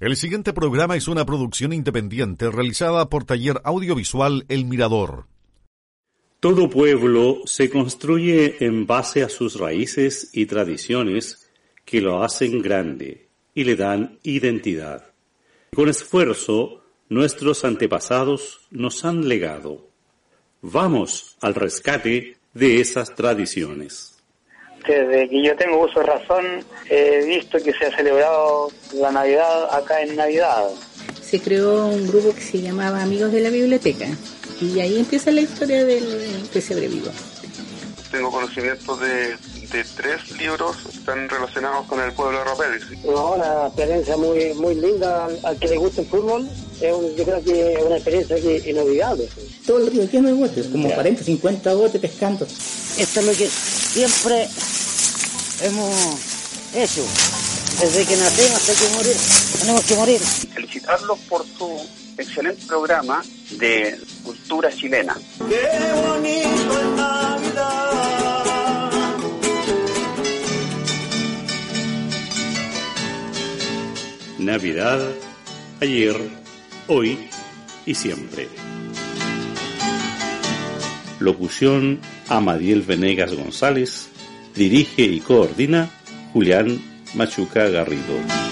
El 0.00 0.14
siguiente 0.14 0.52
programa 0.52 0.94
es 0.94 1.08
una 1.08 1.26
producción 1.26 1.72
independiente 1.72 2.52
realizada 2.52 3.08
por 3.08 3.24
Taller 3.24 3.60
Audiovisual 3.64 4.44
El 4.48 4.64
Mirador. 4.64 5.26
Todo 6.38 6.70
pueblo 6.70 7.38
se 7.46 7.68
construye 7.68 8.64
en 8.64 8.86
base 8.86 9.24
a 9.24 9.28
sus 9.28 9.58
raíces 9.58 10.30
y 10.32 10.46
tradiciones 10.46 11.50
que 11.84 12.00
lo 12.00 12.22
hacen 12.22 12.62
grande 12.62 13.26
y 13.54 13.64
le 13.64 13.74
dan 13.74 14.20
identidad. 14.22 15.04
Con 15.74 15.88
esfuerzo, 15.88 16.84
nuestros 17.08 17.64
antepasados 17.64 18.68
nos 18.70 19.04
han 19.04 19.28
legado. 19.28 19.88
Vamos 20.62 21.36
al 21.40 21.56
rescate 21.56 22.36
de 22.54 22.80
esas 22.80 23.16
tradiciones. 23.16 24.17
Desde 24.88 25.28
que 25.28 25.42
yo 25.42 25.54
tengo 25.54 25.84
uso 25.84 26.00
de 26.00 26.06
razón, 26.06 26.64
he 26.88 27.22
visto 27.26 27.58
que 27.62 27.74
se 27.74 27.84
ha 27.84 27.94
celebrado 27.94 28.70
la 28.94 29.12
Navidad 29.12 29.68
acá 29.76 30.00
en 30.00 30.16
Navidad. 30.16 30.64
Se 31.22 31.40
creó 31.42 31.88
un 31.88 32.08
grupo 32.08 32.34
que 32.34 32.40
se 32.40 32.62
llamaba 32.62 33.02
Amigos 33.02 33.30
de 33.32 33.42
la 33.42 33.50
Biblioteca 33.50 34.06
y 34.62 34.80
ahí 34.80 34.98
empieza 34.98 35.30
la 35.30 35.42
historia 35.42 35.84
del 35.84 36.48
pesebre 36.50 36.88
vivo. 36.88 37.10
Tengo 38.10 38.30
conocimiento 38.30 38.96
de, 38.96 39.36
de 39.70 39.84
tres 39.94 40.30
libros 40.38 40.76
que 40.78 40.96
están 40.96 41.28
relacionados 41.28 41.86
con 41.86 42.00
el 42.00 42.12
pueblo 42.12 42.38
de 42.38 42.44
Ropel. 42.44 42.80
una 43.04 43.66
experiencia 43.66 44.16
muy 44.16 44.54
muy 44.54 44.74
linda 44.74 45.28
al, 45.44 45.58
que 45.58 45.68
le 45.68 45.76
gusta 45.76 46.00
el 46.00 46.06
fútbol. 46.06 46.48
Es 46.80 47.16
yo 47.16 47.24
creo 47.24 47.44
que 47.44 47.74
es 47.74 47.82
una 47.82 47.96
experiencia 47.96 48.36
que 48.36 48.70
inolvidable. 48.70 49.28
Todo 49.66 49.78
el 49.78 49.88
río 49.88 50.04
lleno 50.04 50.28
de 50.28 50.34
botes, 50.34 50.66
como 50.68 50.88
40, 50.88 51.22
50 51.22 51.74
botes 51.74 52.00
pescando. 52.00 52.46
Esto 52.46 53.20
es 53.20 53.26
lo 53.26 53.32
que 53.32 53.46
siempre 53.46 54.48
hemos 55.62 55.94
hecho. 56.74 57.04
Desde 57.80 58.04
que 58.06 58.16
nacimos 58.16 58.54
hasta 58.54 58.74
que 58.74 58.94
morir, 58.96 59.16
tenemos 59.60 59.84
que 59.84 59.94
morir. 59.96 60.20
Felicitarlos 60.20 61.18
por 61.28 61.46
su 61.46 61.86
excelente 62.16 62.66
programa 62.66 63.22
de 63.50 63.98
cultura 64.24 64.70
chilena. 64.72 65.16
Qué 65.48 65.68
bonito 65.94 66.80
es 66.80 66.88
Navidad. 66.96 67.88
Navidad, 74.38 75.00
ayer, 75.80 76.16
hoy 76.86 77.28
y 77.86 77.94
siempre. 77.94 78.48
Locución 81.18 82.00
Amadiel 82.28 82.82
Venegas 82.82 83.34
González. 83.34 84.08
Dirige 84.54 85.02
y 85.02 85.20
coordina 85.20 85.90
Julián 86.32 86.80
Machuca 87.14 87.68
Garrido. 87.68 88.48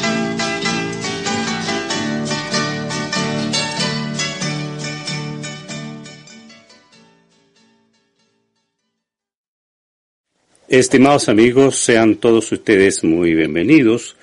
Estimados 10.69 11.29
amigos, 11.29 11.79
sean 11.79 12.17
todos 12.17 12.51
ustedes 12.53 13.05
muy 13.05 13.35
bienvenidos 13.35 14.17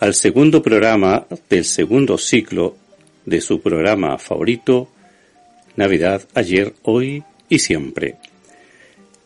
al 0.00 0.14
segundo 0.14 0.62
programa 0.62 1.26
del 1.48 1.64
segundo 1.64 2.18
ciclo 2.18 2.76
de 3.24 3.40
su 3.40 3.60
programa 3.60 4.18
favorito, 4.18 4.88
Navidad, 5.76 6.22
ayer, 6.34 6.74
hoy 6.82 7.22
y 7.48 7.58
siempre. 7.58 8.16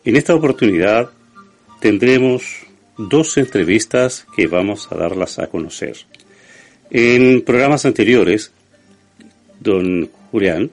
En 0.05 0.17
esta 0.17 0.35
oportunidad 0.35 1.09
tendremos 1.79 2.65
dos 2.97 3.37
entrevistas 3.37 4.25
que 4.35 4.47
vamos 4.47 4.91
a 4.91 4.95
darlas 4.95 5.39
a 5.39 5.47
conocer. 5.47 5.97
En 6.89 7.41
programas 7.41 7.85
anteriores, 7.85 8.51
don 9.59 10.09
Julián 10.31 10.71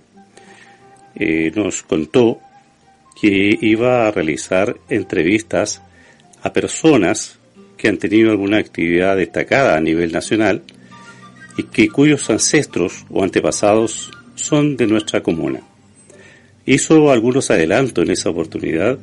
eh, 1.17 1.53
nos 1.55 1.83
contó 1.83 2.41
que 3.21 3.59
iba 3.61 4.07
a 4.07 4.11
realizar 4.11 4.77
entrevistas 4.89 5.83
a 6.43 6.53
personas 6.53 7.39
que 7.77 7.89
han 7.89 7.99
tenido 7.99 8.31
alguna 8.31 8.59
actividad 8.59 9.17
destacada 9.17 9.77
a 9.77 9.81
nivel 9.81 10.13
nacional 10.13 10.63
y 11.57 11.65
que 11.65 11.89
cuyos 11.89 12.29
ancestros 12.31 13.05
o 13.11 13.23
antepasados 13.23 14.11
son 14.35 14.77
de 14.77 14.87
nuestra 14.87 15.23
comuna. 15.23 15.61
Hizo 16.67 17.11
algunos 17.11 17.51
adelantos 17.51 18.05
en 18.05 18.11
esa 18.11 18.31
oportunidad 18.31 18.99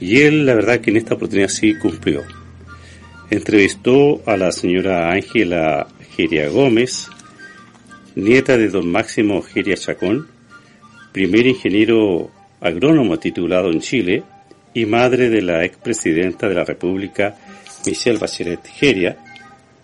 y 0.00 0.22
él 0.22 0.46
la 0.46 0.54
verdad 0.54 0.80
que 0.80 0.90
en 0.90 0.96
esta 0.96 1.14
oportunidad 1.14 1.48
sí 1.48 1.74
cumplió. 1.74 2.22
Entrevistó 3.30 4.22
a 4.26 4.36
la 4.36 4.50
señora 4.50 5.12
Ángela 5.12 5.86
Geria 6.16 6.48
Gómez, 6.48 7.08
nieta 8.16 8.56
de 8.56 8.68
don 8.68 8.90
Máximo 8.90 9.42
Geria 9.42 9.76
Chacón, 9.76 10.26
primer 11.12 11.46
ingeniero 11.46 12.30
agrónomo 12.60 13.18
titulado 13.18 13.70
en 13.70 13.80
Chile 13.80 14.24
y 14.74 14.86
madre 14.86 15.28
de 15.28 15.42
la 15.42 15.64
expresidenta 15.64 16.48
de 16.48 16.54
la 16.54 16.64
República, 16.64 17.36
Michelle 17.86 18.18
Bachelet 18.18 18.66
Geria, 18.66 19.16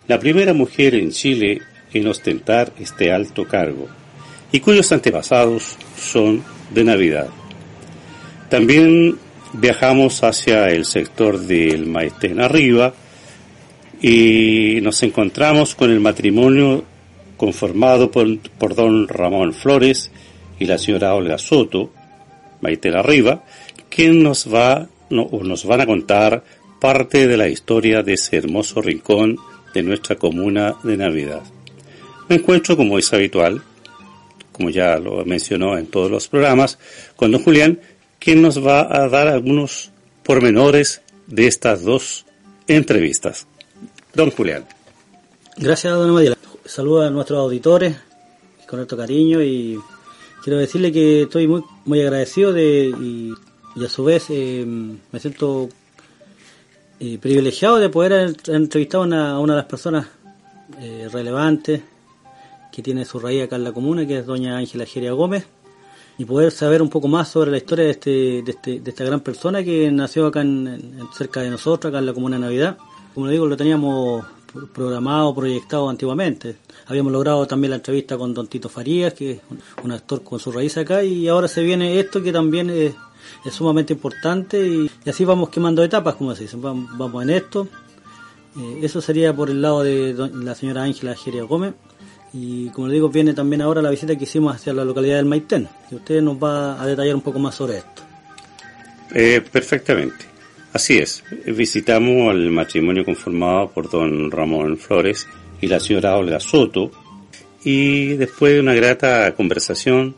la 0.08 0.18
primera 0.18 0.52
mujer 0.52 0.94
en 0.94 1.10
Chile 1.10 1.60
en 1.92 2.06
ostentar 2.06 2.72
este 2.78 3.12
alto 3.12 3.44
cargo 3.44 3.88
y 4.52 4.60
cuyos 4.60 4.90
antepasados 4.92 5.76
son 5.96 6.42
de 6.72 6.84
Navidad. 6.84 7.28
También 8.48 9.18
viajamos 9.58 10.22
hacia 10.22 10.68
el 10.68 10.84
sector 10.84 11.38
del 11.38 11.86
Maestén 11.86 12.40
arriba 12.40 12.92
y 14.00 14.78
nos 14.82 15.02
encontramos 15.02 15.74
con 15.74 15.90
el 15.90 16.00
matrimonio 16.00 16.84
conformado 17.36 18.10
por, 18.10 18.74
don 18.74 19.08
Ramón 19.08 19.52
Flores 19.52 20.10
y 20.58 20.66
la 20.66 20.78
señora 20.78 21.14
Olga 21.14 21.38
Soto, 21.38 21.90
Maestén 22.60 22.94
arriba, 22.94 23.44
quien 23.88 24.22
nos 24.22 24.52
va 24.52 24.88
o 25.10 25.44
nos 25.44 25.64
van 25.64 25.80
a 25.80 25.86
contar 25.86 26.42
parte 26.80 27.26
de 27.26 27.36
la 27.36 27.48
historia 27.48 28.02
de 28.02 28.14
ese 28.14 28.36
hermoso 28.36 28.82
rincón 28.82 29.38
de 29.72 29.82
nuestra 29.82 30.16
comuna 30.16 30.74
de 30.82 30.96
Navidad. 30.96 31.42
Me 32.28 32.36
encuentro, 32.36 32.76
como 32.76 32.98
es 32.98 33.12
habitual, 33.12 33.62
como 34.52 34.70
ya 34.70 34.98
lo 34.98 35.24
mencionó 35.24 35.78
en 35.78 35.86
todos 35.86 36.10
los 36.10 36.28
programas, 36.28 36.78
con 37.14 37.30
don 37.30 37.42
Julián, 37.42 37.78
quien 38.26 38.42
nos 38.42 38.58
va 38.58 38.80
a 38.80 39.08
dar 39.08 39.28
algunos 39.28 39.92
pormenores 40.24 41.00
de 41.28 41.46
estas 41.46 41.84
dos 41.84 42.26
entrevistas. 42.66 43.46
Don 44.14 44.32
Julián. 44.32 44.64
Gracias, 45.56 45.94
don 45.94 46.10
Amadila. 46.10 46.36
Saludos 46.64 47.06
a 47.06 47.10
nuestros 47.10 47.38
auditores 47.38 47.94
con 48.66 48.78
nuestro 48.80 48.98
cariño 48.98 49.40
y 49.40 49.78
quiero 50.42 50.58
decirle 50.58 50.90
que 50.90 51.22
estoy 51.22 51.46
muy, 51.46 51.62
muy 51.84 52.00
agradecido 52.00 52.52
de, 52.52 52.92
y, 53.00 53.32
a 53.84 53.88
su 53.88 54.02
vez 54.02 54.24
eh, 54.30 54.66
me 54.66 55.20
siento 55.20 55.68
eh, 56.98 57.18
privilegiado 57.18 57.76
de 57.76 57.90
poder 57.90 58.34
entrevistar 58.48 59.02
a 59.02 59.04
una, 59.04 59.30
a 59.34 59.38
una 59.38 59.52
de 59.52 59.58
las 59.58 59.68
personas 59.68 60.08
eh, 60.80 61.08
relevantes 61.12 61.80
que 62.72 62.82
tiene 62.82 63.04
su 63.04 63.20
raíz 63.20 63.44
acá 63.44 63.54
en 63.54 63.62
la 63.62 63.70
comuna, 63.70 64.04
que 64.04 64.18
es 64.18 64.26
doña 64.26 64.56
Ángela 64.56 64.84
Geria 64.84 65.12
Gómez 65.12 65.46
y 66.18 66.24
poder 66.24 66.50
saber 66.50 66.80
un 66.82 66.88
poco 66.88 67.08
más 67.08 67.28
sobre 67.28 67.50
la 67.50 67.58
historia 67.58 67.84
de, 67.84 67.90
este, 67.90 68.10
de, 68.42 68.50
este, 68.50 68.80
de 68.80 68.90
esta 68.90 69.04
gran 69.04 69.20
persona 69.20 69.62
que 69.62 69.90
nació 69.90 70.26
acá 70.26 70.40
en, 70.40 70.98
cerca 71.16 71.40
de 71.40 71.50
nosotros, 71.50 71.90
acá 71.90 71.98
en 71.98 72.06
la 72.06 72.14
Comuna 72.14 72.36
de 72.36 72.42
Navidad. 72.42 72.78
Como 73.14 73.26
le 73.26 73.32
digo, 73.32 73.46
lo 73.46 73.56
teníamos 73.56 74.24
programado, 74.72 75.34
proyectado 75.34 75.88
antiguamente. 75.88 76.56
Habíamos 76.86 77.12
logrado 77.12 77.46
también 77.46 77.70
la 77.70 77.76
entrevista 77.76 78.16
con 78.16 78.32
Don 78.32 78.46
Tito 78.46 78.68
Farías, 78.68 79.12
que 79.12 79.32
es 79.32 79.40
un 79.82 79.92
actor 79.92 80.22
con 80.22 80.38
su 80.38 80.50
raíz 80.50 80.76
acá, 80.78 81.02
y 81.02 81.28
ahora 81.28 81.48
se 81.48 81.62
viene 81.62 81.98
esto 82.00 82.22
que 82.22 82.32
también 82.32 82.70
es, 82.70 82.94
sumamente 83.50 83.92
importante, 83.92 84.66
y, 84.66 84.90
así 85.08 85.24
vamos 85.24 85.50
quemando 85.50 85.82
etapas, 85.82 86.14
como 86.14 86.34
se 86.34 86.44
dice, 86.44 86.56
vamos, 86.56 87.22
en 87.22 87.30
esto. 87.30 87.68
Eh, 88.58 88.80
eso 88.82 89.02
sería 89.02 89.34
por 89.36 89.50
el 89.50 89.60
lado 89.60 89.82
de 89.82 90.14
la 90.32 90.54
señora 90.54 90.84
Ángela 90.84 91.14
Geria 91.14 91.42
Gómez. 91.42 91.74
Y 92.38 92.68
como 92.68 92.88
le 92.88 92.94
digo, 92.94 93.08
viene 93.08 93.32
también 93.32 93.62
ahora 93.62 93.80
la 93.80 93.88
visita 93.88 94.14
que 94.14 94.24
hicimos 94.24 94.54
hacia 94.54 94.74
la 94.74 94.84
localidad 94.84 95.16
del 95.16 95.24
Maitén, 95.24 95.66
que 95.88 95.96
usted 95.96 96.20
nos 96.20 96.36
va 96.36 96.80
a 96.80 96.86
detallar 96.86 97.14
un 97.14 97.22
poco 97.22 97.38
más 97.38 97.54
sobre 97.54 97.78
esto. 97.78 98.02
Eh, 99.14 99.40
perfectamente. 99.40 100.26
Así 100.72 100.98
es. 100.98 101.24
Visitamos 101.46 102.30
al 102.30 102.50
matrimonio 102.50 103.06
conformado 103.06 103.70
por 103.70 103.88
don 103.88 104.30
Ramón 104.30 104.76
Flores 104.76 105.26
y 105.62 105.66
la 105.66 105.80
señora 105.80 106.16
Olga 106.16 106.38
Soto 106.38 106.90
y 107.64 108.08
después 108.16 108.52
de 108.52 108.60
una 108.60 108.74
grata 108.74 109.34
conversación 109.34 110.14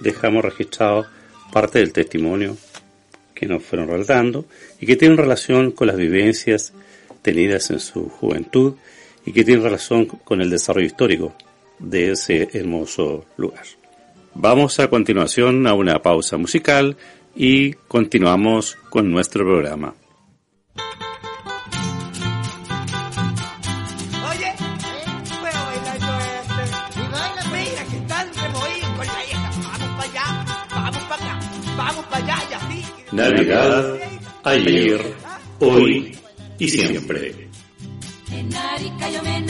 dejamos 0.00 0.42
registrado 0.42 1.06
parte 1.52 1.80
del 1.80 1.92
testimonio 1.92 2.56
que 3.34 3.46
nos 3.46 3.62
fueron 3.62 3.88
relatando 3.88 4.46
y 4.80 4.86
que 4.86 4.96
tiene 4.96 5.16
relación 5.16 5.72
con 5.72 5.88
las 5.88 5.96
vivencias 5.96 6.72
tenidas 7.20 7.70
en 7.70 7.80
su 7.80 8.08
juventud 8.08 8.76
y 9.24 9.32
que 9.32 9.44
tiene 9.44 9.62
relación 9.62 10.06
con 10.06 10.40
el 10.40 10.50
desarrollo 10.50 10.86
histórico 10.86 11.34
de 11.78 12.12
ese 12.12 12.48
hermoso 12.52 13.24
lugar. 13.36 13.64
Vamos 14.34 14.80
a 14.80 14.88
continuación 14.88 15.66
a 15.66 15.74
una 15.74 16.00
pausa 16.00 16.36
musical 16.36 16.96
y 17.34 17.72
continuamos 17.72 18.76
con 18.88 19.10
nuestro 19.10 19.44
programa. 19.44 19.94
Navidad, 33.12 33.98
ayer, 34.42 35.00
hoy 35.60 36.16
y 36.58 36.68
siempre. 36.68 37.41
En 38.42 38.56
Arica 38.56 39.08
yo 39.08 39.22
me 39.22 39.40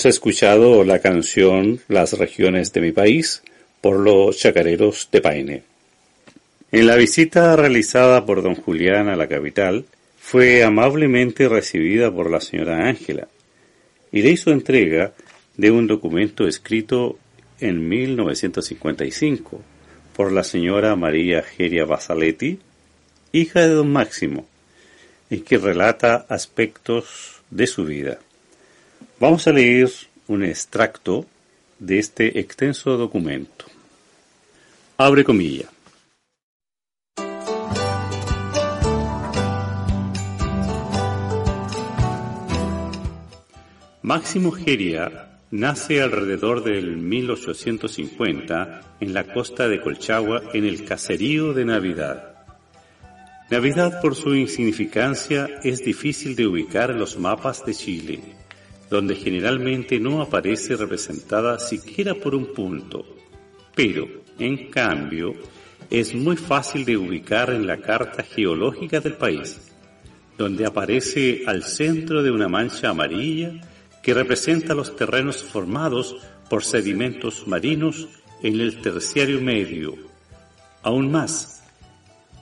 Hemos 0.00 0.16
escuchado 0.16 0.82
la 0.82 1.00
canción 1.00 1.78
Las 1.86 2.14
regiones 2.14 2.72
de 2.72 2.80
mi 2.80 2.90
país 2.90 3.42
por 3.82 3.98
los 3.98 4.38
chacareros 4.38 5.10
de 5.12 5.20
Paine. 5.20 5.62
En 6.72 6.86
la 6.86 6.96
visita 6.96 7.54
realizada 7.54 8.24
por 8.24 8.42
don 8.42 8.54
Julián 8.54 9.10
a 9.10 9.16
la 9.16 9.28
capital, 9.28 9.84
fue 10.18 10.64
amablemente 10.64 11.50
recibida 11.50 12.10
por 12.10 12.30
la 12.30 12.40
señora 12.40 12.88
Ángela 12.88 13.28
y 14.10 14.22
le 14.22 14.30
hizo 14.30 14.52
entrega 14.52 15.12
de 15.58 15.70
un 15.70 15.86
documento 15.86 16.48
escrito 16.48 17.18
en 17.60 17.86
1955 17.86 19.60
por 20.16 20.32
la 20.32 20.44
señora 20.44 20.96
María 20.96 21.42
Geria 21.42 21.84
Basaletti, 21.84 22.58
hija 23.32 23.60
de 23.60 23.74
don 23.74 23.92
Máximo, 23.92 24.46
y 25.28 25.40
que 25.40 25.58
relata 25.58 26.24
aspectos 26.30 27.42
de 27.50 27.66
su 27.66 27.84
vida. 27.84 28.20
Vamos 29.20 29.46
a 29.46 29.52
leer 29.52 29.90
un 30.28 30.42
extracto 30.42 31.26
de 31.78 31.98
este 31.98 32.40
extenso 32.40 32.96
documento. 32.96 33.66
Abre 34.96 35.24
comilla. 35.24 35.68
Máximo 44.00 44.52
Geria 44.52 45.28
nace 45.50 46.00
alrededor 46.00 46.64
del 46.64 46.96
1850 46.96 48.96
en 49.00 49.12
la 49.12 49.24
costa 49.24 49.68
de 49.68 49.82
Colchagua 49.82 50.44
en 50.54 50.64
el 50.64 50.86
caserío 50.86 51.52
de 51.52 51.66
Navidad. 51.66 52.36
Navidad 53.50 54.00
por 54.00 54.14
su 54.14 54.34
insignificancia 54.34 55.46
es 55.62 55.84
difícil 55.84 56.34
de 56.36 56.46
ubicar 56.46 56.90
en 56.90 56.98
los 56.98 57.18
mapas 57.18 57.66
de 57.66 57.74
Chile, 57.74 58.39
donde 58.90 59.14
generalmente 59.14 60.00
no 60.00 60.20
aparece 60.20 60.76
representada 60.76 61.58
siquiera 61.60 62.14
por 62.14 62.34
un 62.34 62.52
punto, 62.52 63.06
pero 63.74 64.08
en 64.38 64.68
cambio 64.68 65.32
es 65.88 66.14
muy 66.14 66.36
fácil 66.36 66.84
de 66.84 66.96
ubicar 66.96 67.50
en 67.50 67.66
la 67.66 67.78
carta 67.78 68.24
geológica 68.24 69.00
del 69.00 69.14
país, 69.14 69.70
donde 70.36 70.66
aparece 70.66 71.44
al 71.46 71.62
centro 71.62 72.22
de 72.22 72.30
una 72.30 72.48
mancha 72.48 72.90
amarilla 72.90 73.52
que 74.02 74.12
representa 74.12 74.74
los 74.74 74.96
terrenos 74.96 75.42
formados 75.42 76.16
por 76.48 76.64
sedimentos 76.64 77.46
marinos 77.46 78.08
en 78.42 78.58
el 78.60 78.80
terciario 78.80 79.40
medio. 79.40 79.94
Aún 80.82 81.10
más, 81.10 81.62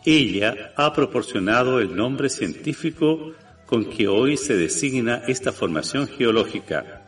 ella 0.04 0.72
ha 0.76 0.92
proporcionado 0.94 1.80
el 1.80 1.94
nombre 1.94 2.30
científico 2.30 3.32
con 3.68 3.84
que 3.84 4.08
hoy 4.08 4.38
se 4.38 4.56
designa 4.56 5.22
esta 5.28 5.52
formación 5.52 6.08
geológica, 6.08 7.02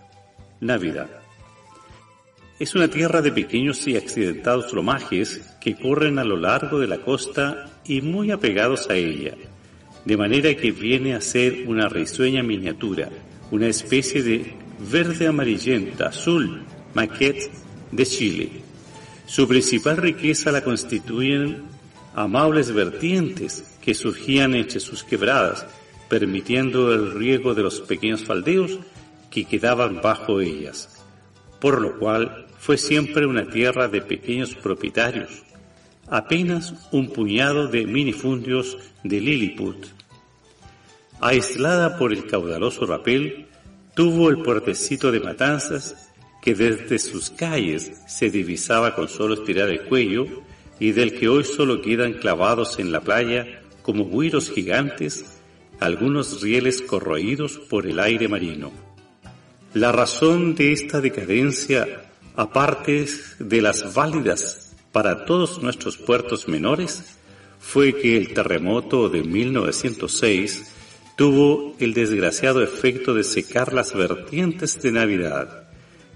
Navidad. 0.61 1.09
Es 2.59 2.75
una 2.75 2.89
tierra 2.89 3.23
de 3.23 3.33
pequeños 3.33 3.89
y 3.89 3.97
accidentados 3.97 4.75
lomajes 4.75 5.41
que 5.59 5.75
corren 5.75 6.19
a 6.19 6.25
lo 6.25 6.37
largo 6.37 6.79
de 6.79 6.87
la 6.87 6.99
costa 6.99 7.71
y 7.87 8.03
muy 8.03 8.31
apegados 8.31 8.91
a 8.91 8.95
ella, 8.95 9.35
de 10.05 10.17
manera 10.19 10.55
que 10.55 10.71
viene 10.71 11.15
a 11.15 11.23
ser 11.23 11.67
una 11.67 11.89
risueña 11.89 12.43
miniatura, 12.43 13.09
una 13.51 13.69
especie 13.69 14.23
de 14.23 14.53
verde 14.91 15.29
amarillenta 15.29 16.09
azul 16.09 16.63
maquette 16.93 17.51
de 17.91 18.05
Chile. 18.05 18.51
Su 19.25 19.49
principal 19.49 19.97
riqueza 19.97 20.53
la 20.53 20.63
constituyen 20.63 21.63
amables 22.15 22.71
vertientes 22.71 23.65
que 23.81 23.95
surgían 23.95 24.55
entre 24.55 24.81
sus 24.81 25.03
quebradas, 25.03 25.67
permitiendo 26.11 26.93
el 26.93 27.13
riego 27.13 27.55
de 27.55 27.63
los 27.63 27.81
pequeños 27.81 28.25
faldeos 28.25 28.81
que 29.31 29.45
quedaban 29.45 30.03
bajo 30.03 30.41
ellas, 30.41 31.03
por 31.61 31.81
lo 31.81 31.99
cual 31.99 32.47
fue 32.59 32.77
siempre 32.77 33.25
una 33.27 33.49
tierra 33.49 33.87
de 33.87 34.03
pequeños 34.03 34.57
propietarios, 34.57 35.31
apenas 36.09 36.75
un 36.91 37.13
puñado 37.13 37.69
de 37.69 37.87
minifundios 37.87 38.77
de 39.05 39.21
Lilliput. 39.21 39.87
aislada 41.21 41.97
por 41.97 42.13
el 42.13 42.27
caudaloso 42.27 42.87
rapel, 42.87 43.47
tuvo 43.95 44.31
el 44.31 44.43
puertecito 44.43 45.13
de 45.13 45.21
Matanzas 45.21 46.11
que 46.43 46.55
desde 46.57 46.99
sus 46.99 47.31
calles 47.31 48.03
se 48.09 48.31
divisaba 48.31 48.97
con 48.97 49.09
solo 49.09 49.35
estirar 49.35 49.69
el 49.69 49.83
cuello 49.83 50.27
y 50.81 50.91
del 50.91 51.17
que 51.17 51.29
hoy 51.29 51.45
solo 51.45 51.83
quedan 51.83 52.15
clavados 52.15 52.81
en 52.81 52.91
la 52.91 53.01
playa 53.01 53.63
como 53.83 54.07
buiros 54.07 54.51
gigantes 54.51 55.40
algunos 55.81 56.43
rieles 56.43 56.83
corroídos 56.83 57.59
por 57.59 57.87
el 57.87 57.99
aire 57.99 58.29
marino. 58.29 58.71
La 59.75 59.93
razón 59.93 60.55
de 60.55 60.73
esta 60.73 61.01
decadencia, 61.01 62.11
aparte 62.37 63.07
de 63.39 63.63
las 63.63 63.95
válidas 63.95 64.77
para 64.93 65.25
todos 65.25 65.63
nuestros 65.63 65.97
puertos 65.97 66.49
menores, 66.49 67.17
fue 67.61 67.95
que 67.95 68.17
el 68.17 68.33
terremoto 68.35 69.09
de 69.09 69.23
1906 69.23 70.71
tuvo 71.17 71.77
el 71.79 71.95
desgraciado 71.95 72.63
efecto 72.63 73.15
de 73.15 73.25
secar 73.25 73.73
las 73.73 73.95
vertientes 73.95 74.81
de 74.83 74.93
Navidad 74.93 75.69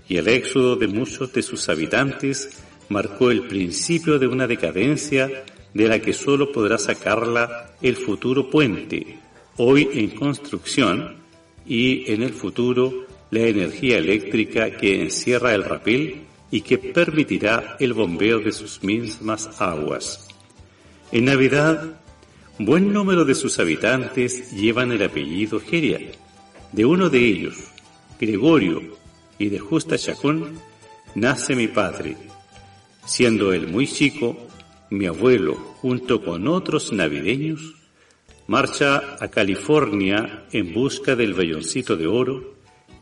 y 0.09 0.16
el 0.16 0.28
éxodo 0.28 0.76
de 0.76 0.88
muchos 0.88 1.33
de 1.33 1.42
sus 1.42 1.68
habitantes 1.68 2.59
marcó 2.88 3.30
el 3.30 3.47
principio 3.47 4.18
de 4.18 4.26
una 4.26 4.47
decadencia 4.47 5.44
de 5.73 5.88
la 5.88 6.00
que 6.00 6.12
solo 6.12 6.52
podrá 6.52 6.78
sacarla 6.78 7.76
el 7.83 7.97
futuro 7.97 8.50
puente, 8.50 9.18
hoy 9.56 9.88
en 9.92 10.11
construcción, 10.11 11.25
y 11.66 12.11
en 12.12 12.23
el 12.23 12.32
futuro 12.32 13.06
la 13.30 13.40
energía 13.40 13.99
eléctrica 13.99 14.76
que 14.76 15.02
encierra 15.02 15.54
el 15.54 15.64
rapel 15.64 16.23
y 16.50 16.61
que 16.61 16.78
permitirá 16.78 17.76
el 17.80 17.92
bombeo 17.94 18.38
de 18.40 18.52
sus 18.52 18.82
mismas 18.82 19.61
aguas. 19.61 20.28
En 21.11 21.25
Navidad, 21.25 22.00
buen 22.58 22.92
número 22.92 23.25
de 23.25 23.34
sus 23.34 23.58
habitantes 23.58 24.52
llevan 24.52 24.92
el 24.92 25.02
apellido 25.02 25.61
Geria. 25.61 26.00
De 26.73 26.84
uno 26.84 27.08
de 27.08 27.25
ellos, 27.25 27.56
Gregorio, 28.20 28.82
y 29.38 29.49
de 29.49 29.58
Justa 29.58 29.99
Chacón, 29.99 30.61
nace 31.14 31.56
mi 31.56 31.68
padre. 31.68 32.16
Siendo 33.04 33.52
él 33.52 33.68
muy 33.68 33.87
chico, 33.87 34.37
mi 34.90 35.06
abuelo, 35.06 35.54
junto 35.80 36.25
con 36.25 36.46
otros 36.46 36.92
navideños, 36.92 37.75
marcha 38.46 39.16
a 39.20 39.28
California 39.28 40.44
en 40.52 40.74
busca 40.74 41.16
del 41.16 41.34
velloncito 41.34 41.96
de 41.96 42.06
oro, 42.06 42.54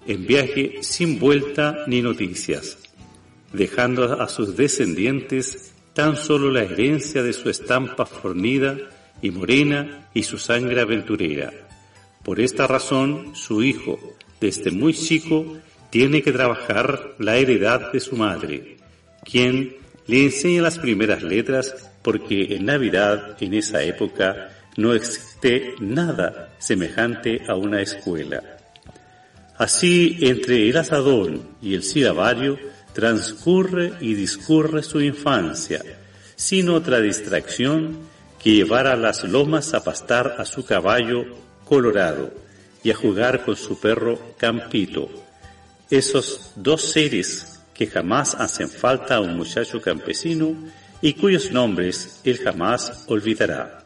en 0.06 0.26
viaje 0.26 0.82
sin 0.82 1.18
vuelta 1.18 1.84
ni 1.86 2.02
noticias, 2.02 2.78
dejando 3.52 4.20
a 4.20 4.28
sus 4.28 4.56
descendientes 4.56 5.72
tan 5.94 6.16
solo 6.16 6.50
la 6.50 6.62
herencia 6.62 7.22
de 7.22 7.32
su 7.32 7.50
estampa 7.50 8.06
fornida 8.06 8.76
y 9.20 9.30
morena 9.30 10.08
y 10.14 10.22
su 10.22 10.38
sangre 10.38 10.80
aventurera. 10.80 11.52
Por 12.24 12.40
esta 12.40 12.66
razón, 12.66 13.34
su 13.34 13.62
hijo, 13.62 13.98
desde 14.40 14.70
muy 14.70 14.94
chico, 14.94 15.58
tiene 15.90 16.22
que 16.22 16.32
trabajar 16.32 17.14
la 17.18 17.36
heredad 17.36 17.92
de 17.92 18.00
su 18.00 18.16
madre, 18.16 18.76
quien 19.24 19.76
le 20.06 20.24
enseña 20.24 20.62
las 20.62 20.78
primeras 20.78 21.22
letras 21.22 21.90
porque 22.02 22.54
en 22.54 22.64
Navidad, 22.64 23.36
en 23.40 23.54
esa 23.54 23.82
época, 23.82 24.51
no 24.76 24.94
existe 24.94 25.74
nada 25.80 26.50
semejante 26.58 27.42
a 27.48 27.54
una 27.54 27.80
escuela. 27.82 28.42
Así, 29.56 30.18
entre 30.22 30.68
el 30.68 30.76
asadón 30.76 31.42
y 31.60 31.74
el 31.74 31.82
silabario, 31.82 32.58
transcurre 32.92 33.92
y 34.00 34.14
discurre 34.14 34.82
su 34.82 35.00
infancia, 35.00 35.82
sin 36.36 36.68
otra 36.68 37.00
distracción 37.00 38.00
que 38.42 38.54
llevar 38.54 38.86
a 38.86 38.96
las 38.96 39.24
lomas 39.24 39.74
a 39.74 39.84
pastar 39.84 40.36
a 40.38 40.44
su 40.44 40.64
caballo 40.64 41.24
colorado 41.64 42.32
y 42.82 42.90
a 42.90 42.94
jugar 42.94 43.44
con 43.44 43.56
su 43.56 43.78
perro 43.78 44.34
Campito. 44.36 45.08
Esos 45.90 46.52
dos 46.56 46.82
seres 46.82 47.60
que 47.74 47.86
jamás 47.86 48.34
hacen 48.34 48.68
falta 48.68 49.16
a 49.16 49.20
un 49.20 49.36
muchacho 49.36 49.80
campesino 49.80 50.56
y 51.00 51.14
cuyos 51.14 51.52
nombres 51.52 52.20
él 52.24 52.38
jamás 52.38 53.04
olvidará. 53.08 53.81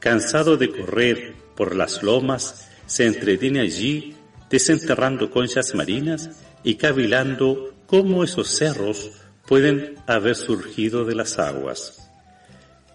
Cansado 0.00 0.56
de 0.56 0.70
correr 0.70 1.34
por 1.54 1.76
las 1.76 2.02
lomas, 2.02 2.68
se 2.86 3.06
entretiene 3.06 3.60
allí 3.60 4.16
desenterrando 4.48 5.30
conchas 5.30 5.74
marinas 5.74 6.30
y 6.64 6.74
cavilando 6.74 7.74
cómo 7.86 8.24
esos 8.24 8.48
cerros 8.48 9.12
pueden 9.46 9.96
haber 10.06 10.36
surgido 10.36 11.04
de 11.04 11.14
las 11.14 11.38
aguas. 11.38 12.10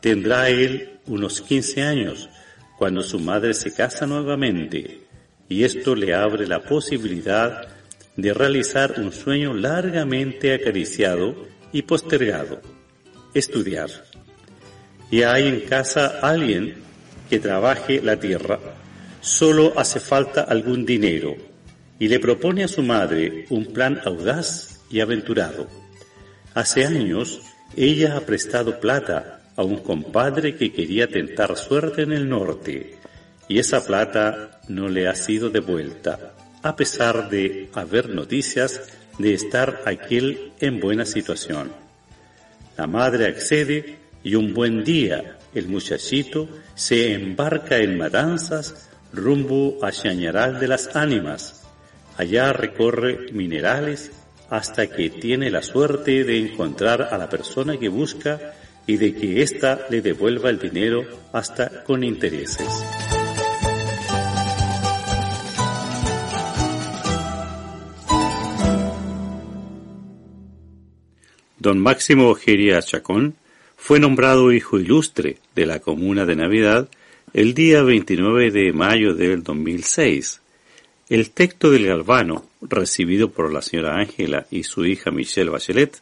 Tendrá 0.01 0.49
él 0.49 0.99
unos 1.05 1.41
15 1.41 1.83
años 1.83 2.29
cuando 2.77 3.03
su 3.03 3.19
madre 3.19 3.53
se 3.53 3.73
casa 3.73 4.05
nuevamente 4.05 5.01
y 5.47 5.63
esto 5.63 5.95
le 5.95 6.13
abre 6.13 6.47
la 6.47 6.63
posibilidad 6.63 7.67
de 8.15 8.33
realizar 8.33 8.95
un 8.99 9.11
sueño 9.11 9.53
largamente 9.53 10.53
acariciado 10.53 11.35
y 11.71 11.83
postergado, 11.83 12.61
estudiar. 13.33 13.89
Y 15.11 15.21
hay 15.21 15.47
en 15.47 15.61
casa 15.61 16.19
alguien 16.21 16.83
que 17.29 17.39
trabaje 17.39 18.01
la 18.01 18.19
tierra, 18.19 18.59
solo 19.21 19.73
hace 19.77 19.99
falta 19.99 20.41
algún 20.41 20.85
dinero, 20.85 21.35
y 21.99 22.07
le 22.07 22.19
propone 22.19 22.63
a 22.63 22.67
su 22.67 22.83
madre 22.83 23.45
un 23.49 23.67
plan 23.67 23.99
audaz 24.03 24.81
y 24.89 24.99
aventurado. 24.99 25.67
Hace 26.53 26.85
años 26.85 27.41
ella 27.75 28.17
ha 28.17 28.21
prestado 28.21 28.79
plata 28.79 29.41
a 29.55 29.63
un 29.63 29.77
compadre 29.77 30.55
que 30.55 30.71
quería 30.71 31.07
tentar 31.07 31.57
suerte 31.57 32.03
en 32.03 32.11
el 32.11 32.29
norte, 32.29 32.95
y 33.47 33.59
esa 33.59 33.85
plata 33.85 34.61
no 34.67 34.89
le 34.89 35.07
ha 35.07 35.15
sido 35.15 35.49
devuelta 35.49 36.35
a 36.65 36.75
pesar 36.75 37.29
de 37.29 37.69
haber 37.75 38.09
noticias 38.09 38.81
de 39.19 39.35
estar 39.35 39.83
aquel 39.85 40.51
en 40.59 40.79
buena 40.79 41.05
situación. 41.05 41.71
La 42.75 42.87
madre 42.87 43.27
accede 43.27 43.99
y 44.25 44.33
un 44.33 44.55
buen 44.55 44.83
día 44.83 45.37
el 45.53 45.67
muchachito 45.67 46.49
se 46.73 47.13
embarca 47.13 47.77
en 47.77 47.95
Matanzas 47.95 48.89
rumbo 49.13 49.77
a 49.83 49.91
Chañaral 49.91 50.59
de 50.59 50.67
las 50.67 50.95
Ánimas. 50.95 51.63
Allá 52.17 52.51
recorre 52.51 53.31
minerales 53.31 54.11
hasta 54.49 54.87
que 54.87 55.11
tiene 55.11 55.51
la 55.51 55.61
suerte 55.61 56.23
de 56.23 56.39
encontrar 56.39 57.03
a 57.03 57.17
la 57.19 57.29
persona 57.29 57.77
que 57.77 57.87
busca 57.87 58.55
y 58.87 58.97
de 58.97 59.13
que 59.13 59.43
ésta 59.43 59.85
le 59.91 60.01
devuelva 60.01 60.49
el 60.49 60.57
dinero 60.57 61.05
hasta 61.31 61.83
con 61.83 62.03
intereses. 62.03 62.67
Don 71.59 71.79
Máximo 71.79 72.29
Ojeria 72.29 72.81
Chacón 72.81 73.35
fue 73.85 73.99
nombrado 73.99 74.51
hijo 74.51 74.79
ilustre 74.79 75.37
de 75.53 75.67
la 75.67 75.79
Comuna 75.79 76.25
de 76.25 76.35
Navidad 76.35 76.89
el 77.33 77.53
día 77.53 77.83
29 77.83 78.49
de 78.49 78.73
mayo 78.73 79.13
del 79.13 79.43
2006. 79.43 80.41
El 81.07 81.29
texto 81.29 81.69
del 81.69 81.85
Galvano, 81.85 82.49
recibido 82.61 83.29
por 83.29 83.53
la 83.53 83.61
señora 83.61 83.99
Ángela 83.99 84.47
y 84.49 84.63
su 84.63 84.87
hija 84.87 85.11
Michelle 85.11 85.51
Bachelet, 85.51 86.01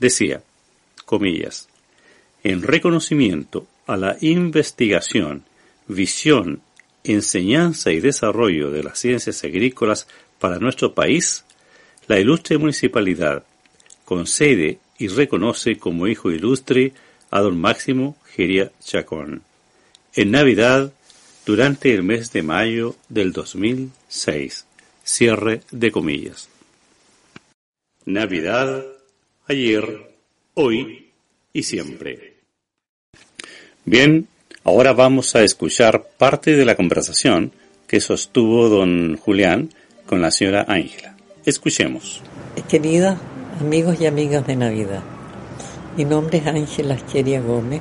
decía, 0.00 0.42
comillas, 1.04 1.68
en 2.42 2.62
reconocimiento 2.62 3.68
a 3.86 3.96
la 3.96 4.16
investigación, 4.20 5.44
visión, 5.86 6.62
enseñanza 7.04 7.92
y 7.92 8.00
desarrollo 8.00 8.72
de 8.72 8.82
las 8.82 8.98
ciencias 8.98 9.44
agrícolas 9.44 10.08
para 10.40 10.58
nuestro 10.58 10.94
país, 10.94 11.44
la 12.08 12.18
ilustre 12.18 12.58
municipalidad 12.58 13.44
concede 14.04 14.80
y 14.98 15.08
reconoce 15.08 15.78
como 15.78 16.06
hijo 16.06 16.30
ilustre 16.30 16.92
a 17.30 17.40
don 17.40 17.60
Máximo 17.60 18.16
Geria 18.34 18.72
Chacón. 18.82 19.42
En 20.14 20.30
Navidad, 20.30 20.92
durante 21.44 21.94
el 21.94 22.02
mes 22.02 22.32
de 22.32 22.42
mayo 22.42 22.96
del 23.08 23.32
2006. 23.32 24.66
Cierre 25.04 25.60
de 25.70 25.92
comillas. 25.92 26.48
Navidad, 28.04 28.84
ayer, 29.46 30.10
hoy 30.54 31.10
y 31.52 31.62
siempre. 31.62 32.34
Bien, 33.84 34.26
ahora 34.64 34.92
vamos 34.92 35.36
a 35.36 35.44
escuchar 35.44 36.08
parte 36.18 36.56
de 36.56 36.64
la 36.64 36.74
conversación 36.74 37.52
que 37.86 38.00
sostuvo 38.00 38.68
don 38.68 39.16
Julián 39.16 39.72
con 40.06 40.20
la 40.20 40.32
señora 40.32 40.64
Ángela. 40.68 41.16
Escuchemos. 41.44 42.22
Querida 42.68 43.20
amigos 43.60 43.98
y 44.00 44.06
amigas 44.06 44.46
de 44.46 44.54
Navidad. 44.54 45.02
Mi 45.96 46.04
nombre 46.04 46.38
es 46.38 46.46
Ángela 46.46 46.94
Asqueria 46.94 47.40
Gómez 47.40 47.80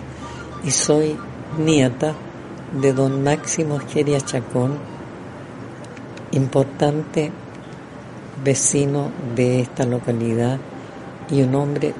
y 0.63 0.71
soy 0.71 1.17
nieta 1.57 2.13
de 2.79 2.93
don 2.93 3.23
Máximo 3.23 3.75
Asqueria 3.75 4.21
Chacón, 4.21 4.77
importante 6.31 7.31
vecino 8.41 9.11
de 9.35 9.59
esta 9.61 9.85
localidad 9.85 10.59
y 11.29 11.41
un 11.41 11.55
hombre 11.55 11.93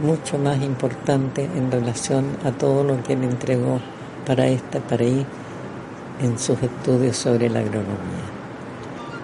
mucho 0.00 0.38
más 0.38 0.62
importante 0.62 1.44
en 1.44 1.72
relación 1.72 2.26
a 2.44 2.52
todo 2.52 2.84
lo 2.84 3.02
que 3.02 3.14
él 3.14 3.24
entregó 3.24 3.80
para 4.24 4.46
este 4.46 4.80
país 4.80 5.26
en 6.20 6.38
sus 6.38 6.62
estudios 6.62 7.16
sobre 7.16 7.50
la 7.50 7.58
agronomía. 7.58 8.26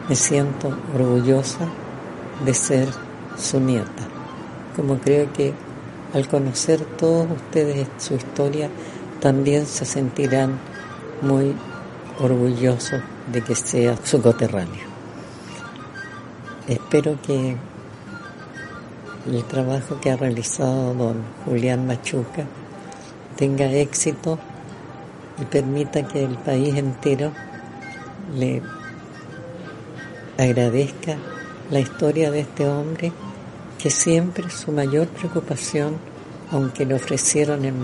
Me 0.08 0.16
siento 0.16 0.76
orgullosa 0.92 1.68
de 2.44 2.52
ser 2.52 2.88
su 3.38 3.60
nieta, 3.60 4.04
como 4.76 4.98
creo 4.98 5.32
que 5.32 5.52
al 6.12 6.28
conocer 6.28 6.80
todos 6.96 7.30
ustedes 7.30 7.88
su 7.98 8.14
historia, 8.14 8.68
también 9.20 9.66
se 9.66 9.84
sentirán 9.84 10.58
muy 11.22 11.54
orgullosos 12.20 13.00
de 13.32 13.42
que 13.42 13.54
sea 13.54 13.96
su 14.04 14.20
coterráneo. 14.20 14.84
Espero 16.66 17.18
que 17.22 17.56
el 19.26 19.44
trabajo 19.44 20.00
que 20.00 20.10
ha 20.10 20.16
realizado 20.16 20.94
don 20.94 21.22
Julián 21.44 21.86
Machuca 21.86 22.44
tenga 23.36 23.66
éxito 23.66 24.38
y 25.40 25.44
permita 25.44 26.06
que 26.06 26.24
el 26.24 26.36
país 26.36 26.74
entero 26.76 27.32
le 28.36 28.62
agradezca 30.38 31.16
la 31.72 31.80
historia 31.80 32.30
de 32.30 32.40
este 32.40 32.68
hombre 32.68 33.12
que 33.78 33.88
siempre 33.88 34.50
su 34.50 34.70
mayor 34.72 35.08
preocupación, 35.08 35.96
aunque 36.50 36.84
le 36.84 36.94
ofrecieron 36.94 37.64
en 37.64 37.74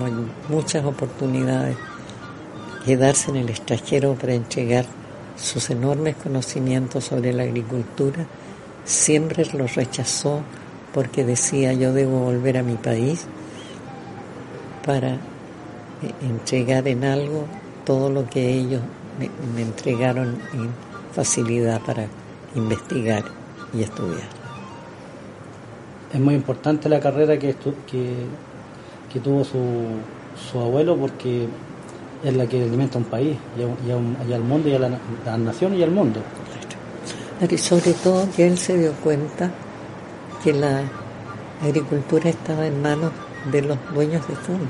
muchas 0.51 0.85
oportunidades 0.85 1.75
quedarse 2.85 3.31
en 3.31 3.37
el 3.37 3.49
extranjero 3.49 4.15
para 4.15 4.35
entregar 4.35 4.85
sus 5.37 5.71
enormes 5.71 6.17
conocimientos 6.17 7.05
sobre 7.05 7.33
la 7.33 7.45
agricultura, 7.45 8.27
siempre 8.85 9.47
los 9.55 9.75
rechazó 9.75 10.43
porque 10.93 11.25
decía 11.25 11.73
yo 11.73 11.95
debo 11.95 12.21
volver 12.21 12.59
a 12.59 12.63
mi 12.63 12.75
país 12.75 13.25
para 14.85 15.15
eh, 15.15 15.19
entregar 16.29 16.87
en 16.89 17.05
algo 17.05 17.47
todo 17.87 18.11
lo 18.11 18.29
que 18.29 18.53
ellos 18.53 18.83
me, 19.19 19.31
me 19.55 19.63
entregaron 19.63 20.39
en 20.53 20.69
facilidad 21.15 21.81
para 21.81 22.07
investigar 22.55 23.38
y 23.75 23.83
estudiar. 23.83 24.29
Es 26.13 26.21
muy 26.21 26.35
importante 26.35 26.89
la 26.89 27.01
carrera 27.01 27.39
que, 27.39 27.51
estu- 27.55 27.75
que, 27.91 28.15
que 29.13 29.21
tuvo 29.21 29.45
su, 29.45 29.59
su 30.51 30.59
abuelo 30.59 30.97
porque 30.97 31.47
es 32.25 32.35
la 32.37 32.47
que 32.47 32.63
alimenta 32.63 32.97
a 32.97 33.03
un 33.03 33.05
país 33.07 33.37
y, 33.59 33.63
a 33.63 33.67
un- 33.67 33.77
y 33.87 33.91
a 33.93 33.97
un- 33.97 34.17
y 34.29 34.33
al 34.33 34.41
mundo 34.43 34.69
y 34.69 34.75
a 34.75 34.79
la, 34.79 34.87
a 34.89 35.31
la 35.31 35.39
nación 35.39 35.75
y 35.75 35.83
al 35.83 35.91
mundo. 35.91 36.21
Y 37.49 37.59
sobre 37.59 37.93
todo 37.93 38.27
que 38.35 38.47
él 38.49 38.59
se 38.59 38.77
dio 38.79 38.93
cuenta 38.95 39.51
que 40.43 40.53
la 40.53 40.83
agricultura 41.63 42.31
estaba 42.31 42.67
en 42.67 42.81
manos 42.83 43.13
de 43.53 43.63
los 43.63 43.79
dueños 43.95 44.27
de 44.29 44.35
fondo, 44.35 44.67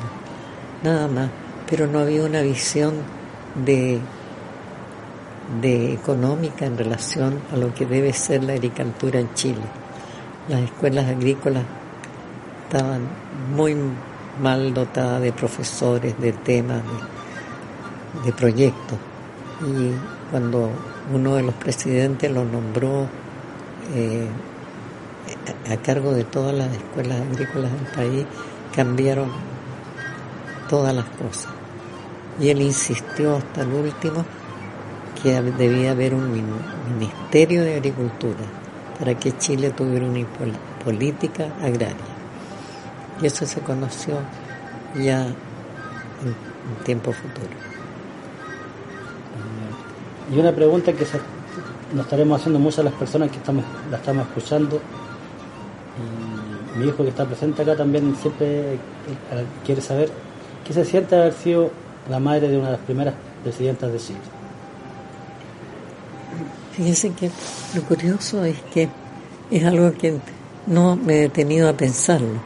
nada 0.82 1.08
más, 1.08 1.30
pero 1.70 1.86
no 1.86 2.00
había 2.00 2.24
una 2.24 2.42
visión 2.42 2.94
de, 3.64 3.98
de 5.60 5.94
económica 5.94 6.66
en 6.66 6.76
relación 6.76 7.40
a 7.52 7.56
lo 7.56 7.74
que 7.74 7.86
debe 7.86 8.12
ser 8.12 8.44
la 8.44 8.52
agricultura 8.52 9.18
en 9.18 9.32
Chile. 9.34 9.62
Las 10.48 10.60
escuelas 10.60 11.08
agrícolas 11.08 11.64
estaban 12.64 13.02
muy 13.54 13.76
mal 14.40 14.74
dotadas 14.74 15.22
de 15.22 15.32
profesores, 15.32 16.18
de 16.20 16.32
temas, 16.32 16.82
de, 18.24 18.32
proyectos. 18.32 18.98
Y 19.62 19.92
cuando 20.30 20.70
uno 21.12 21.34
de 21.36 21.42
los 21.42 21.54
presidentes 21.54 22.30
lo 22.30 22.44
nombró 22.44 23.08
eh, 23.94 24.28
a 25.70 25.76
cargo 25.78 26.12
de 26.12 26.24
todas 26.24 26.54
las 26.54 26.70
escuelas 26.72 27.20
agrícolas 27.20 27.72
del 27.72 27.92
país, 27.94 28.26
cambiaron 28.74 29.30
todas 30.68 30.94
las 30.94 31.06
cosas. 31.06 31.52
Y 32.38 32.50
él 32.50 32.61
insistió 32.62 33.37
hasta 33.37 33.62
el 33.62 33.72
último 33.72 34.24
que 35.22 35.40
debía 35.42 35.92
haber 35.92 36.14
un 36.14 36.31
min- 36.33 36.44
ministerio 36.98 37.62
de 37.64 37.76
agricultura 37.76 38.44
para 38.98 39.14
que 39.14 39.37
Chile 39.38 39.70
tuviera 39.70 40.07
una 40.07 40.26
pol- 40.26 40.52
política 40.85 41.48
agraria. 41.61 41.96
Y 43.20 43.26
eso 43.26 43.46
se 43.46 43.61
conoció 43.61 44.14
ya 44.94 45.26
en, 45.26 45.35
en 46.28 46.85
tiempo 46.85 47.12
futuro. 47.12 47.48
Y 50.35 50.38
una 50.38 50.52
pregunta 50.52 50.92
que 50.92 51.04
se- 51.04 51.20
nos 51.94 52.04
estaremos 52.04 52.38
haciendo 52.40 52.59
muchas 52.59 52.85
las 52.85 52.94
personas 52.94 53.31
que 53.31 53.38
estamos, 53.38 53.64
la 53.90 53.96
estamos 53.96 54.26
escuchando. 54.26 54.81
Y 56.74 56.78
mi 56.78 56.87
hijo 56.87 57.02
que 57.02 57.09
está 57.09 57.24
presente 57.24 57.62
acá 57.62 57.74
también 57.76 58.14
siempre 58.16 58.74
eh, 58.74 58.78
quiere 59.64 59.81
saber 59.81 60.11
qué 60.64 60.72
se 60.72 60.85
siente 60.85 61.16
haber 61.16 61.33
sido 61.33 61.70
la 62.11 62.20
madre 62.20 62.48
de 62.48 62.57
una 62.59 62.66
de 62.66 62.72
las 62.72 62.81
primeras 62.83 63.14
presidentas 63.42 63.90
de 63.92 63.98
Chile. 63.98 64.18
Fíjense 66.78 67.10
que 67.10 67.28
lo 67.74 67.82
curioso 67.82 68.44
es 68.44 68.54
que 68.72 68.88
es 69.50 69.64
algo 69.64 69.92
que 69.94 70.20
no 70.68 70.94
me 70.94 71.16
he 71.16 71.20
detenido 71.22 71.68
a 71.68 71.72
pensarlo. 71.72 72.40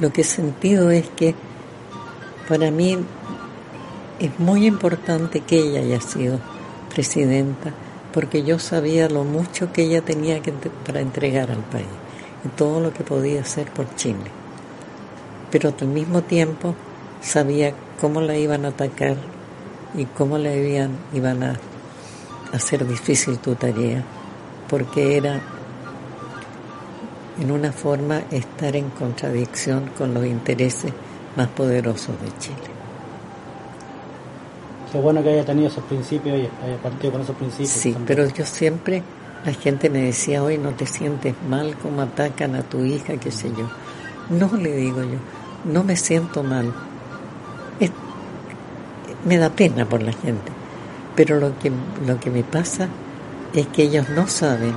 Lo 0.00 0.12
que 0.12 0.20
he 0.20 0.24
sentido 0.24 0.90
es 0.90 1.08
que 1.08 1.34
para 2.46 2.70
mí 2.70 2.98
es 4.18 4.38
muy 4.38 4.66
importante 4.66 5.40
que 5.40 5.60
ella 5.60 5.80
haya 5.80 5.98
sido 6.02 6.40
presidenta 6.94 7.72
porque 8.12 8.42
yo 8.42 8.58
sabía 8.58 9.08
lo 9.08 9.24
mucho 9.24 9.72
que 9.72 9.84
ella 9.84 10.02
tenía 10.02 10.42
que 10.42 10.52
para 10.52 11.00
entregar 11.00 11.50
al 11.50 11.64
país 11.64 11.86
y 12.44 12.48
todo 12.48 12.80
lo 12.80 12.92
que 12.92 13.02
podía 13.02 13.40
hacer 13.40 13.70
por 13.70 13.94
Chile. 13.96 14.30
Pero 15.50 15.72
al 15.80 15.88
mismo 15.88 16.20
tiempo 16.20 16.74
sabía 17.22 17.72
cómo 17.98 18.20
la 18.20 18.36
iban 18.36 18.66
a 18.66 18.68
atacar 18.68 19.16
y 19.94 20.04
cómo 20.04 20.36
la 20.36 20.54
iban, 20.54 20.98
iban 21.14 21.42
a 21.44 21.58
hacer 22.52 22.86
difícil 22.86 23.38
tu 23.38 23.54
tarea, 23.54 24.02
porque 24.68 25.16
era 25.16 25.40
en 27.40 27.50
una 27.50 27.72
forma 27.72 28.22
estar 28.30 28.76
en 28.76 28.90
contradicción 28.90 29.90
con 29.96 30.12
los 30.14 30.26
intereses 30.26 30.92
más 31.36 31.48
poderosos 31.48 32.20
de 32.20 32.28
Chile. 32.38 32.56
Qué 34.92 34.98
bueno 34.98 35.22
que 35.22 35.30
haya 35.30 35.44
tenido 35.44 35.68
esos 35.68 35.84
principios 35.84 36.36
y 36.38 36.48
haya 36.66 36.76
partido 36.82 37.12
con 37.12 37.22
esos 37.22 37.36
principios. 37.36 37.70
Sí, 37.70 37.92
también. 37.92 38.06
pero 38.06 38.28
yo 38.34 38.44
siempre, 38.44 39.02
la 39.44 39.52
gente 39.52 39.88
me 39.88 40.00
decía, 40.02 40.42
hoy 40.42 40.58
no 40.58 40.70
te 40.70 40.86
sientes 40.86 41.34
mal 41.48 41.76
como 41.76 42.02
atacan 42.02 42.56
a 42.56 42.62
tu 42.62 42.84
hija, 42.84 43.16
qué 43.16 43.30
sé 43.30 43.50
yo. 43.50 43.66
No 44.36 44.56
le 44.56 44.74
digo 44.76 45.02
yo, 45.02 45.18
no 45.72 45.84
me 45.84 45.96
siento 45.96 46.42
mal. 46.42 46.72
Es- 47.78 47.92
me 49.24 49.38
da 49.38 49.50
pena 49.50 49.86
por 49.86 50.02
la 50.02 50.12
gente, 50.12 50.50
pero 51.20 51.38
lo 51.38 51.58
que, 51.58 51.70
lo 52.06 52.18
que 52.18 52.30
me 52.30 52.42
pasa 52.42 52.88
es 53.52 53.66
que 53.66 53.82
ellos 53.82 54.08
no 54.08 54.26
saben, 54.26 54.72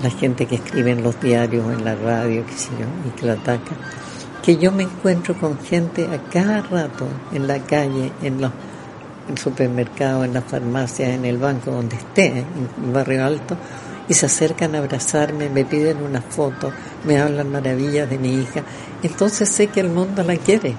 la 0.00 0.08
gente 0.08 0.46
que 0.46 0.54
escribe 0.54 0.92
en 0.92 1.02
los 1.02 1.20
diarios 1.20 1.64
en 1.72 1.84
la 1.84 1.96
radio, 1.96 2.46
qué 2.46 2.52
sé 2.52 2.68
yo, 2.78 2.86
y 3.04 3.10
que 3.18 3.26
la 3.26 3.32
ataca, 3.32 3.72
que 4.40 4.56
yo 4.56 4.70
me 4.70 4.84
encuentro 4.84 5.34
con 5.34 5.58
gente 5.58 6.06
a 6.06 6.30
cada 6.30 6.62
rato 6.62 7.08
en 7.32 7.48
la 7.48 7.58
calle, 7.58 8.12
en 8.22 8.40
los 8.40 8.52
en 9.26 9.32
el 9.32 9.38
supermercado, 9.38 10.22
en 10.22 10.32
la 10.32 10.42
farmacia, 10.42 11.12
en 11.12 11.24
el 11.24 11.38
banco, 11.38 11.72
donde 11.72 11.96
esté, 11.96 12.26
en 12.28 12.92
barrio 12.92 13.26
alto, 13.26 13.56
y 14.08 14.14
se 14.14 14.26
acercan 14.26 14.76
a 14.76 14.78
abrazarme, 14.78 15.48
me 15.48 15.64
piden 15.64 16.04
una 16.04 16.22
foto, 16.22 16.70
me 17.04 17.18
hablan 17.18 17.50
maravillas 17.50 18.08
de 18.08 18.16
mi 18.16 18.32
hija. 18.42 18.62
Entonces 19.02 19.48
sé 19.48 19.66
que 19.66 19.80
el 19.80 19.88
mundo 19.88 20.22
la 20.22 20.36
quiere. 20.36 20.76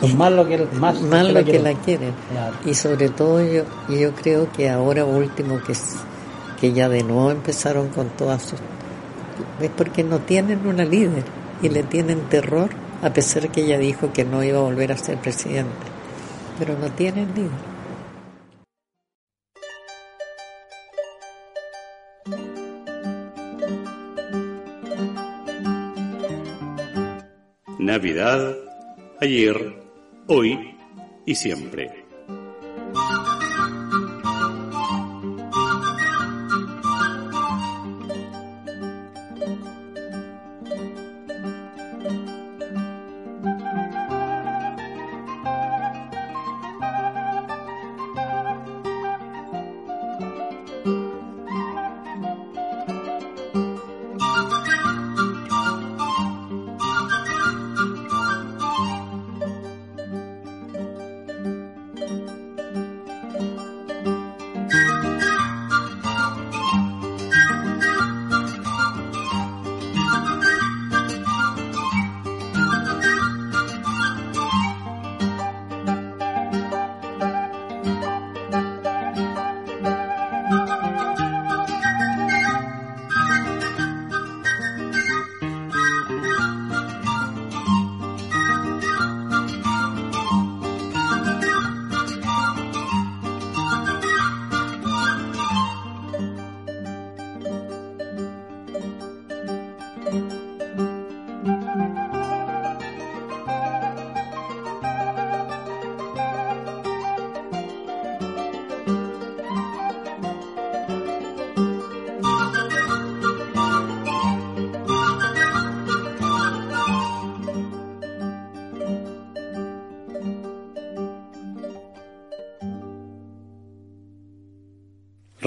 Son 0.00 0.16
más 0.16 0.32
lo 0.32 0.46
que, 0.46 0.58
más 0.74 1.00
más 1.02 1.26
que 1.26 1.28
lo 1.28 1.34
la 1.34 1.44
que 1.44 1.50
quieren. 1.50 1.64
la 1.64 1.80
quieren. 1.80 2.14
Claro. 2.30 2.56
Y 2.64 2.74
sobre 2.74 3.08
todo 3.08 3.42
yo, 3.42 3.64
yo 3.88 4.12
creo 4.14 4.50
que 4.52 4.70
ahora 4.70 5.04
último 5.04 5.60
que, 5.62 5.74
que 6.60 6.72
ya 6.72 6.88
de 6.88 7.02
nuevo 7.02 7.30
empezaron 7.30 7.88
con 7.88 8.08
todas 8.10 8.42
sus... 8.42 8.60
Es 9.60 9.70
porque 9.70 10.04
no 10.04 10.20
tienen 10.20 10.66
una 10.66 10.84
líder 10.84 11.24
y 11.62 11.68
le 11.68 11.82
tienen 11.82 12.20
terror 12.28 12.70
a 13.02 13.12
pesar 13.12 13.50
que 13.50 13.64
ella 13.64 13.78
dijo 13.78 14.12
que 14.12 14.24
no 14.24 14.42
iba 14.42 14.58
a 14.58 14.62
volver 14.62 14.92
a 14.92 14.96
ser 14.96 15.18
presidente. 15.18 15.72
Pero 16.58 16.76
no 16.78 16.90
tienen 16.90 17.28
líder. 17.34 17.78
Navidad, 27.78 28.54
ayer, 29.20 29.87
hoy 30.28 30.76
y 31.26 31.34
siempre. 31.34 31.97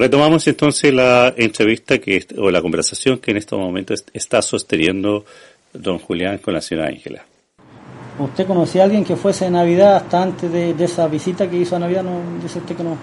Retomamos 0.01 0.47
entonces 0.47 0.91
la 0.91 1.31
entrevista 1.37 1.99
que 1.99 2.25
o 2.39 2.49
la 2.49 2.59
conversación 2.59 3.19
que 3.19 3.29
en 3.29 3.37
estos 3.37 3.59
momentos 3.59 4.03
está 4.11 4.41
sosteniendo 4.41 5.25
don 5.71 5.99
Julián 5.99 6.39
con 6.39 6.55
la 6.55 6.61
señora 6.61 6.87
Ángela. 6.87 7.23
¿Usted 8.17 8.47
conocía 8.47 8.81
a 8.81 8.85
alguien 8.85 9.05
que 9.05 9.15
fuese 9.15 9.45
de 9.45 9.51
Navidad 9.51 9.97
hasta 9.97 10.23
antes 10.23 10.51
de, 10.51 10.73
de 10.73 10.85
esa 10.85 11.07
visita 11.07 11.47
que 11.47 11.57
hizo 11.57 11.75
a 11.75 11.79
Navidad? 11.79 12.01
¿No 12.01 12.19
dice 12.41 12.57
usted 12.57 12.75
que 12.75 12.83
no? 12.83 12.97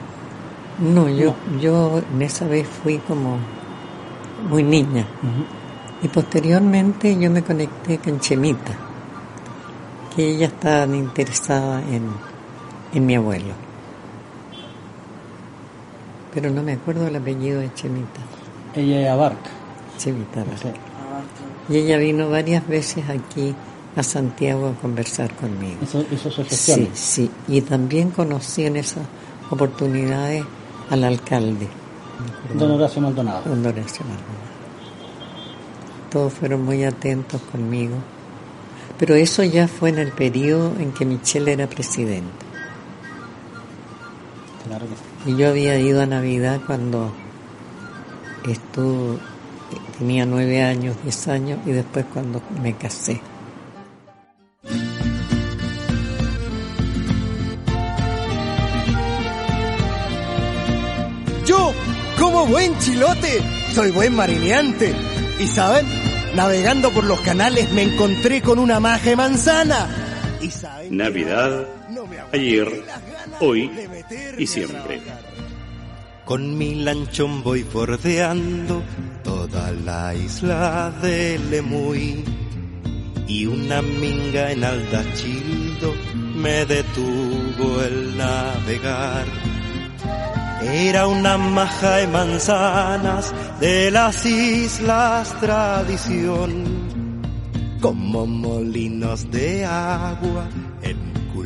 No, 0.80 1.08
yo, 1.08 1.36
yo 1.60 2.02
en 2.12 2.20
esa 2.20 2.48
vez 2.48 2.66
fui 2.66 2.98
como 2.98 3.38
muy 4.50 4.64
niña. 4.64 5.06
Y 6.02 6.08
posteriormente 6.08 7.16
yo 7.16 7.30
me 7.30 7.44
conecté 7.44 7.98
con 7.98 8.18
Chemita, 8.18 8.76
que 10.16 10.30
ella 10.30 10.46
estaba 10.46 10.96
interesada 10.96 11.80
en, 11.80 12.10
en 12.92 13.06
mi 13.06 13.14
abuelo. 13.14 13.67
Pero 16.40 16.50
no 16.54 16.62
me 16.62 16.74
acuerdo 16.74 17.08
el 17.08 17.16
apellido 17.16 17.60
de 17.60 17.74
Chemita. 17.74 18.20
Ella 18.76 19.00
es 19.02 19.08
Abarca. 19.08 19.50
Chemita 19.98 20.42
Abarca. 20.42 20.72
Y 21.68 21.78
ella 21.78 21.98
vino 21.98 22.30
varias 22.30 22.64
veces 22.68 23.02
aquí 23.10 23.52
a 23.96 24.02
Santiago 24.04 24.68
a 24.68 24.80
conversar 24.80 25.34
conmigo. 25.34 25.78
Eso, 25.82 26.04
eso 26.12 26.30
se 26.30 26.44
Sí, 26.44 26.48
gestiona. 26.50 26.88
sí. 26.94 27.30
Y 27.48 27.60
también 27.62 28.10
conocí 28.12 28.64
en 28.64 28.76
esas 28.76 29.02
oportunidades 29.50 30.44
al 30.90 31.02
alcalde. 31.02 31.66
Don 32.54 32.70
Horacio 32.70 33.02
Maldonado. 33.02 33.42
Don 33.44 33.66
Horacio 33.66 34.04
Maldonado. 34.04 34.48
Todos 36.12 36.32
fueron 36.34 36.64
muy 36.64 36.84
atentos 36.84 37.40
conmigo. 37.50 37.96
Pero 38.96 39.16
eso 39.16 39.42
ya 39.42 39.66
fue 39.66 39.88
en 39.88 39.98
el 39.98 40.12
periodo 40.12 40.72
en 40.78 40.92
que 40.92 41.04
Michelle 41.04 41.52
era 41.52 41.66
presidente. 41.66 42.46
Claro 44.68 44.86
que 44.86 44.94
sí. 44.94 45.02
Y 45.28 45.36
yo 45.36 45.50
había 45.50 45.78
ido 45.78 46.00
a 46.00 46.06
Navidad 46.06 46.58
cuando 46.66 47.12
estuvo, 48.48 49.18
tenía 49.98 50.24
nueve 50.24 50.62
años, 50.62 50.96
diez 51.02 51.28
años, 51.28 51.58
y 51.66 51.72
después 51.72 52.06
cuando 52.14 52.40
me 52.62 52.74
casé. 52.74 53.20
Yo, 61.44 61.74
como 62.18 62.46
buen 62.46 62.78
chilote, 62.78 63.42
soy 63.74 63.90
buen 63.90 64.16
marineante. 64.16 64.94
Y 65.38 65.46
saben, 65.46 65.84
navegando 66.36 66.90
por 66.90 67.04
los 67.04 67.20
canales 67.20 67.70
me 67.74 67.82
encontré 67.82 68.40
con 68.40 68.58
una 68.58 68.80
maja 68.80 69.10
de 69.10 69.16
manzana. 69.16 69.88
Y 70.40 70.50
saben, 70.50 70.96
Navidad, 70.96 71.66
ayer, 72.32 72.82
hoy 73.40 73.70
y 74.36 74.46
siempre. 74.46 75.00
con 76.24 76.58
mi 76.58 76.74
lanchón 76.74 77.42
voy 77.42 77.62
bordeando 77.62 78.82
toda 79.24 79.70
la 79.72 80.14
isla 80.14 80.92
de 81.02 81.38
Lemuy. 81.50 82.24
Y 83.26 83.44
una 83.46 83.82
minga 83.82 84.52
en 84.52 84.64
Aldachildo 84.64 85.94
me 86.34 86.64
detuvo 86.64 87.82
el 87.82 88.16
navegar. 88.16 89.26
Era 90.62 91.06
una 91.06 91.36
maja 91.36 91.96
de 91.96 92.06
manzanas 92.06 93.34
de 93.60 93.90
las 93.90 94.24
islas 94.24 95.38
tradición, 95.40 96.64
como 97.80 98.26
molinos 98.26 99.30
de 99.30 99.64
agua 99.64 100.48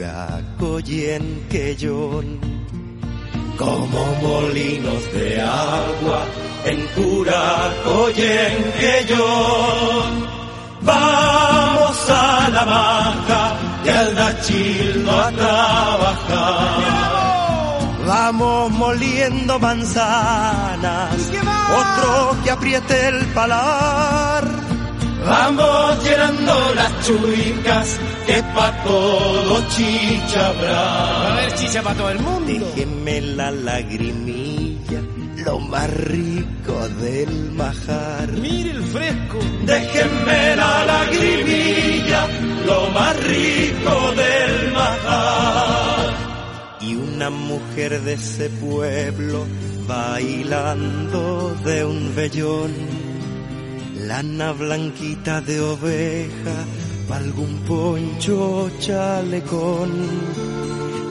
en 0.03 0.57
Curaco 0.59 0.81
y 0.81 1.05
en 1.07 1.47
Quellón. 1.49 2.41
Como 3.57 4.07
molinos 4.23 5.13
de 5.13 5.41
agua 5.41 6.25
en 6.65 6.87
Curaco 6.89 8.11
y 8.11 8.23
en 8.23 8.73
Quellón. 8.81 10.33
Vamos 10.83 12.11
a 12.11 12.49
la 12.53 12.65
maja 12.65 13.57
y 13.85 13.89
al 13.89 14.15
Dachildo 14.15 15.21
a 15.21 15.31
trabajar. 15.31 17.03
Vamos 18.05 18.73
moliendo 18.73 19.59
manzanas, 19.61 21.31
otro 21.71 22.37
que 22.43 22.51
apriete 22.51 23.09
el 23.09 23.27
palar. 23.27 24.62
Vamos 25.25 26.05
llenando 26.05 26.75
las 26.75 27.07
chuicas, 27.07 27.99
que 28.27 28.43
pa' 28.55 28.83
todo 28.85 29.63
chicha 29.69 30.49
habrá. 30.49 30.81
A 30.81 31.33
haber 31.33 31.55
chicha 31.55 31.83
para 31.83 31.97
todo 31.97 32.11
el 32.11 32.19
mundo. 32.19 32.67
Déjeme 32.75 33.21
la 33.21 33.51
lagrimilla, 33.51 35.01
lo 35.45 35.59
más 35.61 35.91
rico 35.91 36.89
del 37.01 37.53
majar. 37.53 38.33
Mire 38.33 38.71
el 38.71 38.83
fresco. 38.83 39.39
Déjenme 39.65 40.57
la 40.57 40.85
lagrimilla, 40.87 42.27
lo 42.67 42.91
más 42.91 43.17
rico 43.25 44.13
del 44.17 44.73
majar. 44.73 46.15
Y 46.81 46.95
una 46.97 47.31
mujer 47.31 48.01
de 48.03 48.15
ese 48.15 48.51
pueblo 48.51 49.47
bailando 49.87 51.55
de 51.65 51.85
un 51.85 52.15
vellón, 52.15 52.73
lana 54.07 54.53
blanquita 54.53 55.41
de 55.41 55.61
oveja, 55.61 56.57
algún 57.11 57.59
poncho 57.69 58.71
chalecón. 58.79 59.93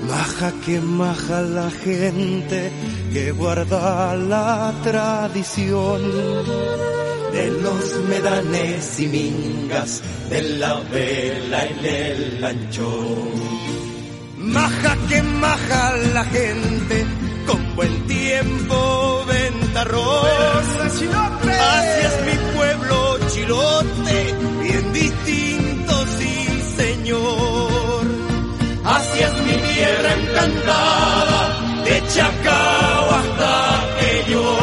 Maja 0.08 0.52
que 0.66 0.80
maja 0.80 1.42
la 1.42 1.70
gente 1.70 2.72
que 3.14 3.32
guarda 3.32 4.16
la 4.16 4.74
tradición 4.84 6.02
de 7.32 7.52
los 7.64 7.96
medanes 8.10 9.00
y 9.00 9.08
mingas, 9.08 10.02
de 10.30 10.42
la 10.60 10.80
vela 10.92 11.66
en 11.66 11.86
el 11.86 12.42
lanchón. 12.42 13.81
Maja 14.44 14.98
que 15.08 15.22
maja 15.22 15.98
la 16.14 16.26
gente, 16.26 17.06
con 17.46 17.76
buen 17.76 18.08
tiempo 18.08 19.24
ventarrón. 19.28 20.26
Así 20.86 21.06
es 21.06 22.16
mi 22.26 22.56
pueblo 22.56 23.20
chilote, 23.30 24.36
bien 24.64 24.94
distinto, 24.94 26.06
sí 26.18 26.64
señor. 26.76 28.06
Así 28.84 29.20
es 29.20 29.34
mi 29.46 29.74
tierra 29.74 30.14
encantada, 30.14 31.84
de 31.86 32.04
Chacao 32.08 33.12
hasta 33.20 33.54
que 34.00 34.32
yo. 34.32 34.58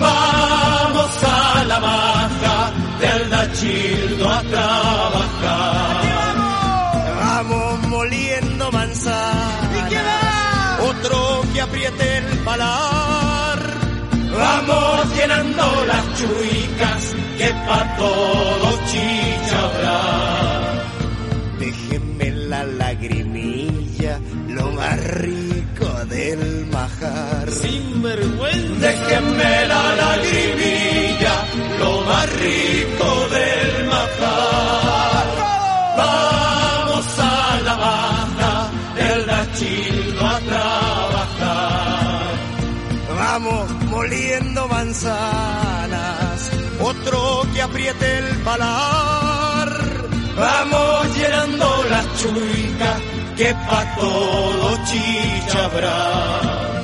Vamos 0.00 1.10
a 1.22 1.64
la 1.64 1.80
maja 1.80 2.72
del 3.00 3.30
Dachildo 3.30 4.28
a 4.28 4.42
trabajar. 4.42 5.93
Manzana, 8.94 10.78
otro 10.82 11.42
que 11.52 11.60
apriete 11.60 12.18
el 12.18 12.38
palar. 12.44 13.58
Vamos 14.36 15.16
llenando 15.16 15.84
las 15.86 16.04
chuicas, 16.18 17.14
que 17.38 17.48
pa' 17.66 17.96
todo 17.96 18.78
chicha 18.86 19.58
habrá. 19.64 20.00
Déjenme 21.58 22.30
la 22.48 22.64
lagrimilla, 22.64 24.18
lo 24.48 24.70
más 24.72 25.04
rico 25.18 26.04
del 26.08 26.66
majar. 26.66 27.50
Sin 27.50 28.02
vergüenza. 28.02 28.86
Déjenme 28.86 29.66
la 29.66 29.94
lagrimilla, 29.94 31.34
lo 31.78 32.00
más 32.02 32.32
rico 32.32 33.28
del 33.30 33.86
majar. 33.86 34.83
Vamos 44.04 44.18
moliendo 44.18 44.68
manzanas, 44.68 46.50
otro 46.78 47.46
que 47.54 47.62
apriete 47.62 48.18
el 48.18 48.36
palar. 48.44 49.68
Vamos 50.36 51.16
llenando 51.16 51.84
las 51.88 52.04
chuicas, 52.20 53.00
que 53.34 53.54
pa' 53.54 53.96
todo 53.96 54.76
chicha 54.84 55.64
habrá. 55.64 56.82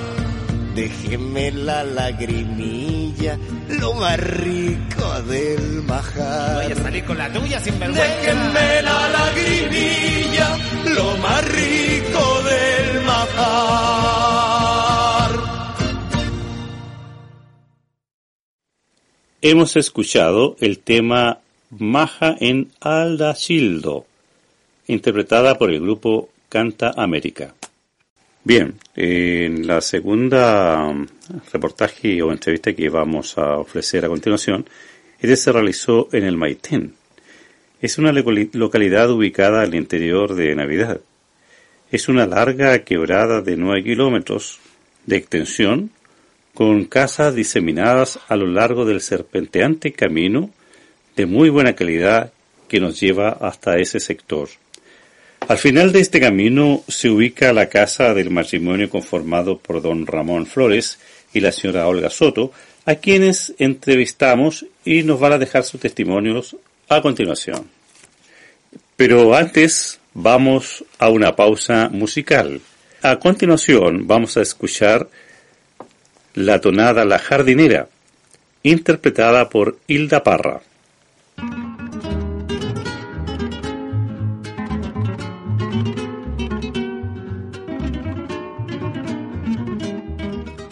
Déjeme 0.74 1.50
la 1.50 1.84
lagrimilla, 1.84 3.36
lo 3.68 3.92
más 3.94 4.18
rico 4.18 5.20
del 5.28 5.82
majar. 5.82 6.62
Voy 6.64 6.72
a 6.72 6.76
salir 6.76 7.04
con 7.04 7.18
la 7.18 7.30
tuya 7.30 7.60
sin 7.60 7.78
vergüenza. 7.78 8.02
Déjenme 8.02 8.82
la 8.82 9.08
lagrimilla, 9.08 10.56
lo 10.86 11.18
más 11.18 11.44
rico 11.44 12.42
del 12.44 13.04
majar. 13.04 14.49
Hemos 19.42 19.76
escuchado 19.76 20.56
el 20.60 20.78
tema 20.80 21.38
Maja 21.70 22.36
en 22.40 22.70
Aldachildo, 22.80 24.06
interpretada 24.86 25.56
por 25.56 25.70
el 25.70 25.80
grupo 25.80 26.30
Canta 26.48 26.92
América. 26.96 27.54
Bien, 28.44 28.74
en 28.96 29.66
la 29.66 29.80
segunda 29.80 30.92
mm, 30.92 31.06
reportaje 31.52 32.22
o 32.22 32.32
entrevista 32.32 32.72
que 32.72 32.88
vamos 32.88 33.36
a 33.38 33.58
ofrecer 33.58 34.04
a 34.04 34.08
continuación, 34.08 34.66
este 35.20 35.36
se 35.36 35.52
realizó 35.52 36.08
en 36.12 36.24
el 36.24 36.36
Maitén. 36.36 36.94
Es 37.80 37.98
una 37.98 38.12
locali- 38.12 38.50
localidad 38.52 39.10
ubicada 39.10 39.62
al 39.62 39.74
interior 39.74 40.34
de 40.34 40.54
Navidad. 40.54 41.00
Es 41.90 42.08
una 42.08 42.26
larga 42.26 42.78
quebrada 42.84 43.40
de 43.42 43.56
9 43.56 43.84
kilómetros 43.84 44.58
de 45.06 45.16
extensión 45.16 45.90
con 46.54 46.84
casas 46.84 47.34
diseminadas 47.34 48.18
a 48.28 48.36
lo 48.36 48.46
largo 48.46 48.84
del 48.84 49.00
serpenteante 49.00 49.92
camino 49.92 50.50
de 51.16 51.26
muy 51.26 51.48
buena 51.48 51.74
calidad 51.74 52.32
que 52.68 52.80
nos 52.80 53.00
lleva 53.00 53.30
hasta 53.30 53.78
ese 53.78 54.00
sector. 54.00 54.48
Al 55.48 55.58
final 55.58 55.92
de 55.92 56.00
este 56.00 56.20
camino 56.20 56.84
se 56.86 57.08
ubica 57.08 57.52
la 57.52 57.68
casa 57.68 58.14
del 58.14 58.30
matrimonio 58.30 58.88
conformado 58.88 59.58
por 59.58 59.82
don 59.82 60.06
Ramón 60.06 60.46
Flores 60.46 60.98
y 61.32 61.40
la 61.40 61.50
señora 61.50 61.88
Olga 61.88 62.10
Soto, 62.10 62.52
a 62.86 62.96
quienes 62.96 63.54
entrevistamos 63.58 64.66
y 64.84 65.02
nos 65.02 65.18
van 65.18 65.32
a 65.32 65.38
dejar 65.38 65.64
sus 65.64 65.80
testimonios 65.80 66.56
a 66.88 67.00
continuación. 67.00 67.68
Pero 68.96 69.34
antes 69.34 69.98
vamos 70.14 70.84
a 70.98 71.08
una 71.08 71.34
pausa 71.36 71.88
musical. 71.90 72.60
A 73.02 73.18
continuación 73.18 74.06
vamos 74.06 74.36
a 74.36 74.42
escuchar 74.42 75.08
la 76.34 76.60
tonada 76.60 77.04
La 77.04 77.18
Jardinera, 77.18 77.88
interpretada 78.62 79.48
por 79.48 79.78
Hilda 79.86 80.22
Parra. 80.22 80.60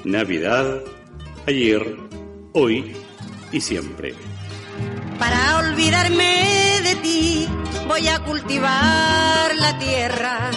Navidad, 0.05 0.81
ayer, 1.47 1.97
hoy 2.53 2.97
y 3.53 3.61
siempre. 3.61 4.15
Para 5.19 5.59
olvidarme 5.59 6.81
de 6.83 6.95
ti 7.03 7.49
voy 7.87 8.09
a 8.09 8.21
cultivar 8.21 9.55
la 9.57 9.79
tierra. 9.79 10.51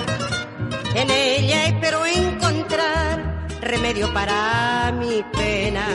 En 0.95 1.09
ella 1.09 1.65
espero 1.65 2.05
encontrar 2.05 2.60
remedio 3.71 4.13
para 4.13 4.91
mi 4.99 5.23
pena. 5.31 5.85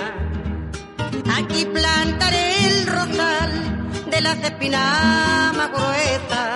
Aquí 1.37 1.67
plantaré 1.67 2.47
el 2.69 2.87
rosal 2.87 3.53
de 4.11 4.21
las 4.23 4.39
espinas 4.39 5.55
más 5.59 5.71
gruesas. 5.75 6.53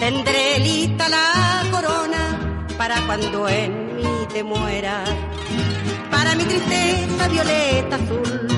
Tendré 0.00 0.58
lista 0.58 1.08
la 1.08 1.62
corona 1.70 2.22
para 2.76 2.96
cuando 3.06 3.48
en 3.48 3.96
mí 3.96 4.26
te 4.32 4.42
mueras. 4.42 5.08
Para 6.10 6.34
mi 6.34 6.44
tristeza 6.50 7.28
violeta 7.28 7.94
azul 7.94 8.48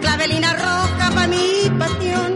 clavelina 0.00 0.52
roja 0.52 1.10
para 1.12 1.26
mi 1.26 1.70
pasión 1.76 2.32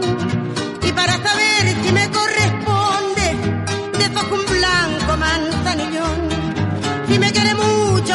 y 0.83 0.91
para 0.91 1.13
saber 1.13 1.63
si 1.81 1.91
me 1.93 2.05
corresponde 2.11 3.27
de 3.99 4.05
un 4.37 4.45
blanco 4.57 4.98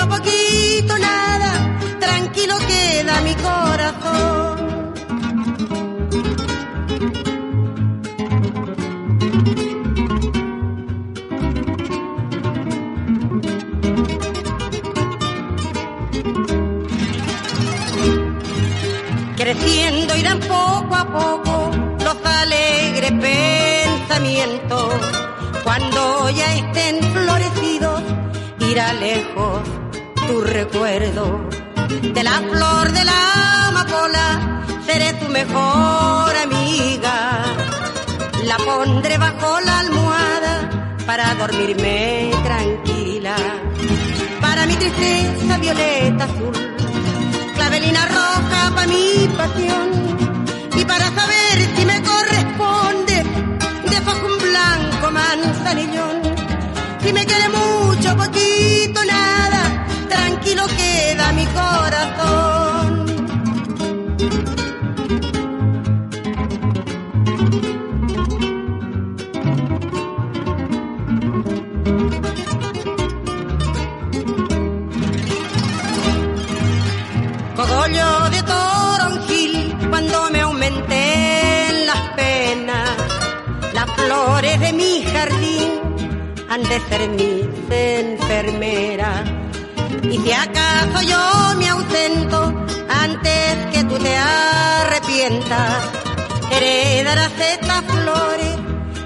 mucho 0.05 0.09
poquito 0.09 0.99
nada 0.99 1.79
tranquilo 1.99 2.57
queda 2.67 3.21
mi 3.23 3.35
corazón 3.35 4.57
creciendo 19.37 20.17
irán 20.17 20.41
poco 20.41 20.95
a 20.95 21.05
poco 21.05 21.71
los 22.03 22.17
alegres 22.25 23.13
pensamientos. 23.13 24.95
Cuando 25.63 26.31
ya 26.31 26.55
estén 26.55 27.01
florecidos, 27.13 28.03
irá 28.61 28.93
lejos 28.95 29.84
tu 30.27 30.41
recuerdo. 30.41 31.49
De 32.17 32.23
la 32.23 32.41
flor 32.51 32.93
de 32.93 33.05
la 33.05 33.69
amapola, 33.69 34.65
seré 34.87 35.13
tu 35.15 35.29
mejor 35.29 36.37
amiga. 36.47 37.17
La 38.45 38.57
pondré 38.59 39.19
bajo 39.19 39.61
la 39.61 39.79
almohada 39.81 40.55
para 41.07 41.35
dormirme 41.35 42.31
tranquila. 42.45 43.37
Para 44.41 44.67
mi 44.67 44.75
tristeza 44.75 45.59
violeta 45.59 46.25
azul 46.25 46.75
clavelina 47.55 48.07
roja 48.07 48.73
para 48.75 48.87
mi 48.87 49.29
pasión 49.37 49.89
y 50.77 50.85
para 50.85 51.07
saber 51.07 51.57
si 51.77 51.85
me 51.87 52.03
corresponde 52.03 53.17
de 53.91 54.01
foco 54.07 54.27
un 54.27 54.39
blanco 54.51 55.11
manzanillón 55.11 56.17
si 57.03 57.13
me 57.13 57.25
quiere 57.25 57.49
mucho 57.49 58.17
poquito 58.17 59.05
nada 59.05 59.44
tranquilo 60.55 60.67
queda 60.77 61.33
mi 61.33 61.47
corazón 61.47 63.05
cogollo 77.57 78.31
de 78.31 78.43
toronjil 78.43 79.77
cuando 79.91 80.31
me 80.31 80.41
aumenten 80.41 81.87
las 81.87 82.01
penas. 82.17 82.91
Las 83.73 83.91
flores 83.91 84.61
de 84.61 84.73
mi 84.73 85.05
jardín 85.05 85.71
han 86.49 86.63
de 86.63 86.81
ser 86.89 87.09
mis 87.11 87.47
enfermeras. 87.71 89.34
Y 90.15 90.19
si 90.19 90.31
acaso 90.31 91.03
yo 91.03 91.57
me 91.59 91.69
ausento 91.71 92.55
antes 92.89 93.67
que 93.73 93.83
tú 93.83 93.99
te 93.99 94.17
arrepientas, 94.17 95.91
heredarás 96.53 97.33
estas 97.53 97.83
flores, 97.83 98.55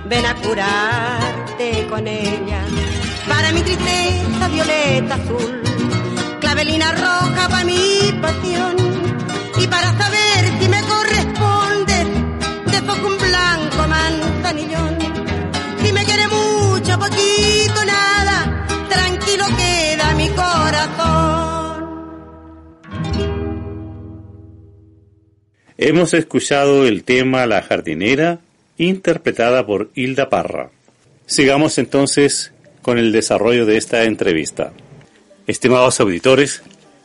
ven 0.04 0.26
a 0.26 0.34
curarte 0.34 1.86
con 1.88 2.06
ellas. 2.06 2.66
Para 3.26 3.52
mi 3.52 3.62
tristeza 3.62 4.48
violeta 4.48 5.14
azul 5.14 5.62
clavelina 6.40 6.92
roja 6.92 7.48
para 7.48 7.64
mi 7.64 8.12
pasión. 8.20 8.76
Y 9.62 9.66
para 9.66 9.96
saber 9.96 10.60
si 10.60 10.68
me 10.68 10.82
corresponde 10.82 11.98
de 12.66 12.82
foco 12.82 13.06
un 13.06 13.18
blanco 13.18 13.88
manzanillón. 13.88 14.98
Si 15.82 15.90
me 15.90 16.04
quiere 16.04 16.28
mucho 16.28 16.98
poquito 16.98 17.84
nada 17.86 18.07
Hemos 25.80 26.12
escuchado 26.12 26.88
el 26.88 27.04
tema 27.04 27.46
La 27.46 27.62
jardinera, 27.62 28.40
interpretada 28.78 29.64
por 29.64 29.90
Hilda 29.94 30.28
Parra. 30.28 30.70
Sigamos 31.24 31.78
entonces 31.78 32.52
con 32.82 32.98
el 32.98 33.12
desarrollo 33.12 33.64
de 33.64 33.76
esta 33.76 34.02
entrevista. 34.02 34.72
Estimados 35.46 36.00
auditores, 36.00 36.62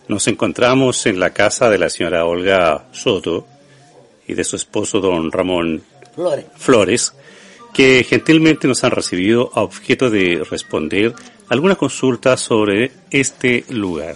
nos 0.07 0.27
encontramos 0.27 1.05
en 1.05 1.19
la 1.19 1.29
casa 1.29 1.69
de 1.69 1.77
la 1.77 1.91
señora 1.91 2.25
Olga 2.25 2.87
Soto 2.93 3.45
y 4.27 4.33
de 4.33 4.43
su 4.43 4.55
esposo 4.55 4.99
don 4.99 5.31
Ramón 5.31 5.83
Flores. 6.15 6.45
Flores, 6.55 7.13
que 7.75 8.03
gentilmente 8.03 8.67
nos 8.67 8.83
han 8.83 8.89
recibido 8.89 9.51
a 9.53 9.61
objeto 9.61 10.09
de 10.09 10.43
responder 10.49 11.13
algunas 11.47 11.77
consultas 11.77 12.41
sobre 12.41 12.91
este 13.11 13.65
lugar. 13.69 14.15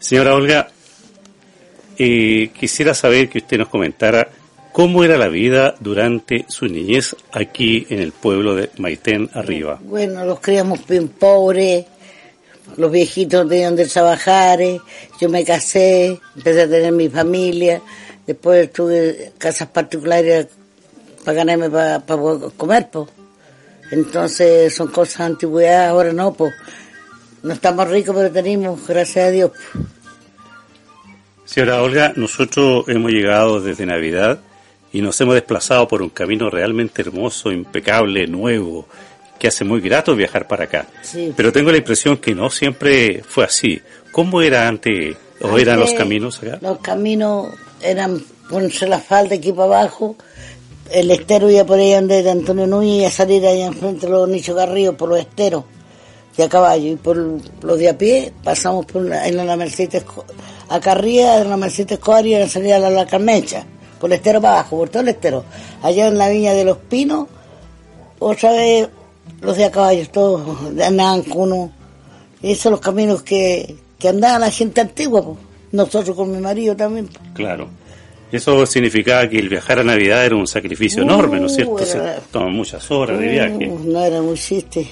Señora 0.00 0.34
Olga, 0.34 0.72
eh, 1.98 2.50
quisiera 2.58 2.94
saber 2.94 3.28
que 3.28 3.38
usted 3.38 3.58
nos 3.58 3.68
comentara 3.68 4.28
cómo 4.72 5.04
era 5.04 5.16
la 5.16 5.28
vida 5.28 5.74
durante 5.80 6.46
su 6.48 6.66
niñez 6.66 7.14
aquí 7.32 7.86
en 7.90 8.00
el 8.00 8.12
pueblo 8.12 8.54
de 8.54 8.70
Maitén 8.78 9.30
arriba. 9.34 9.78
Bueno, 9.82 10.24
los 10.24 10.40
criamos 10.40 10.86
bien 10.86 11.08
pobres, 11.08 11.84
los 12.76 12.90
viejitos 12.90 13.48
tenían 13.48 13.76
de 13.76 13.86
trabajar, 13.86 14.60
eh, 14.62 14.80
yo 15.20 15.28
me 15.28 15.44
casé, 15.44 16.18
empecé 16.36 16.62
a 16.62 16.68
tener 16.68 16.92
mi 16.92 17.08
familia, 17.08 17.82
después 18.26 18.72
tuve 18.72 19.32
casas 19.38 19.68
particulares 19.68 20.46
para 21.24 21.36
ganarme 21.36 21.70
para 21.70 22.02
comer, 22.56 22.88
pues. 22.90 23.08
Entonces 23.90 24.74
son 24.74 24.88
cosas 24.88 25.20
antigüedad, 25.20 25.88
ahora 25.88 26.12
no, 26.12 26.32
pues. 26.32 26.52
No 27.42 27.52
estamos 27.52 27.88
ricos, 27.88 28.14
pero 28.16 28.30
tenemos, 28.30 28.86
gracias 28.86 29.26
a 29.26 29.30
Dios. 29.30 29.50
Señora 31.52 31.82
Olga, 31.82 32.14
nosotros 32.16 32.86
hemos 32.88 33.10
llegado 33.10 33.60
desde 33.60 33.84
Navidad 33.84 34.38
y 34.90 35.02
nos 35.02 35.20
hemos 35.20 35.34
desplazado 35.34 35.86
por 35.86 36.00
un 36.00 36.08
camino 36.08 36.48
realmente 36.48 37.02
hermoso, 37.02 37.52
impecable, 37.52 38.26
nuevo, 38.26 38.86
que 39.38 39.48
hace 39.48 39.62
muy 39.62 39.82
grato 39.82 40.16
viajar 40.16 40.48
para 40.48 40.64
acá. 40.64 40.86
Sí. 41.02 41.30
Pero 41.36 41.52
tengo 41.52 41.70
la 41.70 41.76
impresión 41.76 42.16
que 42.16 42.34
no 42.34 42.48
siempre 42.48 43.22
fue 43.22 43.44
así. 43.44 43.82
¿Cómo 44.12 44.40
era 44.40 44.66
antes, 44.66 45.14
o 45.42 45.48
Antes, 45.48 45.62
eran 45.62 45.80
los 45.80 45.92
caminos 45.92 46.42
acá? 46.42 46.58
Los 46.62 46.78
caminos 46.78 47.48
eran 47.82 48.24
ponerse 48.48 48.86
la 48.86 49.00
falda 49.00 49.34
aquí 49.34 49.52
para 49.52 49.64
abajo. 49.64 50.16
El 50.90 51.10
estero 51.10 51.50
iba 51.50 51.66
por 51.66 51.78
ahí 51.78 51.92
donde 51.92 52.22
de 52.22 52.30
Antonio 52.30 52.66
Núñez 52.66 53.02
y 53.02 53.04
a 53.04 53.10
salir 53.10 53.46
allá 53.46 53.66
enfrente 53.66 54.06
de 54.06 54.12
los 54.12 54.26
Nichos 54.26 54.56
Garrido 54.56 54.96
por 54.96 55.10
los 55.10 55.18
esteros 55.18 55.64
de 56.36 56.44
a 56.44 56.48
caballo. 56.48 56.86
Y 56.92 56.96
por 56.96 57.16
los 57.16 57.78
de 57.78 57.88
a 57.88 57.96
pie 57.98 58.32
pasamos 58.42 58.86
por 58.86 59.02
una, 59.02 59.26
en 59.26 59.36
la 59.36 59.56
Mercedes 59.56 60.04
Esco- 60.04 60.24
a 60.68 60.80
Carría, 60.80 61.40
en 61.42 61.50
la 61.50 61.56
Mercedes 61.56 61.92
Escobar 61.92 62.26
y 62.26 62.34
a 62.34 62.48
salir 62.48 62.72
a 62.74 62.78
la, 62.78 62.90
la 62.90 63.06
Carmecha. 63.06 63.64
Por 64.00 64.10
el 64.10 64.16
estero 64.16 64.40
para 64.40 64.54
abajo, 64.54 64.78
por 64.78 64.88
todo 64.88 65.02
el 65.02 65.08
estero. 65.10 65.44
Allá 65.82 66.08
en 66.08 66.18
la 66.18 66.28
Viña 66.28 66.54
de 66.54 66.64
los 66.64 66.76
Pinos, 66.78 67.28
otra 68.18 68.52
vez 68.52 68.88
los 69.40 69.56
de 69.56 69.64
a 69.64 69.70
caballo, 69.70 70.08
todos 70.10 70.58
andaban 70.82 71.22
con 71.22 71.52
uno. 71.52 71.72
Esos 72.42 72.62
son 72.62 72.72
los 72.72 72.80
caminos 72.80 73.22
que, 73.22 73.76
que 73.98 74.08
andaba 74.08 74.38
la 74.40 74.50
gente 74.50 74.80
antigua, 74.80 75.22
pues. 75.24 75.38
nosotros 75.70 76.16
con 76.16 76.32
mi 76.32 76.38
marido 76.38 76.74
también. 76.74 77.06
pues. 77.06 77.20
Claro. 77.34 77.68
Eso 78.32 78.64
significaba 78.66 79.28
que 79.28 79.38
el 79.38 79.48
viajar 79.48 79.78
a 79.80 79.84
Navidad 79.84 80.24
era 80.24 80.34
un 80.36 80.46
sacrificio 80.46 81.02
Uh, 81.02 81.04
enorme, 81.06 81.38
¿no 81.38 81.46
es 81.46 81.54
cierto? 81.54 81.78
era- 81.78 82.14
Se 82.16 82.20
toman 82.32 82.52
muchas 82.54 82.90
horas 82.90 83.18
de 83.20 83.28
viaje. 83.28 83.68
Uh, 83.68 83.78
no 83.84 84.04
era 84.04 84.22
muy 84.22 84.36
chiste. 84.36 84.88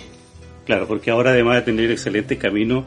Claro, 0.70 0.87
porque 0.87 1.11
ahora 1.11 1.30
además 1.30 1.56
de 1.56 1.62
tener 1.62 1.90
excelentes 1.90 2.38
caminos, 2.38 2.85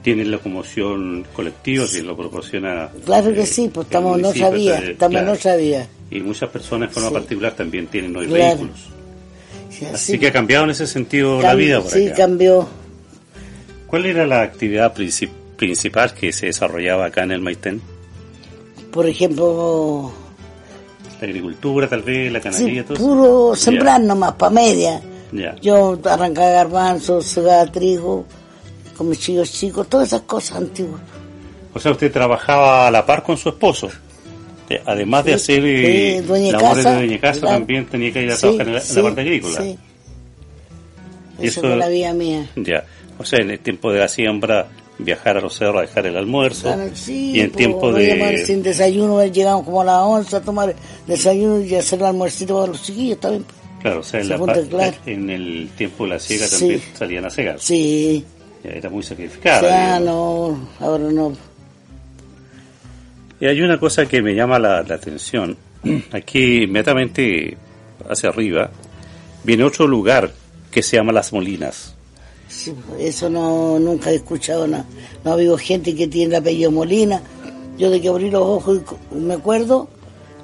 tienen 0.00 0.30
locomoción 0.30 1.26
colectiva 1.32 1.84
que 1.90 2.00
lo 2.04 2.16
proporciona 2.16 2.88
Claro 3.04 3.34
que 3.34 3.44
sí, 3.44 3.68
pues 3.74 3.88
estamos 3.88 4.12
no 4.12 4.28
municipio, 4.28 4.46
sabía, 4.48 4.70
entonces, 4.74 4.90
estamos 4.92 5.10
claro. 5.10 5.26
no 5.26 5.34
sabía. 5.34 5.88
y 6.08 6.20
muchas 6.20 6.48
personas 6.50 6.88
en 6.90 6.94
forma 6.94 7.08
Sí. 7.08 7.14
particular 7.16 7.52
también 7.56 7.88
tienen 7.88 8.16
hoy 8.16 8.26
Claro. 8.28 8.44
vehículos. 8.58 8.80
Sí, 9.70 9.84
Así 9.86 10.12
sí. 10.12 10.18
que 10.20 10.28
ha 10.28 10.32
cambiado 10.32 10.62
en 10.66 10.70
ese 10.70 10.86
sentido 10.86 11.42
la 11.42 11.54
vida 11.56 11.80
por 11.80 11.90
Sí, 11.90 12.06
acá. 12.06 12.14
cambió. 12.18 12.68
¿Cuál 13.88 14.06
era 14.06 14.24
la 14.24 14.42
actividad 14.42 14.94
princip- 14.94 15.30
principal 15.56 16.14
que 16.14 16.32
se 16.32 16.46
desarrollaba 16.46 17.06
acá 17.06 17.24
en 17.24 17.32
el 17.32 17.40
Maitén? 17.40 17.82
Por 18.92 19.08
ejemplo, 19.08 20.12
La 21.20 21.26
agricultura, 21.26 21.88
tal 21.88 22.02
vez, 22.02 22.30
la 22.30 22.38
ganadería, 22.38 22.82
sí, 22.82 22.86
todo 22.86 22.94
eso? 22.94 23.04
puro 23.04 23.56
sembrar 23.56 24.00
nomás, 24.00 24.34
para 24.34 24.50
media. 24.52 25.00
Yo 25.60 25.98
arrancaba 26.04 26.50
garbanzos, 26.50 27.24
segaba 27.26 27.66
trigo, 27.70 28.24
con 28.96 29.08
mis 29.08 29.18
chicos 29.20 29.52
chicos, 29.52 29.88
todas 29.88 30.08
esas 30.08 30.22
cosas 30.22 30.58
antiguas. 30.58 31.00
O 31.74 31.78
sea, 31.78 31.92
usted 31.92 32.10
trabajaba 32.12 32.86
a 32.86 32.90
la 32.90 33.04
par 33.04 33.22
con 33.22 33.36
su 33.36 33.48
esposo. 33.50 33.88
Eh, 34.68 34.80
Además 34.86 35.24
de 35.24 35.38
Sí, 35.38 35.52
hacer 35.52 35.64
eh, 35.66 36.22
sí, 36.26 36.50
labores 36.52 36.84
casa, 36.84 36.90
de 36.90 36.96
dueña 37.06 37.20
casa, 37.20 37.40
también 37.46 37.86
tenía 37.86 38.12
que 38.12 38.22
ir 38.22 38.30
a 38.30 38.36
Sí, 38.36 38.40
trabajar 38.42 38.66
en 38.68 38.74
la, 38.74 38.80
en 38.80 38.86
la 38.88 38.94
sí, 38.94 39.00
parte 39.02 39.20
agrícola. 39.20 39.60
sí. 39.62 39.78
Y 41.38 41.46
Esa 41.46 41.60
eso- 41.60 41.68
fue 41.68 41.76
la 41.76 41.88
vida 41.88 42.12
mía. 42.14 42.48
Ya. 42.56 42.84
O 43.18 43.24
sea, 43.24 43.40
en 43.40 43.50
el 43.50 43.60
tiempo 43.60 43.92
de 43.92 44.00
la 44.00 44.08
siembra, 44.08 44.68
viajar 44.98 45.36
a 45.36 45.40
los 45.40 45.54
cerros 45.56 45.76
a 45.78 45.80
dejar 45.82 46.06
el 46.06 46.16
almuerzo. 46.16 46.62
Claro, 46.72 46.90
sí, 46.94 47.32
y 47.34 47.40
en 47.40 47.50
pues, 47.50 47.56
tiempo 47.58 47.92
de... 47.92 48.42
sin 48.46 48.62
desayuno, 48.62 49.22
llegamos 49.26 49.64
como 49.64 49.82
a 49.82 49.84
las 49.84 49.98
11 50.02 50.36
a 50.36 50.40
tomar 50.40 50.74
desayuno 51.06 51.60
y 51.60 51.74
hacer 51.74 51.98
el 52.00 52.06
almuercito 52.06 52.54
para 52.58 52.68
los 52.72 52.82
chiquillos 52.82 53.20
también. 53.20 53.44
Claro, 53.82 54.00
o 54.00 54.02
sea, 54.02 54.20
en, 54.20 54.28
la 54.28 54.38
claro. 54.68 54.96
en 55.06 55.30
el 55.30 55.68
tiempo 55.76 56.04
de 56.04 56.10
la 56.10 56.18
siega 56.18 56.46
Sí. 56.46 56.58
también 56.58 56.82
salían 56.94 57.24
a 57.26 57.30
cegar. 57.30 57.60
Sí. 57.60 58.24
Era 58.64 58.90
muy 58.90 59.00
O 59.00 59.02
sacrificada. 59.02 59.60
sea, 59.60 59.98
digamos. 59.98 60.58
no, 60.58 60.68
ahora 60.86 61.04
no. 61.12 61.32
Y 63.40 63.46
hay 63.46 63.60
una 63.60 63.78
cosa 63.78 64.06
que 64.06 64.22
me 64.22 64.34
llama 64.34 64.58
la, 64.58 64.82
la 64.82 64.94
atención. 64.94 65.56
Aquí, 66.12 66.62
inmediatamente 66.64 67.56
hacia 68.08 68.30
arriba, 68.30 68.70
viene 69.44 69.64
otro 69.64 69.86
lugar 69.86 70.32
que 70.70 70.82
se 70.82 70.96
llama 70.96 71.12
Las 71.12 71.32
Molinas. 71.32 71.94
Sí, 72.48 72.72
eso 72.98 73.28
no, 73.28 73.78
nunca 73.78 74.10
he 74.10 74.16
escuchado 74.16 74.66
nada. 74.66 74.84
No 75.24 75.30
ha 75.32 75.34
habido 75.34 75.58
gente 75.58 75.94
que 75.94 76.06
tiene 76.06 76.34
el 76.36 76.40
apellido 76.40 76.70
Molina. 76.70 77.20
Yo 77.78 77.90
de 77.90 78.00
que 78.00 78.08
abrí 78.08 78.30
los 78.30 78.42
ojos 78.42 78.80
y 79.12 79.16
me 79.16 79.34
acuerdo, 79.34 79.88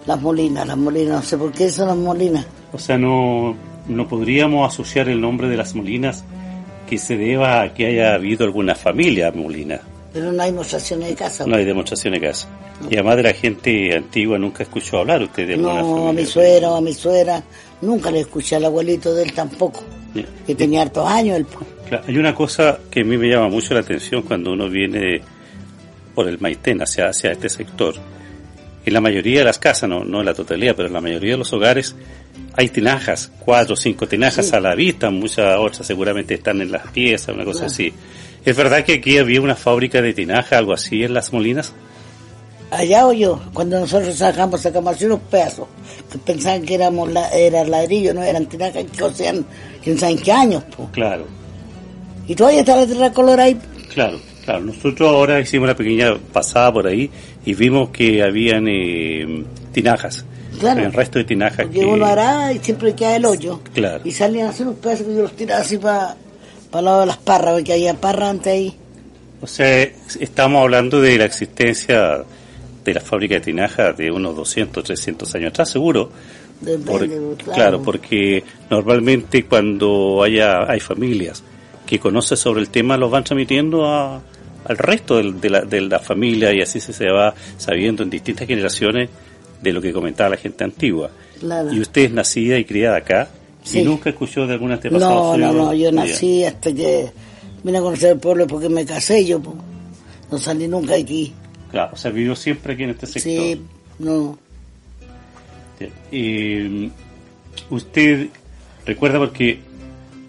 las 0.06 0.20
Molinas, 0.20 0.66
las 0.66 0.76
Molinas, 0.76 1.14
no 1.16 1.22
sé 1.22 1.38
por 1.38 1.50
qué 1.52 1.70
son 1.70 1.88
las 1.88 1.96
Molinas. 1.96 2.44
O 2.72 2.78
sea, 2.78 2.98
no, 2.98 3.56
no 3.88 4.08
podríamos 4.08 4.72
asociar 4.72 5.08
el 5.08 5.20
nombre 5.20 5.48
de 5.48 5.56
Las 5.56 5.74
Molinas 5.74 6.24
que 6.88 6.98
se 6.98 7.16
deba 7.16 7.62
a 7.62 7.74
que 7.74 7.86
haya 7.86 8.14
habido 8.14 8.44
alguna 8.44 8.74
familia 8.74 9.30
Molina. 9.32 9.80
Pero 10.12 10.30
no 10.32 10.42
hay 10.42 10.50
demostraciones 10.50 11.08
de 11.08 11.14
casa. 11.14 11.46
No 11.46 11.56
hay 11.56 11.64
demostración 11.64 12.12
de 12.14 12.20
casa. 12.20 12.48
Y 12.90 12.94
además 12.94 13.16
de 13.16 13.22
la 13.22 13.32
gente 13.32 13.96
antigua 13.96 14.38
nunca 14.38 14.62
escuchó 14.62 14.98
hablar 14.98 15.22
usted 15.22 15.46
de 15.46 15.54
alguna 15.54 15.74
No, 15.74 15.78
a 15.80 15.82
familia. 16.08 16.12
mi 16.12 16.26
suegra 16.26 16.70
o 16.70 16.76
a 16.76 16.80
mi 16.80 16.92
suegra, 16.92 17.42
nunca 17.80 18.10
le 18.10 18.20
escuché 18.20 18.56
al 18.56 18.64
abuelito 18.66 19.14
de 19.14 19.22
él 19.22 19.32
tampoco, 19.32 19.84
que 20.46 20.54
tenía 20.54 20.82
hartos 20.82 21.08
años 21.08 21.36
él. 21.38 21.46
Claro, 21.88 22.04
hay 22.06 22.18
una 22.18 22.34
cosa 22.34 22.78
que 22.90 23.00
a 23.00 23.04
mí 23.04 23.16
me 23.16 23.28
llama 23.28 23.48
mucho 23.48 23.72
la 23.72 23.80
atención 23.80 24.22
cuando 24.22 24.52
uno 24.52 24.68
viene 24.68 25.22
por 26.14 26.28
el 26.28 26.38
Maitén 26.40 26.82
hacia, 26.82 27.08
hacia 27.08 27.32
este 27.32 27.48
sector. 27.48 27.94
En 28.84 28.92
la 28.92 29.00
mayoría 29.00 29.38
de 29.38 29.44
las 29.44 29.58
casas, 29.58 29.88
no, 29.88 30.04
no 30.04 30.20
en 30.20 30.26
la 30.26 30.34
totalidad, 30.34 30.74
pero 30.76 30.88
en 30.88 30.94
la 30.94 31.00
mayoría 31.00 31.32
de 31.32 31.38
los 31.38 31.52
hogares 31.52 31.94
hay 32.54 32.68
tinajas, 32.68 33.30
cuatro 33.38 33.74
o 33.74 33.76
cinco 33.76 34.06
tinajas 34.06 34.46
Sí. 34.48 34.56
a 34.56 34.60
la 34.60 34.74
vista, 34.74 35.10
muchas 35.10 35.56
otras 35.58 35.86
seguramente 35.86 36.34
están 36.34 36.60
en 36.60 36.70
las 36.72 36.86
piezas, 36.88 37.34
una 37.34 37.44
cosa 37.44 37.60
Claro. 37.60 37.72
así. 37.72 37.92
¿Es 38.44 38.56
verdad 38.56 38.84
que 38.84 38.94
aquí 38.94 39.18
había 39.18 39.40
una 39.40 39.54
fábrica 39.54 40.02
de 40.02 40.12
tinaja, 40.12 40.58
algo 40.58 40.72
así 40.72 41.02
en 41.04 41.14
las 41.14 41.32
molinas? 41.32 41.72
Allá 42.70 43.06
o 43.06 43.12
yo, 43.12 43.40
cuando 43.52 43.78
nosotros 43.80 44.14
sacamos, 44.16 44.62
sacamos 44.62 44.94
así 44.96 45.04
unos 45.04 45.20
pedazos, 45.30 45.68
que 46.10 46.18
pensaban 46.18 46.62
que 46.62 46.74
éramos 46.74 47.12
la, 47.12 47.28
era 47.28 47.64
ladrillo, 47.64 48.14
no 48.14 48.22
eran 48.22 48.46
tinajas 48.46 48.84
que 48.84 48.98
cosean 48.98 49.44
quién 49.84 49.98
sabe 49.98 50.16
qué 50.16 50.32
años. 50.32 50.64
Claro, 50.92 51.26
Y 52.26 52.34
todavía 52.34 52.60
está 52.60 52.76
la 52.76 52.86
tierra 52.86 53.12
color 53.12 53.40
ahí. 53.40 53.58
claro, 53.92 54.18
claro. 54.44 54.60
Nosotros 54.60 55.08
ahora 55.08 55.38
hicimos 55.40 55.64
una 55.64 55.76
pequeña 55.76 56.16
pasada 56.32 56.72
por 56.72 56.86
ahí 56.86 57.10
y 57.44 57.52
vimos 57.54 57.90
que 57.90 58.22
habían 58.22 58.66
eh, 58.68 59.44
tinajas. 59.72 60.24
Claro. 60.62 60.84
El 60.84 60.92
resto 60.92 61.18
de 61.18 61.24
tinajas 61.24 61.66
Porque 61.66 61.80
que... 61.80 61.84
uno 61.86 62.06
hará 62.06 62.52
y 62.52 62.58
siempre 62.60 62.94
queda 62.94 63.16
el 63.16 63.24
hoyo. 63.26 63.60
Claro. 63.74 64.00
Y 64.04 64.12
salían 64.12 64.48
así 64.48 64.62
unos 64.62 64.76
pedazos 64.76 65.06
que 65.06 65.14
yo 65.14 65.22
los 65.22 65.32
tiraba 65.36 65.60
así 65.60 65.76
para 65.76 66.16
el 66.78 66.84
lado 66.84 67.00
de 67.00 67.06
las 67.06 67.16
parras, 67.18 67.54
porque 67.54 67.72
había 67.72 67.94
parras 67.94 68.30
antes 68.30 68.52
ahí. 68.52 68.76
O 69.40 69.46
sea, 69.46 69.82
estamos 70.20 70.62
hablando 70.62 71.00
de 71.00 71.18
la 71.18 71.24
existencia 71.24 72.22
de 72.84 72.94
la 72.94 73.00
fábrica 73.00 73.34
de 73.34 73.40
tinaja 73.40 73.92
de 73.92 74.10
unos 74.10 74.36
200, 74.36 74.84
300 74.84 75.34
años 75.34 75.50
atrás, 75.50 75.70
seguro. 75.70 76.10
Por- 76.86 77.08
claro. 77.08 77.36
claro. 77.54 77.82
porque 77.82 78.44
normalmente 78.70 79.44
cuando 79.46 80.22
haya 80.22 80.70
hay 80.70 80.78
familias 80.78 81.42
que 81.84 81.98
conocen 81.98 82.36
sobre 82.36 82.60
el 82.60 82.68
tema, 82.68 82.96
los 82.96 83.10
van 83.10 83.24
transmitiendo 83.24 83.84
a, 83.84 84.22
al 84.64 84.78
resto 84.78 85.20
de, 85.20 85.50
la, 85.50 85.62
de 85.62 85.80
la 85.80 85.98
familia 85.98 86.52
y 86.52 86.60
así 86.60 86.78
se, 86.78 86.92
se 86.92 87.10
va 87.10 87.34
sabiendo 87.58 88.04
en 88.04 88.10
distintas 88.10 88.46
generaciones 88.46 89.10
de 89.62 89.72
lo 89.72 89.80
que 89.80 89.92
comentaba 89.92 90.30
la 90.30 90.36
gente 90.36 90.64
antigua. 90.64 91.10
Claro. 91.40 91.72
Y 91.72 91.80
usted 91.80 92.02
es 92.02 92.12
nacida 92.12 92.58
y 92.58 92.64
criada 92.64 92.96
acá 92.98 93.28
Sí. 93.64 93.80
y 93.80 93.84
nunca 93.84 94.10
escuchó 94.10 94.46
de 94.46 94.54
algún 94.54 94.72
antepasado 94.72 95.36
No, 95.36 95.52
no, 95.52 95.52
no, 95.52 95.74
yo 95.74 95.92
nací 95.92 96.44
hasta 96.44 96.72
que 96.74 97.10
vine 97.62 97.78
a 97.78 97.80
conocer 97.80 98.12
el 98.12 98.18
pueblo 98.18 98.46
porque 98.46 98.68
me 98.68 98.84
casé 98.84 99.24
yo, 99.24 99.40
pues. 99.40 99.56
no 100.30 100.38
salí 100.38 100.66
nunca 100.66 100.94
de 100.94 101.00
aquí. 101.02 101.32
Claro, 101.70 101.92
o 101.94 101.96
sea, 101.96 102.10
vivió 102.10 102.34
siempre 102.34 102.74
aquí 102.74 102.82
en 102.82 102.90
este 102.90 103.06
sector. 103.06 103.22
Sí, 103.32 103.60
no. 104.00 104.38
Eh, 106.10 106.90
usted 107.70 108.28
recuerda 108.86 109.18
porque 109.18 109.60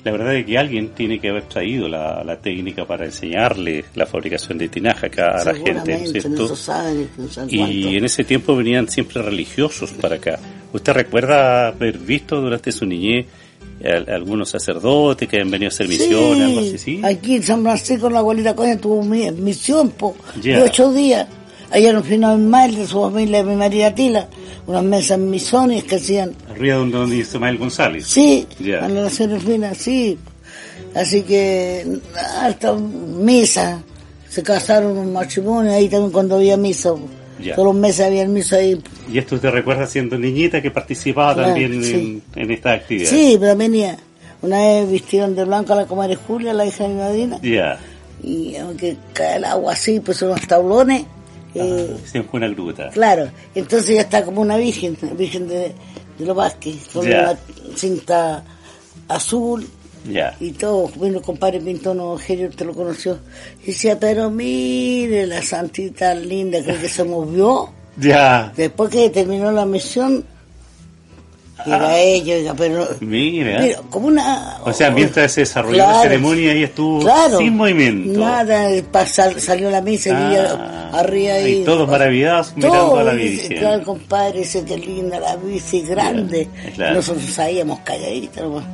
la 0.03 0.11
verdad 0.11 0.35
es 0.35 0.45
que 0.45 0.57
alguien 0.57 0.89
tiene 0.89 1.19
que 1.19 1.29
haber 1.29 1.43
traído 1.43 1.87
la, 1.87 2.23
la 2.25 2.37
técnica 2.37 2.85
para 2.85 3.05
enseñarle 3.05 3.85
la 3.95 4.05
fabricación 4.05 4.57
de 4.57 4.67
tinaja 4.69 5.07
acá 5.07 5.41
a 5.41 5.45
la 5.45 5.53
gente, 5.53 5.91
¿no 5.97 6.03
es 6.03 6.11
cierto? 6.11 6.29
no 7.17 7.45
Y 7.49 7.97
en 7.97 8.05
ese 8.05 8.23
tiempo 8.23 8.55
venían 8.55 8.87
siempre 8.89 9.21
religiosos 9.21 9.91
para 9.91 10.15
acá. 10.15 10.39
¿Usted 10.73 10.93
recuerda 10.93 11.67
haber 11.67 11.97
visto 11.97 12.41
durante 12.41 12.71
su 12.71 12.85
niñez 12.85 13.27
al- 13.83 14.09
algunos 14.09 14.49
sacerdotes 14.49 15.27
que 15.29 15.39
han 15.39 15.49
venido 15.51 15.67
a 15.69 15.73
hacer 15.73 15.87
misiones, 15.87 16.43
algo 16.47 16.59
así? 16.59 16.77
¿sí? 16.77 17.01
Aquí 17.03 17.35
en 17.35 17.43
San 17.43 17.61
Francisco 17.63 18.09
la 18.09 18.19
abuelita 18.19 18.55
Coña 18.55 18.77
tuvo 18.77 19.03
mi- 19.03 19.31
misión 19.31 19.91
po, 19.91 20.15
Ya. 20.41 20.57
de 20.57 20.63
ocho 20.63 20.91
días. 20.91 21.27
Allá 21.73 21.89
en 21.89 22.03
final 22.03 22.37
mal 22.37 22.75
de 22.75 22.85
su 22.85 23.01
familia, 23.01 23.43
mi 23.43 23.55
María 23.55 23.95
Tila, 23.95 24.27
unas 24.67 24.83
mesas 24.83 25.17
misiones 25.17 25.83
que 25.85 25.95
hacían. 25.95 26.31
Arriba 26.51 26.75
donde, 26.77 26.97
donde 26.99 27.15
Ismael 27.17 27.57
González. 27.57 28.05
Sí, 28.05 28.47
Ya. 28.59 28.85
a 28.85 28.87
la 28.89 29.09
sí. 29.73 30.17
Así 30.95 31.23
que, 31.23 31.83
hasta 32.41 32.73
misa. 32.73 33.81
Se 34.29 34.43
casaron 34.43 34.97
un 34.97 35.13
matrimonio 35.13 35.71
ahí 35.73 35.89
también 35.89 36.11
cuando 36.11 36.35
había 36.35 36.57
misa. 36.57 36.93
Ya. 37.41 37.55
Todos 37.55 37.69
los 37.69 37.75
meses 37.75 38.05
había 38.05 38.27
misa 38.27 38.57
ahí. 38.57 38.79
Y 39.11 39.17
esto 39.17 39.35
usted 39.35 39.49
recuerda 39.49 39.87
siendo 39.87 40.17
niñita 40.19 40.61
que 40.61 40.69
participaba 40.69 41.33
Claro, 41.33 41.49
también 41.49 41.83
sí. 41.83 42.21
en, 42.35 42.41
en 42.43 42.51
esta 42.51 42.73
actividad. 42.73 43.09
Sí, 43.09 43.35
pero 43.39 43.55
venía. 43.55 43.97
Una 44.43 44.57
vez 44.59 44.91
vistieron 44.91 45.35
de 45.35 45.43
blanco 45.45 45.73
a 45.73 45.77
la 45.77 45.85
comadre 45.87 46.15
Julia, 46.15 46.53
la 46.53 46.65
hija 46.67 46.83
de 46.83 46.89
mi 46.89 46.95
madrina. 46.99 47.39
Ya. 47.41 47.79
y 48.21 48.55
aunque 48.57 48.95
cae 49.13 49.37
el 49.37 49.45
agua 49.45 49.73
así, 49.73 49.99
pues 49.99 50.21
unos 50.21 50.41
tablones, 50.47 51.03
eh, 51.55 51.95
Siempre 52.05 52.37
una 52.37 52.47
gruta. 52.49 52.89
claro, 52.89 53.29
entonces 53.55 53.95
ya 53.95 54.01
está 54.01 54.23
como 54.23 54.41
una 54.41 54.57
virgen, 54.57 54.97
virgen 55.17 55.47
de, 55.47 55.71
de 56.17 56.25
los 56.25 56.35
Vázquez, 56.35 56.87
con 56.93 57.05
Ya. 57.07 57.21
una 57.21 57.39
cinta 57.75 58.43
azul 59.07 59.67
Ya. 60.09 60.35
Y 60.39 60.51
todo, 60.51 60.89
bueno, 60.95 61.21
compadre 61.21 61.59
Pintono 61.61 62.17
Gerio 62.17 62.49
te 62.49 62.65
lo 62.65 62.73
conoció. 62.73 63.19
Y 63.63 63.67
decía, 63.67 63.97
pero 63.99 64.29
mire 64.29 65.25
la 65.27 65.41
santita 65.41 66.13
linda, 66.13 66.61
creo 66.61 66.79
que 66.81 66.89
se 66.89 67.03
movió. 67.05 67.69
Ya. 67.97 68.51
Después 68.57 68.89
que 68.89 69.09
terminó 69.11 69.49
la 69.51 69.65
misión, 69.65 70.25
y 71.65 71.71
Ah. 71.71 71.75
era 71.77 71.99
ella, 71.99 72.53
pero 72.55 72.87
Mira. 72.99 73.59
mira, 73.61 73.77
como 73.89 74.07
una... 74.07 74.57
O 74.63 74.73
sea, 74.73 74.89
mientras 74.91 75.31
se 75.31 75.41
desarrolló 75.41 75.75
Claro. 75.75 75.91
la 75.97 76.01
ceremonia, 76.03 76.53
ella 76.53 76.65
estuvo 76.65 76.99
Claro. 76.99 77.37
sin 77.37 77.55
movimiento. 77.55 78.19
Nada, 78.19 78.69
pa- 78.91 79.05
sal- 79.05 79.39
salió 79.39 79.69
la 79.71 79.81
misa 79.81 80.09
y 80.09 80.11
ella 80.33 80.57
Ah. 80.91 80.99
arriba. 80.99 81.39
Y 81.39 81.63
todos 81.63 81.87
maravillados 81.89 82.53
mirando 82.55 82.97
a 82.99 83.03
la 83.03 83.13
Virgen. 83.13 83.57
Claro, 83.59 83.83
compadre, 83.83 84.39
dice 84.39 84.63
que 84.65 84.77
linda 84.77 85.19
la 85.19 85.35
bici, 85.37 85.81
grande. 85.81 86.47
claro. 86.75 86.95
Nosotros 86.95 87.25
sabíamos 87.25 87.79
calladitos 87.79 88.43
nomás. 88.43 88.65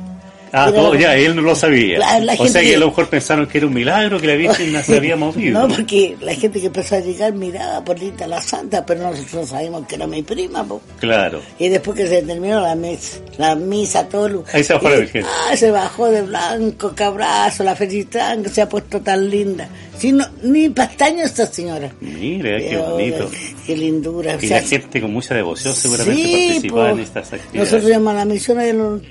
Ah, 0.52 0.70
todo, 0.72 0.94
ya, 0.96 1.16
él 1.16 1.36
no 1.36 1.42
lo 1.42 1.54
sabía. 1.54 1.98
La 1.98 2.34
o 2.38 2.46
sea 2.48 2.60
que 2.62 2.74
a 2.74 2.78
lo 2.78 2.88
mejor 2.88 3.08
pensaron 3.08 3.46
que 3.46 3.58
era 3.58 3.66
un 3.68 3.74
milagro 3.74 4.20
que 4.20 4.26
la 4.26 4.34
Virgen 4.34 4.72
no 4.72 4.82
se 4.82 4.96
había 4.96 5.16
movido. 5.16 5.60
No, 5.66 5.74
porque 5.74 6.16
la 6.20 6.34
gente 6.34 6.60
que 6.60 6.66
empezó 6.66 6.96
a 6.96 7.00
llegar 7.00 7.32
miraba 7.34 7.84
por 7.84 7.98
linda 7.98 8.26
la 8.26 8.42
santa, 8.42 8.84
pero 8.84 9.02
nosotros 9.10 9.48
sabíamos 9.48 9.86
que 9.86 9.94
era 9.94 10.06
mi 10.06 10.22
prima. 10.22 10.64
po. 10.66 10.80
Claro. 10.98 11.40
Y 11.58 11.68
después 11.68 11.96
que 11.96 12.06
se 12.06 12.22
terminó 12.22 12.60
la 12.60 12.74
misa, 12.74 13.18
la 13.38 13.54
misa, 13.54 14.08
todo 14.08 14.28
lo- 14.28 14.44
Ahí 14.52 14.64
se 14.64 14.72
bajó 14.74 14.88
la 14.90 14.96
Virgen. 14.96 15.24
Ah, 15.26 15.56
se 15.56 15.70
bajó 15.70 16.06
de 16.10 16.22
blanco, 16.22 16.94
qué 16.94 17.04
abrazo, 17.04 17.62
la 17.64 17.76
felicitaban, 17.76 18.42
que 18.42 18.48
se 18.48 18.62
ha 18.62 18.68
puesto 18.68 19.00
tan 19.00 19.30
linda. 19.30 19.68
Si 19.98 20.12
no, 20.12 20.24
ni 20.42 20.68
pestaño 20.70 21.24
esta 21.24 21.46
señora. 21.46 21.92
Mira, 22.00 22.58
qué 22.58 22.76
bonito. 22.76 23.30
Qué 23.66 23.76
lindura. 23.76 24.32
Y 24.40 24.46
o 24.46 24.48
sea, 24.48 24.60
la 24.62 24.66
gente 24.66 25.00
con 25.00 25.12
mucha 25.12 25.34
devoción 25.34 25.74
seguramente 25.74 26.22
Sí, 26.22 26.44
participaba 26.48 26.88
po. 26.90 26.96
en 26.96 27.00
estas 27.02 27.32
actividades. 27.34 27.70
nosotros 27.70 27.90
llamamos 27.90 28.12
a 28.12 28.16
la 28.16 28.24
misión 28.24 28.58
a 28.58 28.66
los- 28.72 29.02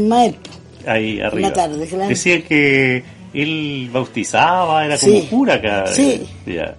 maestro. 0.00 0.52
Ahí 0.86 1.20
arriba. 1.20 1.52
tarde, 1.52 1.86
claro. 1.86 2.08
Decían 2.08 2.42
que 2.42 3.02
él 3.34 3.90
bautizaba, 3.92 4.84
era 4.86 4.96
Sí. 4.96 5.10
como 5.10 5.28
cura 5.30 5.54
acá. 5.54 5.86
Sí. 5.88 6.22
Ya, 6.46 6.74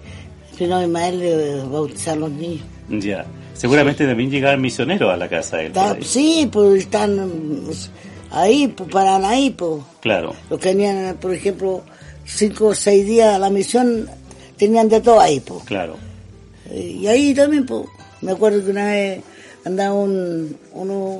Si 0.56 0.66
no, 0.66 0.80
mi 0.80 0.86
maestro 0.88 1.20
le 1.20 1.62
bautizar 1.64 2.14
a 2.16 2.20
los 2.20 2.30
niños. 2.32 2.64
ya. 2.88 3.24
Seguramente 3.54 4.06
también 4.06 4.30
llegaban 4.30 4.60
misioneros 4.60 5.12
a 5.12 5.16
la 5.16 5.28
casa 5.28 5.56
de 5.56 5.62
él. 5.62 5.68
Está- 5.68 5.96
sí, 6.00 6.48
pues 6.52 6.82
están 6.84 7.16
mm, 7.26 7.70
ahí, 8.30 8.68
pues 8.68 8.88
paran 8.90 9.24
ahí, 9.24 9.50
pues. 9.50 9.82
Claro. 10.00 10.34
Los 10.48 10.58
que 10.60 10.68
tenían, 10.70 11.16
por 11.20 11.34
ejemplo, 11.34 11.82
cinco 12.24 12.66
o 12.68 12.74
seis 12.74 13.04
días 13.04 13.34
a 13.34 13.38
la 13.38 13.50
misión, 13.50 14.08
tenían 14.56 14.88
de 14.88 15.00
todo 15.00 15.20
ahí, 15.20 15.40
pues. 15.40 15.64
Claro. 15.64 15.96
Y 16.72 17.06
ahí 17.08 17.34
también, 17.34 17.66
pues, 17.66 17.84
me 18.20 18.32
acuerdo 18.32 18.64
que 18.64 18.70
una 18.70 18.86
vez 18.86 19.20
andaba 19.64 19.94
un, 19.94 20.56
uno 20.72 21.18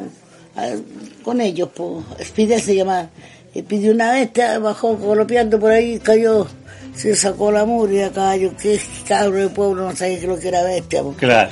con 1.23 1.41
ellos, 1.41 1.69
pues, 1.75 2.05
Spidel 2.29 2.61
se 2.61 2.75
llama, 2.77 3.09
y 3.55 3.63
pidió 3.63 3.93
una 3.93 4.13
bestia, 4.13 4.59
bajó 4.59 4.97
golpeando 4.97 5.59
por 5.59 5.71
ahí, 5.73 5.99
cayó, 5.99 6.47
se 6.95 7.15
sacó 7.17 7.51
la 7.53 7.65
muralla, 7.65 8.11
caballo, 8.11 8.53
que 8.61 8.81
cabro 9.07 9.37
de 9.39 9.49
pueblo 9.49 9.83
no 9.89 9.97
sabía 9.97 10.21
que 10.21 10.27
lo 10.27 10.39
que 10.39 10.49
era 10.49 10.63
bestia, 10.63 11.03
pues. 11.03 11.17
Claro, 11.19 11.51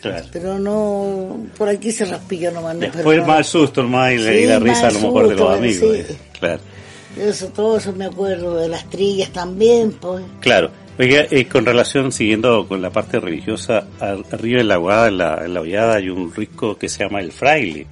claro. 0.00 0.26
Pero 0.32 0.58
no, 0.58 1.36
por 1.56 1.68
aquí 1.68 1.90
se 1.92 2.04
raspilló 2.04 2.50
nomás. 2.52 2.74
no, 2.74 2.80
Después 2.80 3.04
pero 3.04 3.22
no. 3.22 3.28
más 3.28 3.46
susto 3.46 3.82
nomás 3.82 4.12
y, 4.12 4.18
la- 4.18 4.34
y 4.34 4.38
Sí, 4.42 4.46
la 4.46 4.58
risa 4.58 4.88
a 4.88 4.90
lo 4.90 5.00
mejor 5.00 5.28
de 5.28 5.34
los 5.36 5.56
amigos. 5.56 5.78
sí. 5.96 6.00
eh. 6.12 6.16
Claro. 6.38 6.60
Eso, 7.18 7.48
todo 7.48 7.78
eso 7.78 7.92
me 7.94 8.04
acuerdo, 8.04 8.56
de 8.56 8.68
las 8.68 8.88
trillas 8.90 9.30
también, 9.30 9.92
pues. 9.92 10.22
Claro. 10.40 10.70
Oiga, 11.00 11.24
eh, 11.30 11.46
con 11.46 11.64
relación, 11.64 12.10
siguiendo 12.12 12.66
con 12.68 12.82
la 12.82 12.90
parte 12.90 13.18
religiosa, 13.20 13.86
ar- 14.00 14.24
arriba 14.32 14.60
en 14.60 14.68
la 14.68 14.76
Guada, 14.76 15.08
en 15.08 15.18
la, 15.18 15.42
en 15.44 15.54
la 15.54 15.60
hollada, 15.60 15.96
hay 15.96 16.10
un 16.10 16.32
risco 16.34 16.76
que 16.76 16.88
se 16.88 17.04
llama 17.04 17.20
el 17.20 17.30
fraile. 17.32 17.86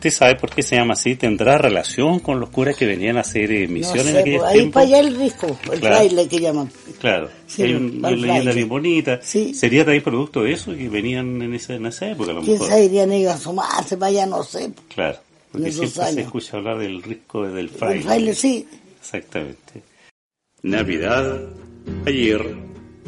¿Usted 0.00 0.10
sabe 0.12 0.36
por 0.36 0.48
qué 0.48 0.62
se 0.62 0.76
llama 0.76 0.94
así? 0.94 1.14
¿Tendrá 1.14 1.58
relación 1.58 2.20
con 2.20 2.40
los 2.40 2.48
curas 2.48 2.74
que 2.74 2.86
venían 2.86 3.18
a 3.18 3.20
hacer 3.20 3.52
eh, 3.52 3.66
No 3.66 3.74
misiones 3.74 4.06
sé, 4.12 4.20
en 4.20 4.38
pues, 4.38 4.42
ahí 4.50 4.66
para 4.70 4.86
allá 4.86 5.00
el 5.00 5.14
risco, 5.14 5.46
el 5.70 5.78
Claro. 5.80 5.96
fraile 5.96 6.26
que 6.28 6.40
llaman. 6.40 6.70
Claro, 6.98 7.28
Sí, 7.46 7.62
hay 7.64 7.74
un- 7.74 7.98
una 7.98 8.08
el 8.08 8.22
leyenda 8.22 8.52
bien 8.52 8.68
bonita. 8.70 9.20
Sí. 9.22 9.52
¿Sería 9.52 9.84
también 9.84 10.02
producto 10.02 10.42
de 10.44 10.52
eso 10.52 10.74
que 10.74 10.88
venían 10.88 11.42
en 11.42 11.52
esa, 11.52 11.74
en 11.74 11.84
esa 11.84 12.10
época? 12.10 12.30
A 12.30 12.34
lo 12.34 12.40
¿Quién 12.40 12.52
mejor? 12.54 12.68
sabe 12.68 12.84
irían 12.86 13.12
ellos 13.12 13.30
a 13.32 13.34
asomarse 13.34 13.98
para 13.98 14.08
allá? 14.08 14.24
No 14.24 14.42
sé. 14.42 14.72
Claro, 14.94 15.18
porque 15.52 15.70
siempre 15.70 15.90
se 15.90 16.02
años. 16.02 16.16
escucha 16.18 16.56
hablar 16.56 16.78
del 16.78 17.02
risco 17.02 17.46
del 17.46 17.58
El 17.66 17.68
fraile. 17.68 18.02
fraile 18.02 18.34
sí. 18.34 18.66
Exactamente. 19.02 19.82
Navidad, 20.62 21.40
ayer, 22.06 22.54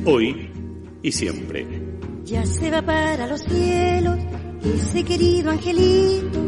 hoy 0.05 0.51
y 1.03 1.11
siempre. 1.11 1.67
Ya 2.25 2.45
se 2.45 2.71
va 2.71 2.83
para 2.83 3.27
los 3.27 3.41
cielos 3.43 4.19
ese 4.65 5.05
querido 5.05 5.51
angelito 5.51 6.39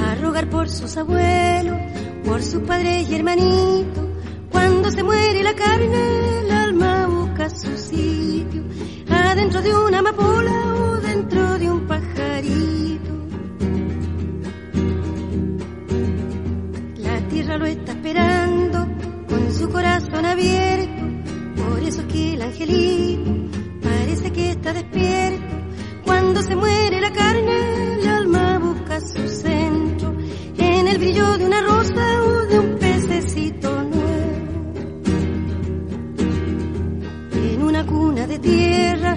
a 0.00 0.14
rogar 0.16 0.48
por 0.50 0.68
sus 0.68 0.96
abuelos, 0.96 1.78
por 2.24 2.42
sus 2.42 2.62
padres 2.62 3.08
y 3.08 3.14
hermanitos. 3.14 4.04
Cuando 4.50 4.90
se 4.90 5.02
muere 5.02 5.42
la 5.42 5.54
carne, 5.54 6.40
el 6.40 6.50
alma 6.50 7.06
busca 7.06 7.50
su 7.50 7.76
sitio, 7.76 8.62
adentro 9.08 9.62
de 9.62 9.74
una 9.74 9.98
amapola 9.98 10.74
o 10.74 10.96
dentro 10.98 11.58
de 11.58 11.70
un 11.70 11.86
pajarito. 11.86 13.12
La 16.98 17.28
tierra 17.28 17.56
lo 17.56 17.66
está 17.66 17.92
esperando 17.92 18.86
con 19.28 19.52
su 19.52 19.68
corazón 19.70 20.24
abierto, 20.24 21.02
por 21.56 21.82
eso 21.82 22.02
es 22.02 22.06
que 22.06 22.34
el 22.34 22.42
angelito 22.42 23.32
parece 23.82 24.32
que 24.32 24.50
está 24.50 24.72
despierto. 24.72 25.43
Cuando 26.34 26.50
se 26.50 26.56
muere 26.56 27.00
la 27.00 27.12
carne, 27.12 27.94
el 27.94 28.08
alma 28.08 28.58
busca 28.58 29.00
su 29.00 29.28
centro, 29.28 30.16
en 30.58 30.88
el 30.88 30.98
brillo 30.98 31.38
de 31.38 31.46
una 31.46 31.60
rosa 31.60 32.22
o 32.24 32.46
de 32.46 32.58
un 32.58 32.76
pececito 32.76 33.70
nuevo. 33.84 34.74
En 37.34 37.62
una 37.62 37.86
cuna 37.86 38.26
de 38.26 38.40
tierra 38.40 39.16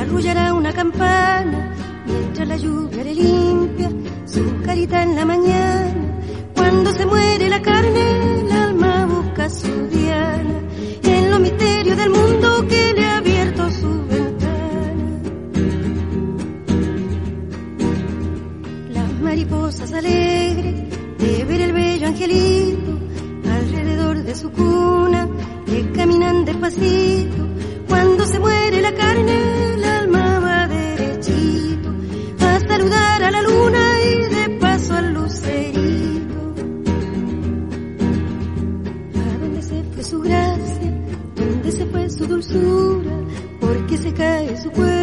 arrullará 0.00 0.54
una 0.54 0.72
campana, 0.72 1.74
mientras 2.06 2.48
la 2.48 2.56
lluvia 2.56 3.04
le 3.04 3.14
limpia 3.14 3.90
su 4.24 4.62
carita 4.64 5.02
en 5.02 5.14
la 5.14 5.26
mañana. 5.26 6.20
Cuando 6.54 6.90
se 6.90 7.04
muere 7.04 7.50
la 7.50 7.60
carne, 7.60 8.40
el 8.40 8.50
alma 8.50 9.04
busca 9.04 9.50
su 9.50 9.88
diana, 9.88 10.58
en 11.02 11.30
los 11.30 11.38
misterios 11.38 11.98
del 11.98 12.08
mundo 12.08 12.66
que 12.66 12.95
mariposas 19.46 19.92
alegres 19.92 20.74
de 21.18 21.44
ver 21.44 21.60
el 21.60 21.72
bello 21.72 22.06
angelito 22.08 22.98
alrededor 23.50 24.22
de 24.22 24.34
su 24.34 24.50
cuna 24.50 25.28
le 25.66 25.92
caminan 25.92 26.44
despacito. 26.44 27.46
Cuando 27.88 28.26
se 28.26 28.38
muere 28.38 28.82
la 28.82 28.92
carne, 28.92 29.74
el 29.74 29.84
alma 29.84 30.40
va 30.40 30.68
derechito 30.68 31.90
a 32.40 32.60
saludar 32.60 33.22
a 33.22 33.30
la 33.30 33.42
luna 33.42 33.78
y 34.02 34.34
de 34.34 34.58
paso 34.60 34.94
al 34.94 35.14
lucerito. 35.14 36.38
¿A 39.14 39.38
dónde 39.40 39.62
se 39.62 39.82
fue 39.84 40.04
su 40.04 40.20
gracia? 40.20 40.92
¿Dónde 41.36 41.72
se 41.72 41.86
fue 41.86 42.10
su 42.10 42.26
dulzura? 42.26 43.16
Porque 43.60 43.96
se 43.96 44.12
cae 44.12 44.56
su 44.60 44.70
cuerpo 44.70 44.95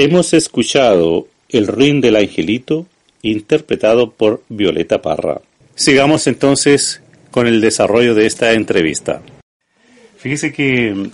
Hemos 0.00 0.32
escuchado 0.32 1.26
El 1.48 1.66
Rin 1.66 2.00
del 2.00 2.14
Angelito, 2.16 2.86
interpretado 3.22 4.10
por 4.12 4.42
Violeta 4.48 5.02
Parra. 5.02 5.40
Sigamos 5.74 6.26
entonces 6.28 7.02
con 7.32 7.46
el 7.48 7.60
desarrollo 7.60 8.14
de 8.14 8.26
esta 8.26 8.52
entrevista. 8.52 9.20
Fíjese 10.18 10.52
que 10.52 11.10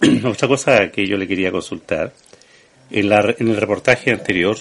otra 0.24 0.48
cosa 0.48 0.90
que 0.90 1.06
yo 1.06 1.16
le 1.16 1.28
quería 1.28 1.52
consultar, 1.52 2.12
en, 2.90 3.08
la- 3.08 3.34
en 3.38 3.48
el 3.48 3.56
reportaje 3.56 4.10
anterior, 4.10 4.56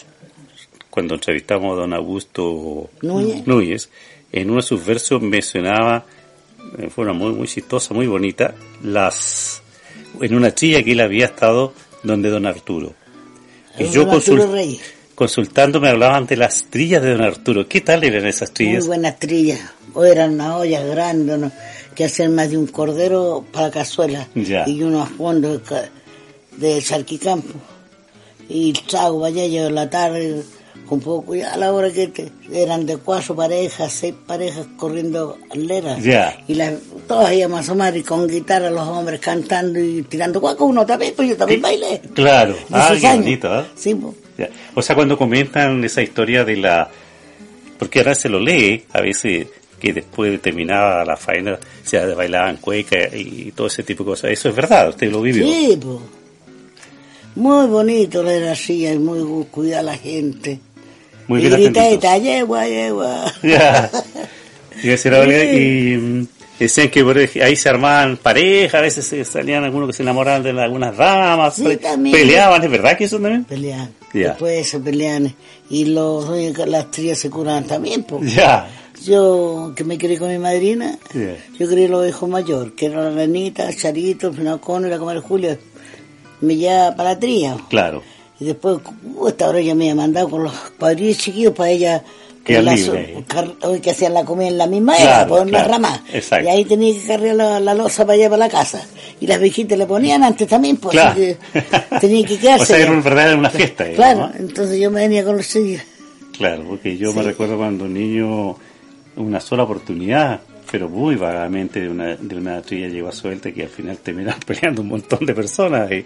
cuando 0.91 1.15
entrevistamos 1.15 1.75
a 1.75 1.81
don 1.81 1.93
Augusto 1.93 2.91
Núñez. 3.01 3.47
Núñez, 3.47 3.89
en 4.31 4.49
uno 4.51 4.61
de 4.61 4.67
sus 4.67 4.85
versos 4.85 5.21
mencionaba, 5.23 6.05
de 6.77 6.87
forma 6.91 7.13
muy, 7.13 7.33
muy 7.33 7.47
chistosa, 7.47 7.95
muy 7.95 8.05
bonita, 8.05 8.53
las 8.83 9.61
en 10.21 10.35
una 10.35 10.51
trilla 10.51 10.83
que 10.83 10.91
él 10.91 10.99
había 10.99 11.25
estado 11.25 11.73
donde 12.03 12.29
don 12.29 12.45
Arturo. 12.45 12.93
Y 13.79 13.85
yo 13.89 14.01
Arturo 14.01 14.11
consul- 14.11 14.51
Reyes. 14.51 14.81
consultando 15.15 15.79
me 15.81 15.89
hablaban 15.89 16.25
de 16.25 16.37
las 16.37 16.65
trillas 16.69 17.01
de 17.01 17.11
don 17.11 17.21
Arturo. 17.21 17.67
¿Qué 17.67 17.81
tal 17.81 18.03
eran 18.03 18.25
esas 18.27 18.49
Muy 18.49 18.53
trillas? 18.55 18.87
buenas 18.87 19.19
trillas. 19.19 19.59
O 19.93 20.03
eran 20.05 20.33
unas 20.35 20.55
ollas 20.55 20.85
grandes, 20.85 21.37
¿no? 21.39 21.51
que 21.95 22.05
hacían 22.05 22.33
más 22.33 22.49
de 22.49 22.57
un 22.57 22.65
cordero 22.67 23.45
para 23.51 23.69
cazuela. 23.69 24.27
Ya. 24.33 24.67
Y 24.67 24.81
unos 24.83 25.09
fondos. 25.09 25.61
ca- 25.61 25.89
de 26.57 26.81
Charquicampo. 26.83 27.53
Y 28.49 28.73
trago 28.73 29.25
allá 29.25 29.45
yo 29.47 29.69
la 29.71 29.89
tarde, 29.89 30.43
un 30.89 30.99
poco, 30.99 31.33
ya 31.35 31.53
a 31.53 31.57
la 31.57 31.71
hora 31.73 31.91
que 31.91 32.07
te- 32.07 32.31
eran 32.51 32.85
de 32.85 32.97
cuatro 32.97 33.35
parejas, 33.35 33.91
seis 33.91 34.13
parejas 34.27 34.67
corriendo 34.77 35.37
leras. 35.53 36.03
Ya. 36.03 36.37
Y 36.47 36.55
las, 36.55 36.73
todas 37.07 37.33
íbamos 37.33 37.57
a 37.57 37.61
asomar 37.61 37.95
y 37.97 38.03
con 38.03 38.27
guitarra 38.27 38.69
los 38.69 38.87
hombres 38.87 39.19
cantando 39.19 39.79
y 39.79 40.03
tirando 40.03 40.39
cuaco, 40.39 40.65
uno 40.65 40.85
también, 40.85 41.13
pues 41.15 41.29
yo 41.29 41.37
también 41.37 41.61
bailé. 41.61 42.01
Claro. 42.13 42.55
Ah, 42.71 42.93
qué 42.99 43.07
bonito, 43.07 43.51
¿ah? 43.51 43.65
Sí, 43.75 43.95
pues. 43.95 44.15
O 44.75 44.81
sea, 44.81 44.95
cuando 44.95 45.17
comentan 45.17 45.83
esa 45.83 46.01
historia 46.01 46.43
de 46.43 46.57
la... 46.57 46.89
Porque 47.79 47.99
ahora 47.99 48.15
se 48.15 48.29
lo 48.29 48.39
lee, 48.39 48.83
a 48.93 49.01
veces 49.01 49.47
que 49.79 49.93
después 49.93 50.31
de 50.31 50.37
terminaba 50.37 51.03
la 51.03 51.17
faena 51.17 51.57
se 51.83 51.99
bailaban 52.13 52.57
cueca 52.57 52.97
y 53.15 53.51
todo 53.51 53.67
ese 53.67 53.83
tipo 53.83 54.03
de 54.03 54.11
cosas. 54.11 54.31
Eso 54.31 54.49
es 54.49 54.55
verdad, 54.55 54.89
usted 54.89 55.11
lo 55.11 55.21
vivió. 55.21 55.45
Sí, 55.45 55.77
pues. 55.81 55.97
Muy 57.35 57.65
bonito 57.67 58.21
la 58.21 58.51
así, 58.51 58.85
y 58.87 58.97
muy 58.97 59.45
cuidar 59.51 59.79
a 59.79 59.83
la 59.83 59.97
gente. 59.97 60.59
Muy 61.27 61.41
bien. 61.41 61.53
Y, 66.59 66.59
decían 66.59 66.89
que 66.89 67.03
por 67.03 67.17
ahí 67.17 67.55
se 67.55 67.69
armaban 67.69 68.17
parejas, 68.17 68.75
a 68.75 68.81
veces 68.81 69.27
salían 69.27 69.63
algunos 69.63 69.87
que 69.87 69.93
se 69.93 70.03
enamoraban 70.03 70.43
de 70.43 70.49
algunas 70.49 70.95
damas, 70.95 71.55
Sí, 71.55 71.79
peleaban, 72.11 72.63
¿es 72.63 72.69
verdad 72.69 72.97
que 72.97 73.05
eso 73.05 73.19
también? 73.19 73.43
Pelean. 73.43 73.91
Ya. 74.13 74.29
Después 74.29 74.69
se 74.69 74.79
pelean. 74.79 75.33
Y 75.69 75.85
los, 75.85 76.29
las 76.67 76.91
trías 76.91 77.17
se 77.17 77.29
curaban 77.29 77.65
también. 77.65 78.05
Ya. 78.21 78.67
Yo, 79.03 79.73
que 79.75 79.83
me 79.83 79.97
crié 79.97 80.17
con 80.17 80.29
mi 80.29 80.37
madrina, 80.37 80.97
yo 81.13 81.67
crié 81.67 81.89
los 81.89 82.07
hijos 82.07 82.29
mayores, 82.29 82.73
que 82.73 82.85
era 82.85 83.03
la 83.03 83.09
Renita, 83.09 83.73
Charito, 83.75 84.27
el 84.27 84.35
Finacón 84.35 84.85
y 84.85 84.89
la 84.89 84.97
comadre 84.97 85.19
Julio. 85.19 85.57
Me 86.41 86.55
llevaba 86.55 86.95
para 86.95 87.09
la 87.09 87.19
tría. 87.19 87.57
Claro. 87.69 88.03
Y 88.39 88.45
después, 88.45 88.77
uh, 89.15 89.27
esta 89.27 89.47
hora 89.49 89.59
ella 89.59 89.75
me 89.75 89.85
había 89.85 89.95
mandado 89.95 90.29
con 90.29 90.43
los 90.43 90.53
padrillos 90.77 91.17
chiquillos 91.17 91.53
para 91.53 91.69
ella. 91.69 92.03
Quedar 92.43 92.63
la 92.65 92.75
libre 92.75 93.23
que 93.81 93.91
hacían 93.91 94.13
la 94.13 94.25
comida 94.25 94.49
en 94.49 94.57
la 94.57 94.67
misma 94.67 94.97
Claro, 94.97 95.11
era, 95.13 95.27
por 95.27 95.47
claro. 95.47 95.69
ramas. 95.71 96.01
Exacto. 96.11 96.45
Y 96.45 96.49
ahí 96.51 96.65
tenía 96.65 96.93
que 96.93 97.07
cargar 97.07 97.35
la, 97.35 97.59
la 97.61 97.73
losa 97.73 98.05
para 98.05 98.15
allá 98.17 98.29
para 98.29 98.37
la 98.39 98.49
casa. 98.49 98.85
Y 99.21 99.27
las 99.27 99.39
viejitas 99.39 99.77
le 99.77 99.85
ponían 99.85 100.23
antes 100.25 100.45
también, 100.49 100.75
pues 100.75 100.91
Claro. 100.91 101.15
que 101.15 101.37
tenía 102.01 102.25
que 102.27 102.37
quedarse. 102.37 102.63
O 102.63 102.65
sea, 102.65 102.77
era 102.79 102.91
un 102.91 103.39
una 103.39 103.49
fiesta. 103.49 103.89
Claro, 103.91 104.27
¿no? 104.27 104.31
entonces 104.37 104.77
yo 104.77 104.91
me 104.91 104.99
venía 105.03 105.23
con 105.23 105.37
los 105.37 105.45
sillos. 105.45 105.81
Claro, 106.37 106.65
porque 106.67 106.97
yo 106.97 107.13
me 107.13 107.23
recuerdo 107.23 107.55
cuando 107.55 107.87
niño, 107.87 108.57
una 109.15 109.39
sola 109.39 109.63
oportunidad, 109.63 110.41
pero 110.69 110.89
muy 110.89 111.15
vagamente 111.15 111.79
de 111.79 111.87
una, 111.89 112.15
de 112.17 112.35
una 112.35 112.61
trilla 112.61 112.89
llegó 112.89 113.07
a 113.07 113.13
suelta 113.13 113.53
que 113.53 113.63
al 113.63 113.69
final 113.69 113.97
terminaron 113.99 114.41
peleando 114.45 114.81
un 114.81 114.89
montón 114.89 115.25
de 115.25 115.33
personas. 115.33 115.89
y- 115.93 116.03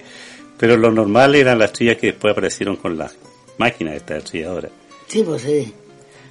pero 0.58 0.78
lo 0.78 0.92
normal 0.92 1.36
eran 1.36 1.60
las 1.60 1.74
trillas 1.74 1.98
que 1.98 2.08
después 2.08 2.32
aparecieron 2.32 2.76
con 2.78 2.98
las 2.98 3.14
máquinas 3.58 3.94
de 3.94 3.98
estas 3.98 4.24
trilladoras. 4.24 4.72
Sí, 5.08 5.24
pues 5.24 5.42
sí. 5.42 5.74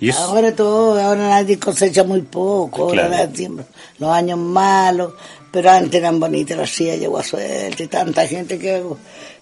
Y 0.01 0.11
eso- 0.11 0.18
Ahora 0.20 0.55
todo, 0.55 1.01
ahora 1.01 1.29
nadie 1.29 1.59
cosecha 1.59 2.05
muy 2.05 2.20
poco, 2.22 2.83
ahora 2.91 3.07
Claro. 3.09 3.31
siembra. 3.35 3.64
los 3.99 4.11
años 4.11 4.39
malos, 4.39 5.14
pero 5.51 5.70
antes 5.70 5.95
eran 5.95 6.20
bonitas 6.20 6.59
las 6.59 6.68
sillas, 6.70 6.99
llegó 6.99 7.16
a 7.18 7.22
suerte, 7.22 7.87
tanta 7.89 8.27
gente 8.27 8.59
que 8.59 8.83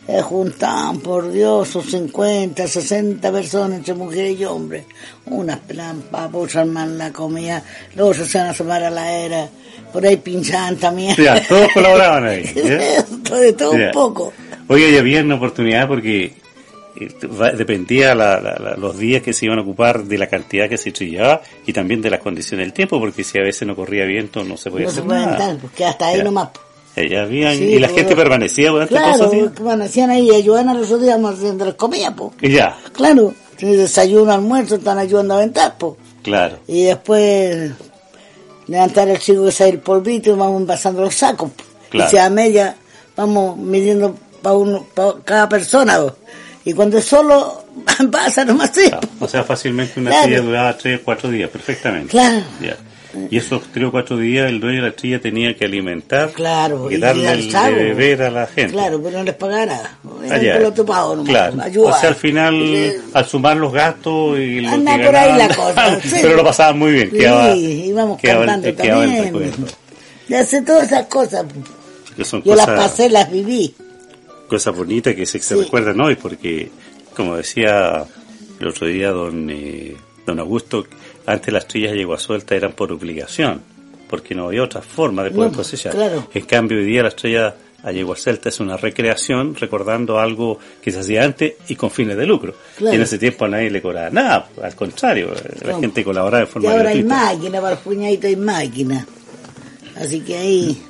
eh, 0.06 0.20
juntaban, 0.20 1.00
por 1.00 1.32
Dios, 1.32 1.66
sus 1.68 1.90
50, 1.90 2.68
60 2.68 3.32
personas 3.32 3.78
entre 3.78 3.94
mujeres 3.94 4.38
y 4.38 4.44
hombres. 4.44 4.84
Unas 5.26 5.58
pelaban 5.60 6.02
papas, 6.02 6.54
arman 6.56 6.98
la 6.98 7.10
comida, 7.12 7.62
otros 7.98 8.28
se 8.28 8.36
van 8.38 8.48
a 8.48 8.50
asomar 8.50 8.84
a 8.84 8.90
la 8.90 9.10
era, 9.12 9.48
por 9.92 10.06
ahí 10.06 10.18
pinchaban 10.18 10.76
también. 10.76 11.16
Ya, 11.16 11.42
todos 11.48 11.72
colaboraban 11.72 12.26
ahí. 12.26 12.44
¿ya? 12.54 13.02
de 13.38 13.52
todo 13.54 13.70
un 13.72 13.90
poco. 13.92 14.32
Oye, 14.68 14.90
y 14.90 14.96
había 14.96 15.20
una 15.22 15.34
oportunidad 15.36 15.86
porque 15.88 16.32
eh, 16.96 17.08
dependía 17.56 18.14
la- 18.14 18.40
la- 18.40 18.74
los 18.78 18.96
días 18.96 19.20
que 19.22 19.32
se 19.32 19.46
iban 19.46 19.58
a 19.58 19.62
ocupar 19.62 20.04
de 20.04 20.16
la 20.16 20.28
cantidad 20.28 20.68
que 20.68 20.76
se 20.76 20.92
trillaba 20.92 21.42
y 21.66 21.72
también 21.72 22.00
de 22.00 22.08
las 22.10 22.20
condiciones 22.20 22.66
del 22.66 22.72
tiempo, 22.72 22.98
porque 23.00 23.24
si 23.24 23.36
a 23.38 23.42
veces 23.42 23.66
no 23.66 23.74
corría 23.74 24.04
viento 24.04 24.44
no 24.44 24.56
se 24.56 24.70
podía 24.70 24.86
No 24.86 24.92
se 24.92 24.98
hacer 24.98 25.08
pueden 25.08 25.22
nada. 25.24 25.36
estar, 25.38 25.56
porque 25.58 25.84
hasta 25.84 26.06
ahí 26.06 26.18
Ya. 26.18 26.24
nomás. 26.24 26.48
Eh, 26.96 27.08
ya 27.08 27.22
habían- 27.22 27.56
Sí, 27.58 27.64
y 27.64 27.78
la 27.80 27.88
pues, 27.88 27.98
gente 28.00 28.14
permanecía 28.14 28.70
durante 28.70 28.94
Claro, 28.94 29.28
días. 29.30 29.50
que 29.56 29.62
amanecían 29.62 30.10
ahí 30.10 30.30
y 30.30 30.34
ayudaban 30.36 30.68
a 30.68 30.74
los 30.74 30.86
otros 30.86 31.02
días 31.02 31.18
haciendo 31.24 31.64
las 31.64 31.74
comidas, 31.74 32.14
pues. 32.16 32.30
Y 32.40 32.52
ya, 32.52 32.78
Claro, 32.92 33.34
desayuno, 33.58 34.30
almuerzo, 34.32 34.76
están 34.76 34.98
ayudando 34.98 35.34
a 35.34 35.38
aventar, 35.38 35.74
pues. 35.76 35.94
claro. 36.22 36.58
Y 36.68 36.84
después 36.84 37.72
levantar 38.68 39.08
el 39.08 39.18
chico 39.18 39.44
que 39.44 39.50
sale 39.52 39.70
el 39.70 39.78
polvito 39.80 40.30
y 40.30 40.34
vamos 40.38 40.60
envasando 40.60 41.02
los 41.02 41.14
sacos. 41.14 41.50
po. 41.50 41.64
Claro. 41.90 42.08
Y 42.08 42.10
si 42.10 42.18
a 42.18 42.30
media 42.30 42.76
vamos 43.16 43.56
midiendo 43.56 44.14
para 44.44 44.56
uno, 44.56 44.86
pa 44.94 45.14
cada 45.24 45.48
persona. 45.48 45.98
Y 46.64 46.72
cuando 46.72 46.98
es 46.98 47.04
solo, 47.04 47.64
pasa 48.12 48.44
nomás 48.44 48.70
sí. 48.72 48.90
po. 49.18 49.24
O 49.24 49.28
sea, 49.28 49.42
fácilmente 49.42 49.98
una 49.98 50.10
Claro. 50.10 50.24
trilla 50.26 50.40
duraba 50.42 50.76
tres 50.78 51.00
o 51.00 51.04
cuatro 51.04 51.30
días, 51.30 51.50
perfectamente. 51.50 52.10
Claro. 52.10 52.42
Ya. 52.62 52.76
Y 53.30 53.36
esos 53.38 53.62
tres 53.72 53.86
o 53.86 53.90
cuatro 53.92 54.16
días 54.16 54.48
el 54.48 54.58
dueño 54.58 54.82
de 54.82 54.88
la 54.90 54.96
trilla 54.96 55.20
tenía 55.20 55.54
que 55.56 55.64
alimentar 55.66 56.32
Claro, 56.32 56.90
y 56.90 56.96
darle 56.96 57.22
dar 57.26 57.36
el 57.38 57.76
de 57.76 57.84
beber 57.84 58.22
a 58.22 58.30
la 58.30 58.46
gente. 58.48 58.72
Claro, 58.72 59.00
pero 59.00 59.18
no 59.18 59.24
les 59.24 59.34
paga 59.36 59.66
nada. 59.66 59.98
Ah. 60.28 60.36
Era 60.36 60.66
el 60.66 60.74
topado 60.74 61.14
nomás. 61.14 61.30
Claro. 61.30 61.62
ayudar. 61.62 61.92
O 61.94 62.00
sea, 62.00 62.08
al 62.08 62.16
final, 62.16 62.54
Y- 62.56 62.92
al 63.12 63.24
sumar 63.26 63.56
los 63.56 63.72
gastos 63.72 64.36
y 64.40 64.60
lo 64.62 64.68
Anda 64.68 64.98
que 64.98 65.04
por 65.06 65.14
ahí 65.16 65.38
la 65.38 65.48
cosa, 65.54 66.00
sí. 66.00 66.16
pero 66.22 66.34
lo 66.36 66.42
pasaban 66.44 66.76
muy 66.78 66.90
bien. 66.92 67.10
Sí, 67.12 67.18
quedaba, 67.18 67.54
íbamos 67.56 68.20
quedaba- 68.20 68.46
cantando 68.46 68.82
quedaba 68.82 69.02
también. 69.06 69.52
Y 70.28 70.34
hace 70.34 70.62
todas 70.62 70.84
esas 70.84 71.06
cosas. 71.06 71.44
Que 72.16 72.24
son 72.24 72.42
Yo 72.42 72.56
las 72.56 72.66
pasé, 72.66 73.08
las 73.10 73.30
viví. 73.30 73.74
Cosas 74.48 74.74
bonitas 74.76 75.14
que 75.14 75.26
se, 75.26 75.38
se 75.40 75.54
Sí. 75.54 75.60
recuerdan 75.62 76.00
hoy, 76.00 76.16
porque, 76.16 76.70
como 77.16 77.36
decía 77.36 78.04
el 78.60 78.66
otro 78.68 78.86
día 78.86 79.10
don, 79.10 79.48
eh, 79.50 79.96
don 80.26 80.38
Augusto, 80.38 80.86
antes 81.26 81.52
las 81.52 81.66
trillas 81.66 81.92
de 81.92 81.98
yegua 81.98 82.18
suelta 82.18 82.54
eran 82.54 82.72
por 82.72 82.92
obligación, 82.92 83.60
porque 84.08 84.34
no 84.34 84.46
había 84.46 84.62
otra 84.62 84.82
forma 84.82 85.22
de 85.24 85.30
poder 85.30 85.50
No, 85.50 85.56
cosechar. 85.56 85.92
claro. 85.92 86.28
En 86.32 86.44
cambio, 86.44 86.78
hoy 86.78 86.84
día 86.84 87.02
la 87.02 87.08
estrella 87.08 87.54
a 87.82 87.92
yegua 87.92 88.16
celta 88.16 88.48
es 88.48 88.60
una 88.60 88.76
recreación 88.78 89.54
recordando 89.54 90.18
algo 90.18 90.58
que 90.80 90.90
se 90.90 91.00
hacía 91.00 91.22
antes 91.24 91.54
y 91.68 91.76
con 91.76 91.90
fines 91.90 92.16
de 92.16 92.24
lucro. 92.26 92.54
Claro. 92.78 92.94
Y 92.94 92.96
en 92.96 93.02
ese 93.02 93.18
tiempo 93.18 93.44
a 93.44 93.48
nadie 93.48 93.70
le 93.70 93.82
cobraba 93.82 94.08
nada, 94.08 94.48
al 94.62 94.74
contrario, 94.74 95.32
la 95.62 95.72
No. 95.72 95.80
gente 95.80 96.02
colaboraba 96.02 96.44
de 96.44 96.48
Y 96.48 96.52
forma 96.52 96.70
ahora 96.72 96.90
hay 96.90 97.04
máquina, 97.04 97.60
para 97.60 97.74
el 97.74 97.80
puñadito 97.80 98.26
hay 98.26 98.36
máquina. 98.36 99.06
Así 99.96 100.20
que 100.20 100.36
ahí, 100.36 100.82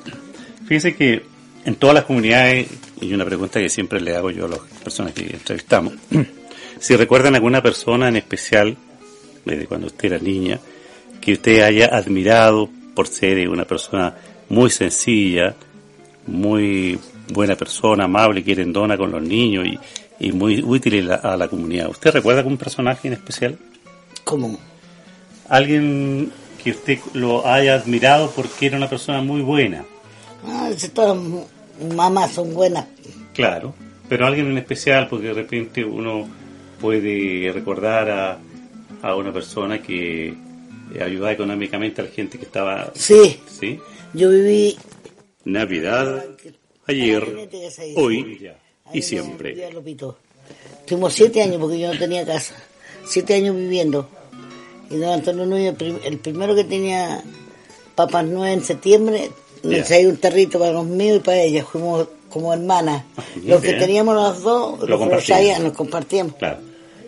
Fíjese 0.66 0.94
que 0.94 1.22
en 1.64 1.76
todas 1.76 1.94
las 1.94 2.04
comunidades, 2.04 2.68
y 3.00 3.12
una 3.12 3.24
pregunta 3.24 3.60
que 3.60 3.68
siempre 3.68 4.00
le 4.00 4.14
hago 4.16 4.30
yo 4.30 4.46
a 4.46 4.48
las 4.48 4.60
personas 4.82 5.12
que 5.12 5.22
entrevistamos, 5.22 5.94
si 6.78 6.96
recuerdan 6.96 7.34
alguna 7.34 7.62
persona 7.62 8.08
en 8.08 8.16
especial, 8.16 8.76
desde 9.44 9.66
cuando 9.66 9.86
usted 9.86 10.12
era 10.12 10.18
niña, 10.18 10.60
que 11.20 11.32
usted 11.32 11.62
haya 11.62 11.86
admirado 11.86 12.68
por 12.94 13.08
ser 13.08 13.48
una 13.48 13.64
persona 13.64 14.14
muy 14.48 14.70
sencilla, 14.70 15.54
muy 16.26 16.98
buena 17.32 17.56
persona, 17.56 18.04
amable, 18.04 18.44
querendona 18.44 18.96
con 18.96 19.10
los 19.10 19.22
niños 19.22 19.66
y, 19.66 19.78
y 20.20 20.32
muy 20.32 20.62
útil 20.62 21.10
a 21.10 21.16
la, 21.16 21.34
a 21.34 21.36
la 21.36 21.48
comunidad. 21.48 21.88
¿Usted 21.88 22.12
recuerda 22.12 22.40
algún 22.40 22.58
personaje 22.58 23.08
en 23.08 23.14
especial? 23.14 23.58
¿cómo? 24.24 24.58
Alguien 25.48 26.32
que 26.62 26.70
usted 26.70 26.98
lo 27.12 27.46
haya 27.46 27.74
admirado 27.74 28.30
porque 28.30 28.66
era 28.66 28.78
una 28.78 28.88
persona 28.88 29.20
muy 29.20 29.42
buena. 29.42 29.84
Ah, 30.46 30.68
las 30.70 30.82
mamás 31.94 32.32
son 32.32 32.54
buenas. 32.54 32.86
Claro, 33.32 33.74
pero 34.08 34.26
alguien 34.26 34.50
en 34.50 34.58
especial, 34.58 35.08
porque 35.08 35.28
de 35.28 35.34
repente 35.34 35.84
uno 35.84 36.28
puede 36.80 37.50
recordar 37.52 38.10
a, 38.10 38.38
a 39.02 39.16
una 39.16 39.32
persona 39.32 39.80
que 39.82 40.34
ayudaba 41.00 41.32
económicamente 41.32 42.00
a 42.00 42.04
la 42.04 42.10
gente 42.10 42.38
que 42.38 42.44
estaba... 42.44 42.92
Sí, 42.94 43.40
¿Sí? 43.48 43.78
yo 44.12 44.30
viví 44.30 44.76
Navidad, 45.44 46.24
ayer, 46.86 47.48
hoy 47.96 48.50
y 48.92 49.02
siempre. 49.02 49.68
Tuvimos 50.86 51.12
siete 51.12 51.42
años 51.42 51.56
porque 51.60 51.78
yo 51.78 51.92
no 51.92 51.98
tenía 51.98 52.24
casa. 52.24 52.54
Siete 53.06 53.34
años 53.34 53.56
viviendo. 53.56 54.08
Y 54.90 54.96
don 54.96 55.10
Antonio 55.10 55.46
Núñez, 55.46 55.74
el 56.04 56.18
primero 56.18 56.54
que 56.54 56.64
tenía 56.64 57.22
papas 57.94 58.24
nueve 58.26 58.52
en 58.52 58.64
septiembre, 58.64 59.30
me 59.64 59.82
traía 59.82 60.08
un 60.08 60.16
tarrito 60.16 60.58
para 60.58 60.72
los 60.72 60.86
míos 60.86 61.16
y 61.18 61.20
para 61.20 61.40
ellas. 61.42 61.66
Fuimos 61.70 62.06
como 62.30 62.52
hermanas. 62.52 63.04
Los 63.44 63.60
que 63.60 63.68
bien. 63.68 63.80
teníamos 63.80 64.14
los 64.14 64.42
dos, 64.42 64.88
Lo 64.88 64.98
que 65.08 65.16
traían, 65.18 65.62
nos 65.64 65.72
compartíamos. 65.72 66.34
Claro, 66.36 66.58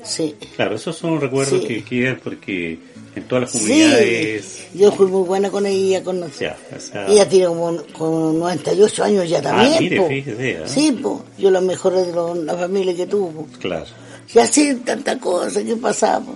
Sí. 0.04 0.34
claro, 0.54 0.76
esos 0.76 0.96
son 0.96 1.20
recuerdos 1.20 1.60
Sí. 1.62 1.66
que 1.66 1.84
quedan 1.84 2.20
porque 2.22 2.78
en 3.16 3.24
todas 3.26 3.42
las 3.42 3.50
Sí, 3.52 3.58
comunidades... 3.58 4.66
yo 4.74 4.92
fui 4.92 5.06
muy 5.06 5.26
buena 5.26 5.50
con 5.50 5.66
ella. 5.66 6.04
Con, 6.04 6.20
Ya, 6.38 6.56
o 6.76 6.80
sea, 6.80 7.06
Ella 7.08 7.28
tiene 7.28 7.46
como, 7.46 7.76
como 7.98 8.32
98 8.32 9.02
años 9.04 9.28
ya 9.28 9.42
también. 9.42 9.72
Ah, 9.74 9.80
mire, 9.80 9.96
po. 10.00 10.08
fíjese, 10.08 10.50
¿eh? 10.50 10.58
Sí, 10.66 10.92
po. 10.92 11.24
yo 11.38 11.50
la 11.50 11.60
mejor 11.60 11.94
de 11.94 12.12
lo- 12.12 12.34
la 12.36 12.54
familia 12.54 12.94
que 12.94 13.06
tuvo. 13.06 13.48
claro. 13.60 13.86
Y 14.34 14.38
así 14.40 14.74
tantas 14.84 15.16
cosas 15.18 15.62
que 15.64 15.76
pasaba. 15.76 16.26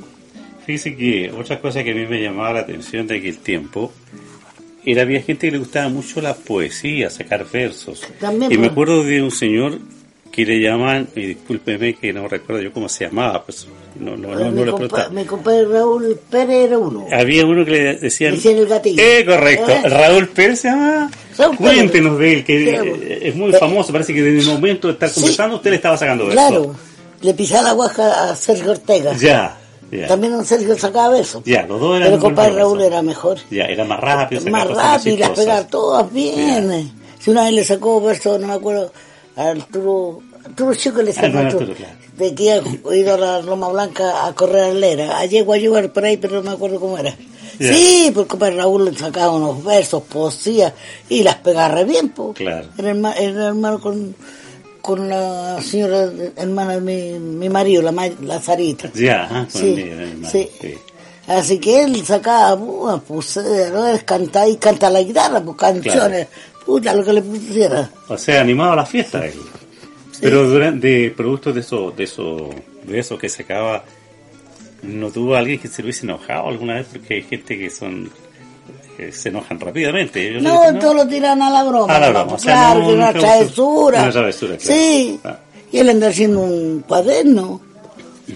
Fíjese 0.64 0.96
que 0.96 1.32
otra 1.36 1.60
cosa 1.60 1.82
que 1.82 1.90
a 1.90 1.94
mí 1.94 2.06
me 2.06 2.20
llamaba 2.22 2.52
la 2.54 2.60
atención 2.60 3.06
de 3.06 3.18
aquel 3.18 3.38
tiempo 3.38 3.90
era 4.84 5.02
había 5.02 5.22
gente 5.22 5.46
que 5.46 5.52
le 5.52 5.58
gustaba 5.58 5.88
mucho 5.88 6.20
la 6.20 6.34
poesía, 6.34 7.10
sacar 7.10 7.46
versos. 7.50 8.02
También, 8.18 8.50
y 8.50 8.56
me 8.56 8.62
pues. 8.62 8.72
acuerdo 8.72 9.04
de 9.04 9.22
un 9.22 9.30
señor 9.30 9.78
aquí 10.28 10.44
le 10.44 10.60
llaman, 10.60 11.08
y 11.16 11.26
discúlpeme 11.26 11.94
que 11.94 12.12
no 12.12 12.28
recuerdo 12.28 12.62
yo 12.62 12.72
cómo 12.72 12.88
se 12.88 13.04
llamaba, 13.04 13.44
pues 13.44 13.66
no, 13.98 14.16
no, 14.16 14.28
no, 14.32 14.44
no 14.44 14.50
mi, 14.52 14.64
lo 14.64 14.74
compa- 14.74 14.76
preguntaba. 14.76 15.08
mi 15.08 15.24
compadre 15.24 15.64
Raúl 15.64 16.20
Pérez 16.30 16.68
era 16.68 16.78
uno. 16.78 17.06
Había 17.10 17.44
uno 17.44 17.64
que 17.64 17.70
le 17.72 17.96
decían... 17.96 18.30
Le 18.30 18.36
decían 18.36 18.56
el 18.58 18.66
gatillo. 18.66 19.02
Eh, 19.02 19.24
correcto. 19.26 19.72
Eh. 19.72 19.88
Raúl 19.88 20.28
Pérez 20.28 20.60
se 20.60 20.68
llama... 20.68 21.10
Raúl 21.36 21.56
Pérez. 21.56 21.74
Cuéntenos 21.74 22.18
de 22.20 22.32
él, 22.32 22.44
que 22.44 22.70
eh, 22.70 23.18
es 23.24 23.34
muy 23.34 23.52
famoso. 23.52 23.92
Parece 23.92 24.14
que 24.14 24.22
desde 24.22 24.48
el 24.48 24.54
momento 24.54 24.86
de 24.86 24.94
estar 24.94 25.12
conversando 25.12 25.56
usted 25.56 25.70
le 25.70 25.76
estaba 25.76 25.96
sacando 25.96 26.26
verso. 26.26 26.40
Claro, 26.40 26.76
le 27.22 27.34
pisaba 27.34 27.62
la 27.64 27.72
guaja 27.72 28.30
a 28.30 28.36
Sergio 28.36 28.70
Ortega. 28.70 29.16
Ya, 29.18 29.58
ya. 29.90 30.06
También 30.08 30.32
don 30.32 30.44
Sergio 30.44 30.76
sacaba 30.78 31.08
besos. 31.10 31.42
Ya, 31.44 31.66
los 31.66 31.80
dos 31.80 31.96
eran 31.96 32.08
Pero 32.08 32.16
muy 32.20 32.20
compadre. 32.28 32.54
Raúl 32.54 32.80
era 32.82 33.02
mejor. 33.02 33.38
Ya, 33.50 33.64
era 33.64 33.84
más 33.84 34.00
rápido. 34.00 34.42
más 34.50 34.66
rápido, 34.68 35.16
las 35.18 35.30
pegaba 35.30 35.66
todas 35.66 36.12
bien. 36.12 36.92
Si 37.18 37.30
una 37.30 37.44
vez 37.44 37.52
le 37.52 37.64
sacó 37.64 38.00
verso, 38.00 38.38
no 38.38 38.46
me 38.46 38.54
acuerdo, 38.54 38.92
a 39.36 39.48
Arturo, 39.50 40.20
Arturo 40.44 40.74
Chico 40.74 41.02
le 41.02 41.10
Ah, 41.10 41.14
sacó 41.14 41.32
con 41.32 41.46
Arturo, 41.46 41.60
Arturo, 41.62 41.74
claro. 41.76 41.94
de 42.16 42.34
que 42.34 42.52
había 42.52 42.96
ido 42.96 43.14
a 43.14 43.18
la 43.18 43.42
Loma 43.42 43.68
Blanca 43.68 44.26
a 44.26 44.32
correr 44.34 44.64
a 44.64 44.72
Lera. 44.74 45.18
A 45.18 45.26
llego 45.26 45.52
a 45.52 45.58
llevar 45.58 45.92
por 45.92 46.04
ahí, 46.04 46.16
pero 46.16 46.36
no 46.36 46.42
me 46.42 46.50
acuerdo 46.50 46.80
cómo 46.80 46.96
era. 46.98 47.14
Sí, 47.58 48.10
porque 48.14 48.28
compadre 48.30 48.56
Raúl 48.56 48.86
le 48.86 48.96
sacaba 48.96 49.32
unos 49.32 49.62
versos, 49.62 50.02
poesía, 50.04 50.72
y 51.10 51.22
las 51.22 51.34
pegaba 51.36 51.68
re 51.74 51.84
bien, 51.84 52.08
po. 52.08 52.32
Claro. 52.32 52.68
Era, 52.78 52.90
herma- 52.94 53.14
era 53.18 53.48
hermano 53.48 53.78
con, 53.82 54.14
con 54.80 55.08
la 55.08 55.60
señora, 55.62 56.10
hermana 56.36 56.74
de 56.74 56.80
mi, 56.80 57.18
mi 57.18 57.48
marido, 57.48 57.82
la, 57.82 58.10
la 58.22 58.40
Sarita. 58.40 58.90
Ya, 58.94 59.28
con 59.28 59.50
Sí, 59.50 59.74
el 59.74 59.88
hermano, 60.00 60.30
sí. 60.30 60.48
sí. 60.60 60.74
Así 61.26 61.58
que 61.60 61.82
él 61.84 62.04
sacaba, 62.04 63.00
pues, 63.00 63.36
eh, 63.36 63.68
no 63.72 63.86
es 63.86 64.02
cantar 64.04 64.48
y 64.48 64.56
canta 64.56 64.90
la 64.90 65.02
guitarra, 65.02 65.40
pues 65.40 65.56
canciones, 65.56 66.26
puta, 66.66 66.92
lo 66.94 67.04
que 67.04 67.12
le 67.12 67.22
pusiera. 67.22 67.88
O 68.08 68.18
sea, 68.18 68.40
animaba 68.40 68.74
la 68.74 68.86
fiesta 68.86 69.24
él. 69.26 69.34
Pero 70.20 70.48
durante, 70.48 70.86
de 70.86 71.10
productos 71.12 71.54
de 71.54 71.60
eso, 71.60 71.92
de 71.92 72.04
eso, 72.04 72.50
de 72.84 72.98
eso 72.98 73.16
que 73.16 73.28
sacaba, 73.28 73.84
¿no 74.82 75.10
tuvo 75.10 75.34
alguien 75.36 75.58
que 75.60 75.68
se 75.68 75.82
hubiese 75.82 76.04
enojado 76.04 76.48
alguna 76.48 76.74
vez? 76.74 76.88
Porque 76.92 77.14
hay 77.14 77.22
gente 77.22 77.56
que 77.58 77.70
son, 77.70 78.10
se 79.12 79.28
enojan 79.30 79.58
rápidamente. 79.60 80.40
No, 80.40 80.70
le- 80.70 80.78
todos 80.78 80.94
lo 80.96 81.06
tiran 81.08 81.40
a 81.42 81.50
la 81.50 81.64
broma. 81.64 81.94
A 81.96 81.98
la 82.00 82.06
¿no? 82.06 82.12
broma, 82.12 82.28
Pues 82.30 82.42
o 82.42 82.44
sea, 82.44 82.54
claro, 82.54 82.80
no- 82.80 82.86
que 82.88 82.94
una 82.94 83.12
travesura. 83.12 84.02
una 84.02 84.10
travesura, 84.12 84.56
claro. 84.56 84.80
Sí, 84.80 85.20
Ah. 85.24 85.38
y 85.72 85.78
él 85.78 85.88
anda 85.90 86.08
haciendo 86.08 86.40
un 86.40 86.84
cuaderno, 86.86 87.60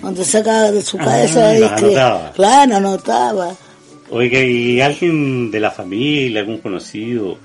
donde 0.02 0.24
sacaba 0.24 0.70
de 0.72 0.82
su 0.82 0.96
Ah, 0.98 1.04
cabeza 1.04 1.56
y 1.56 1.60
los 1.60 1.72
que, 1.72 1.84
anotaba. 1.86 2.32
claro, 2.32 2.76
anotaba. 2.76 3.54
Oiga, 4.10 4.40
¿y 4.40 4.80
alguien 4.80 5.50
de 5.50 5.60
la 5.60 5.70
familia, 5.70 6.40
algún 6.40 6.58
conocido, 6.58 7.38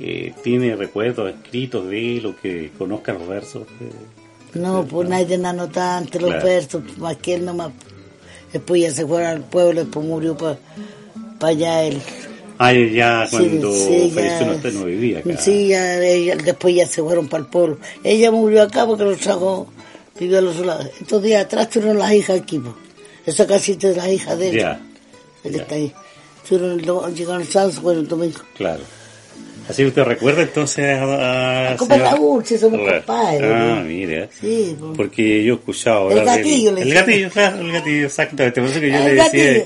eh, 0.00 0.32
tiene 0.42 0.74
recuerdos 0.76 1.30
escritos 1.30 1.88
de 1.88 2.18
él 2.18 2.26
o 2.26 2.36
que 2.36 2.70
conozca 2.78 3.12
los 3.12 3.26
versos? 3.26 3.62
No, 4.54 4.84
pues 4.84 5.08
nadie 5.08 5.34
anotaba 5.36 5.98
antes 5.98 6.20
los 6.20 6.30
Claro. 6.30 6.46
versos, 6.46 6.82
más 6.98 7.16
que 7.16 7.34
él 7.34 7.44
nomás. 7.44 7.70
Después 8.52 8.80
ya 8.82 8.90
se 8.92 9.04
fue 9.06 9.26
al 9.26 9.40
pueblo, 9.40 9.84
después 9.84 10.06
murió 10.06 10.36
para 10.36 10.56
allá 11.42 11.82
él. 11.82 12.00
Ah, 12.58 12.72
ya 12.72 13.26
Sí, 13.26 13.36
cuando 13.36 13.72
sí, 13.72 14.10
falleció 14.14 14.40
ya- 14.40 14.46
no, 14.46 14.52
usted 14.56 14.72
no 14.72 14.84
vivía 14.84 15.18
acá. 15.20 15.36
Sí, 15.38 15.68
ya, 15.68 16.02
ella- 16.02 16.36
después 16.36 16.74
ya 16.74 16.86
se 16.86 17.02
fueron 17.02 17.28
para 17.28 17.42
el 17.44 17.50
pueblo. 17.50 17.78
Ella 18.02 18.30
murió 18.30 18.62
acá 18.62 18.86
porque 18.86 19.04
los 19.04 19.18
trajo, 19.18 19.66
vivió 20.18 20.38
a 20.38 20.42
los 20.42 20.58
lados. 20.60 20.88
Estos 21.00 21.22
días 21.22 21.44
atrás 21.44 21.68
tuvieron 21.70 21.98
las 21.98 22.12
hijas 22.12 22.40
aquí, 22.40 22.58
pues. 22.58 22.74
Esa 23.26 23.46
casita 23.46 23.88
es 23.88 23.96
la 23.96 24.10
hija 24.10 24.36
de 24.36 24.48
él. 24.50 24.56
Ya, 24.58 24.80
Él 25.44 25.52
ya. 25.52 25.62
está 25.62 25.74
ahí. 25.74 25.92
Tuvieron 26.48 27.14
llegaron 27.14 27.42
el 27.42 27.48
sábado, 27.48 27.72
fueron 27.72 28.02
el 28.04 28.08
domingo. 28.08 28.38
claro. 28.56 28.82
Así 29.68 29.82
que 29.82 29.88
usted 29.88 30.04
recuerda 30.04 30.42
entonces 30.42 30.96
a... 30.96 31.72
a 31.72 31.76
Raúl, 31.76 32.44
si 32.46 32.56
somos 32.56 32.78
compadres. 32.80 33.42
Ah, 33.42 33.74
¿no? 33.78 33.82
mire. 33.82 34.28
Sí, 34.40 34.76
pues. 34.78 34.92
Porque 34.96 35.42
yo 35.44 35.54
he 35.54 35.56
escuchado 35.56 36.10
El 36.10 36.16
del- 36.18 36.24
gatillo 36.24 36.72
le 36.72 36.82
El 36.82 36.94
gatillo, 36.94 37.30
claro, 37.30 37.60
el 37.60 37.72
gatillo, 37.72 38.06
exactamente. 38.06 38.60
Por 38.60 38.70
eso 38.70 38.80
que 38.80 38.90
yo 38.90 38.96
El 38.98 39.04
le 39.04 39.14
decía 39.14 39.44
gatillo, 39.44 39.64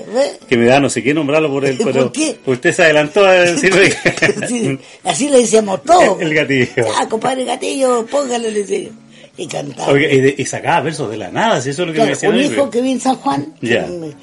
que 0.49 0.57
me 0.57 0.65
da 0.65 0.79
no 0.79 0.89
sé 0.89 1.03
qué 1.03 1.13
nombrarlo 1.13 1.49
por 1.51 1.65
él, 1.65 1.77
¿Por 1.83 1.91
pero 1.93 2.11
qué? 2.11 2.35
usted 2.45 2.73
se 2.73 2.83
adelantó 2.83 3.25
a 3.25 3.31
decirme 3.33 3.91
Sí, 4.47 4.79
así 5.03 5.29
le 5.29 5.37
decíamos 5.39 5.83
todo. 5.83 6.17
el 6.21 6.33
gatillo. 6.33 6.67
Ya, 6.77 7.07
compadre 7.07 7.45
Gatillo, 7.45 8.05
póngale, 8.07 8.51
le 8.51 8.63
decía. 8.63 8.89
Y 9.37 9.47
cantaba. 9.47 9.93
Oiga, 9.93 10.11
y, 10.11 10.19
de- 10.19 10.35
y 10.37 10.45
sacaba 10.45 10.81
versos 10.81 11.09
de 11.11 11.17
la 11.17 11.29
nada, 11.31 11.61
si 11.61 11.69
eso 11.69 11.83
es 11.83 11.87
lo 11.87 11.93
que 11.93 11.97
Claro, 11.97 12.07
me 12.07 12.13
decía. 12.15 12.29
un 12.29 12.39
hijo 12.39 12.69
que 12.69 12.81
vive 12.81 12.93
en 12.93 12.99
San 12.99 13.15
Juan, 13.17 13.53
que, 13.61 13.79
me- 13.79 14.13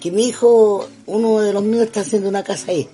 que 0.00 0.10
mi 0.10 0.28
hijo, 0.28 0.88
uno 1.06 1.40
de 1.40 1.52
los 1.52 1.62
míos 1.62 1.84
está 1.84 2.00
haciendo 2.00 2.28
una 2.28 2.42
casa 2.42 2.70
ahí, 2.72 2.88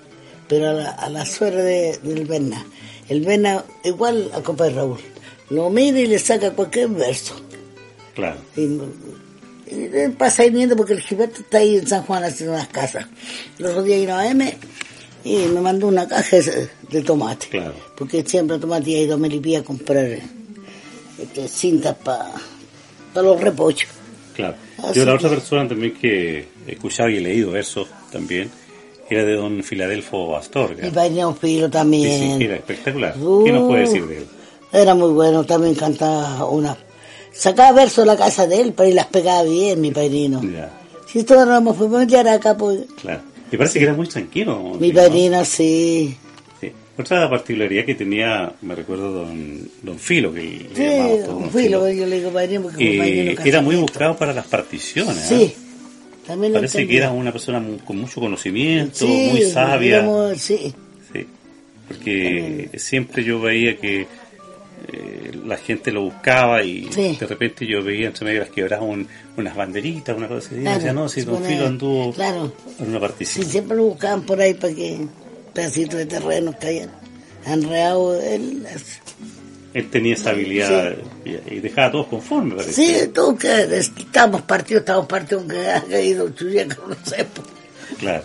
pero 0.49 0.70
a 0.70 0.72
la, 0.72 0.90
a 0.90 1.09
la 1.11 1.24
suegra 1.26 1.62
de- 1.62 1.99
del 2.03 2.24
Berna. 2.26 2.64
El 3.09 3.20
Berna, 3.20 3.64
igual 3.84 4.30
a 4.34 4.40
compadre 4.42 4.74
Raúl, 4.74 4.99
lo 5.51 5.68
mira 5.70 5.99
y 6.01 6.07
le 6.07 6.18
saca 6.18 6.51
cualquier 6.53 6.88
verso. 6.88 7.34
Claro. 8.14 8.36
Y, 8.57 8.62
y 9.66 10.09
pasa 10.16 10.42
ahí 10.42 10.51
viendo 10.51 10.76
porque 10.76 10.92
el 10.95 11.01
Gilberto 11.01 11.40
está 11.40 11.59
ahí 11.59 11.76
en 11.76 11.86
San 11.86 12.03
Juan 12.05 12.24
haciendo 12.24 12.55
unas 12.55 12.68
casas. 12.68 13.07
El 13.59 13.66
otro 13.66 13.82
día 13.82 13.97
vino 13.99 14.14
a 14.16 14.26
M 14.26 14.57
y 15.24 15.36
me 15.47 15.61
mandó 15.61 15.86
una 15.88 16.07
caja 16.07 16.36
de, 16.36 16.68
de 16.90 17.03
tomate. 17.03 17.49
Claro. 17.49 17.74
Porque 17.97 18.22
siempre 18.24 18.59
tomate 18.59 18.90
y 18.90 18.97
ido 19.03 19.14
a 19.14 19.18
Melipilla 19.18 19.61
a 19.61 19.64
comprar 19.64 20.18
este, 21.18 21.49
cintas 21.49 21.97
para 21.97 22.30
los 23.14 23.40
repochos. 23.40 23.88
Claro. 24.34 24.55
Así 24.78 24.99
Yo 25.01 25.05
la 25.07 25.12
que- 25.12 25.26
otra 25.26 25.30
persona 25.30 25.68
también 25.68 25.95
que 25.95 26.49
he 26.66 26.72
escuchado 26.72 27.09
y 27.09 27.16
he 27.16 27.20
leído 27.20 27.51
versos 27.53 27.88
también 28.12 28.51
era 29.11 29.24
de 29.24 29.34
don 29.34 29.62
Filadelfo 29.62 30.36
Astorga. 30.36 30.86
Y 30.86 30.90
Padre 30.90 31.22
Filo 31.40 31.66
Sí, 31.66 31.72
también. 31.72 32.38
sí, 32.38 32.44
era 32.44 32.57
espectacular. 32.57 33.14
¿Qué 33.14 33.52
nos 33.52 33.68
puede 33.68 33.80
decir 33.82 34.07
de 34.07 34.18
él? 34.18 34.26
Era 34.72 34.94
muy 34.94 35.11
bueno, 35.12 35.44
también 35.44 35.74
cantaba 35.74 36.44
una... 36.46 36.76
Sacaba 37.32 37.72
versos 37.72 38.05
de 38.05 38.07
la 38.07 38.16
casa 38.16 38.46
de 38.46 38.61
él, 38.61 38.72
pero 38.76 38.92
las 38.94 39.07
pegaba 39.07 39.42
bien, 39.42 39.80
mi 39.80 39.90
padrino. 39.90 40.40
Ya, 40.42 40.70
Si 41.12 41.24
todos 41.24 41.42
éramos 41.46 41.76
familiares 41.76 42.32
acá, 42.32 42.57
pues... 42.57 42.80
claro. 43.00 43.20
Me 43.50 43.59
parece 43.59 43.78
que 43.78 43.84
era 43.84 43.94
muy 43.94 44.09
tranquilo. 44.09 44.76
Mi 44.80 44.88
¿no? 44.90 44.94
padrino, 44.94 45.44
sí. 45.44 46.16
Sí. 46.61 46.72
Otra 46.98 47.28
particularidad 47.28 47.84
que 47.84 47.94
tenía, 47.94 48.52
me 48.62 48.74
recuerdo 48.74 49.11
don, 49.12 49.68
don 49.82 49.98
Filo, 49.98 50.32
que 50.32 50.40
le 50.40 50.59
Sí, 50.74 50.82
llamábamos 50.82 51.20
todos 51.24 51.34
un 51.36 51.42
don 51.42 51.50
filo, 51.50 51.90
yo 51.90 52.07
le 52.07 52.18
digo 52.18 52.30
padrino 52.30 52.62
porque 52.62 53.30
Eh, 53.30 53.36
era 53.44 53.61
muy 53.61 53.76
buscado 53.76 54.16
para 54.16 54.32
las 54.32 54.46
particiones. 54.46 55.30
¿eh? 55.32 55.55
Sí, 56.25 56.29
también 56.29 56.53
lo 56.53 56.59
Parece 56.59 56.79
que 56.79 56.83
entendía. 56.83 57.05
era 57.05 57.12
una 57.12 57.33
persona 57.33 57.62
con 57.85 57.99
mucho 57.99 58.20
conocimiento, 58.20 59.07
Sí, 59.07 59.29
muy 59.31 59.43
sabia. 59.43 60.05
sí. 60.37 60.75
Sí, 61.12 61.27
porque 61.89 62.70
siempre 62.77 63.22
yo 63.25 63.41
veía 63.41 63.77
que 63.77 64.07
eh, 64.93 65.31
la 65.47 65.57
gente 65.57 65.91
lo 65.93 66.03
buscaba 66.03 66.62
y 66.62 66.89
Sí. 66.93 67.16
de 67.18 67.27
repente 67.27 67.66
yo 67.66 67.83
veía 67.83 68.07
entre 68.09 68.27
medio 68.27 68.41
las 68.41 68.51
quebradas 68.51 68.85
un- 68.87 69.09
unas 69.37 69.57
banderitas, 69.57 70.14
una 70.14 70.29
cosa 70.29 70.47
así. 70.49 70.57
Y 70.57 70.61
Claro, 70.61 70.77
decía, 70.77 70.93
no, 70.93 71.09
si 71.09 71.22
Don 71.22 71.37
pone- 71.37 71.49
Filo 71.49 71.66
anduvo 71.66 72.12
Claro, 72.12 72.53
en 72.79 72.89
una 72.89 72.99
sí, 72.99 73.01
partición. 73.01 73.47
siempre 73.47 73.77
lo 73.79 73.85
buscaban 73.85 74.22
por 74.27 74.41
ahí 74.41 74.53
para 74.55 74.75
que 74.75 74.99
pedacitos 75.55 75.95
de 75.99 76.07
terreno 76.07 76.55
caían. 76.61 76.91
Enreado 77.47 78.20
él. 79.75 79.91
Tenía 79.91 80.14
esa 80.14 80.31
habilidad 80.31 80.95
y, 81.25 81.31
y 81.55 81.61
dejaba 81.61 81.89
a 81.89 81.91
todos 81.93 82.07
conformes, 82.07 82.55
parece. 82.55 82.72
Sí, 82.72 83.09
tú 83.12 83.37
que 83.37 83.62
estamos 83.77 84.43
partidos, 84.43 84.81
estamos 84.81 85.07
partidos, 85.07 85.43
aunque 85.43 85.66
haya 85.68 86.01
ido 86.01 86.29
Chuyeca, 86.31 86.79
no 86.89 86.95
sé. 87.05 87.27
Claro. 87.99 88.25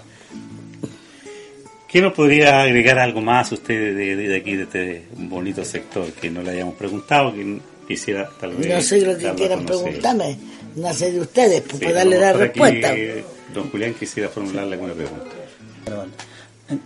¿Qué 1.88 2.02
nos 2.02 2.14
podría 2.14 2.62
agregar 2.62 3.00
algo 3.00 3.20
más 3.20 3.52
usted 3.52 3.96
de, 3.96 4.16
de- 4.16 4.28
de 4.28 4.36
aquí, 4.38 4.56
de 4.56 4.64
este 4.64 5.04
bonito 5.18 5.66
sector, 5.66 6.06
que 6.12 6.30
no 6.30 6.44
le 6.44 6.52
hayamos 6.52 6.76
preguntado, 6.76 7.34
que 7.34 7.60
quisiera 7.88 8.30
tal 8.40 8.56
vez... 8.56 8.68
No 8.68 8.82
sé 8.82 9.02
lo 9.02 9.18
que 9.18 9.32
quieran 9.34 9.66
preguntarme, 9.66 10.38
no 10.76 10.94
sé 10.94 11.12
de 11.12 11.20
ustedes, 11.22 11.62
pues 11.62 11.80
Sí, 11.80 11.86
para 11.86 11.96
darle 11.98 12.20
la 12.20 12.34
respuesta. 12.34 12.94
eh, 12.96 13.24
don 13.56 13.72
Julián 13.72 13.96
quisiera 13.96 14.30
formularle 14.30 14.74
alguna 14.76 14.94
pregunta. 14.94 15.26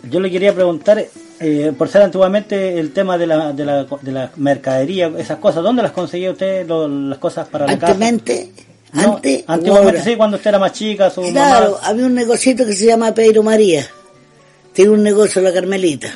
Yo 0.10 0.20
le 0.20 0.32
quería 0.32 0.54
preguntar, 0.54 1.06
eh, 1.40 1.74
por 1.78 1.90
ser 1.90 2.04
antiguamente 2.04 2.80
el 2.80 2.92
tema 2.94 3.18
de 3.18 3.28
la, 3.28 3.52
de 3.52 3.66
la, 3.66 3.84
de 4.02 4.12
la 4.12 4.32
mercadería, 4.38 5.12
esas 5.18 5.40
cosas, 5.40 5.62
¿dónde 5.64 5.82
las 5.84 5.92
conseguía 5.92 6.32
usted, 6.32 6.66
lo- 6.68 6.88
las 6.88 7.18
cosas 7.18 7.48
para 7.50 7.66
la 7.68 7.78
casa? 7.78 7.94
No, 8.94 9.16
antes, 9.16 9.44
antiguamente 9.48 9.98
ahora. 10.00 10.04
sí, 10.04 10.16
cuando 10.16 10.38
usted 10.38 10.50
era 10.50 10.60
más 10.60 10.72
chica, 10.74 11.10
su 11.10 11.22
Claro, 11.24 11.72
mamá... 11.72 11.88
había 11.88 12.06
un 12.06 12.14
negocito 12.14 12.66
que 12.66 12.74
se 12.74 12.86
llama 12.86 13.14
Pedro 13.14 13.42
María. 13.44 13.86
Tiene 14.72 14.92
un 14.92 15.04
negocio 15.04 15.42
la 15.42 15.52
Carmelita. 15.52 16.12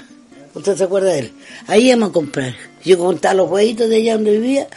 ¿Usted 0.54 0.76
se 0.78 0.84
acuerda 0.84 1.12
de 1.12 1.20
él? 1.20 1.32
Ahí 1.68 1.88
íbamos 1.88 2.10
a 2.10 2.14
comprar. 2.14 2.56
Yo 2.86 2.98
compraba 2.98 3.34
los 3.36 3.50
huevitos 3.52 3.90
de 3.90 3.98
allá 3.98 4.14
donde 4.14 4.32
vivía 4.32 4.68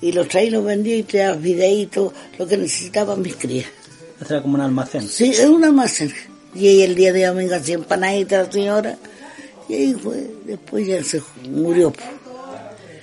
y 0.00 0.12
los 0.12 0.28
traía 0.28 0.46
y 0.48 0.50
los 0.50 0.64
vendía 0.64 0.96
y 0.96 1.02
traía 1.02 1.32
videitos, 1.34 2.12
lo 2.38 2.46
que 2.46 2.56
necesitaban 2.56 3.20
mis 3.20 3.36
crías. 3.36 3.66
Ese 4.20 4.34
era 4.34 4.42
como 4.42 4.54
un 4.54 4.60
almacén. 4.62 5.02
Sí, 5.08 5.30
es 5.30 5.44
un 5.44 5.64
almacén. 5.64 6.12
Y 6.54 6.68
ahí 6.68 6.82
el 6.82 6.94
día 6.94 7.12
de 7.12 7.26
domingo 7.26 7.54
hacía 7.54 7.74
empanaditas 7.76 8.46
la 8.46 8.52
señora. 8.52 8.98
Y 9.68 9.74
ahí 9.74 9.94
fue, 9.94 10.26
después 10.46 10.86
ya 10.86 11.02
se 11.04 11.20
murió. 11.50 11.92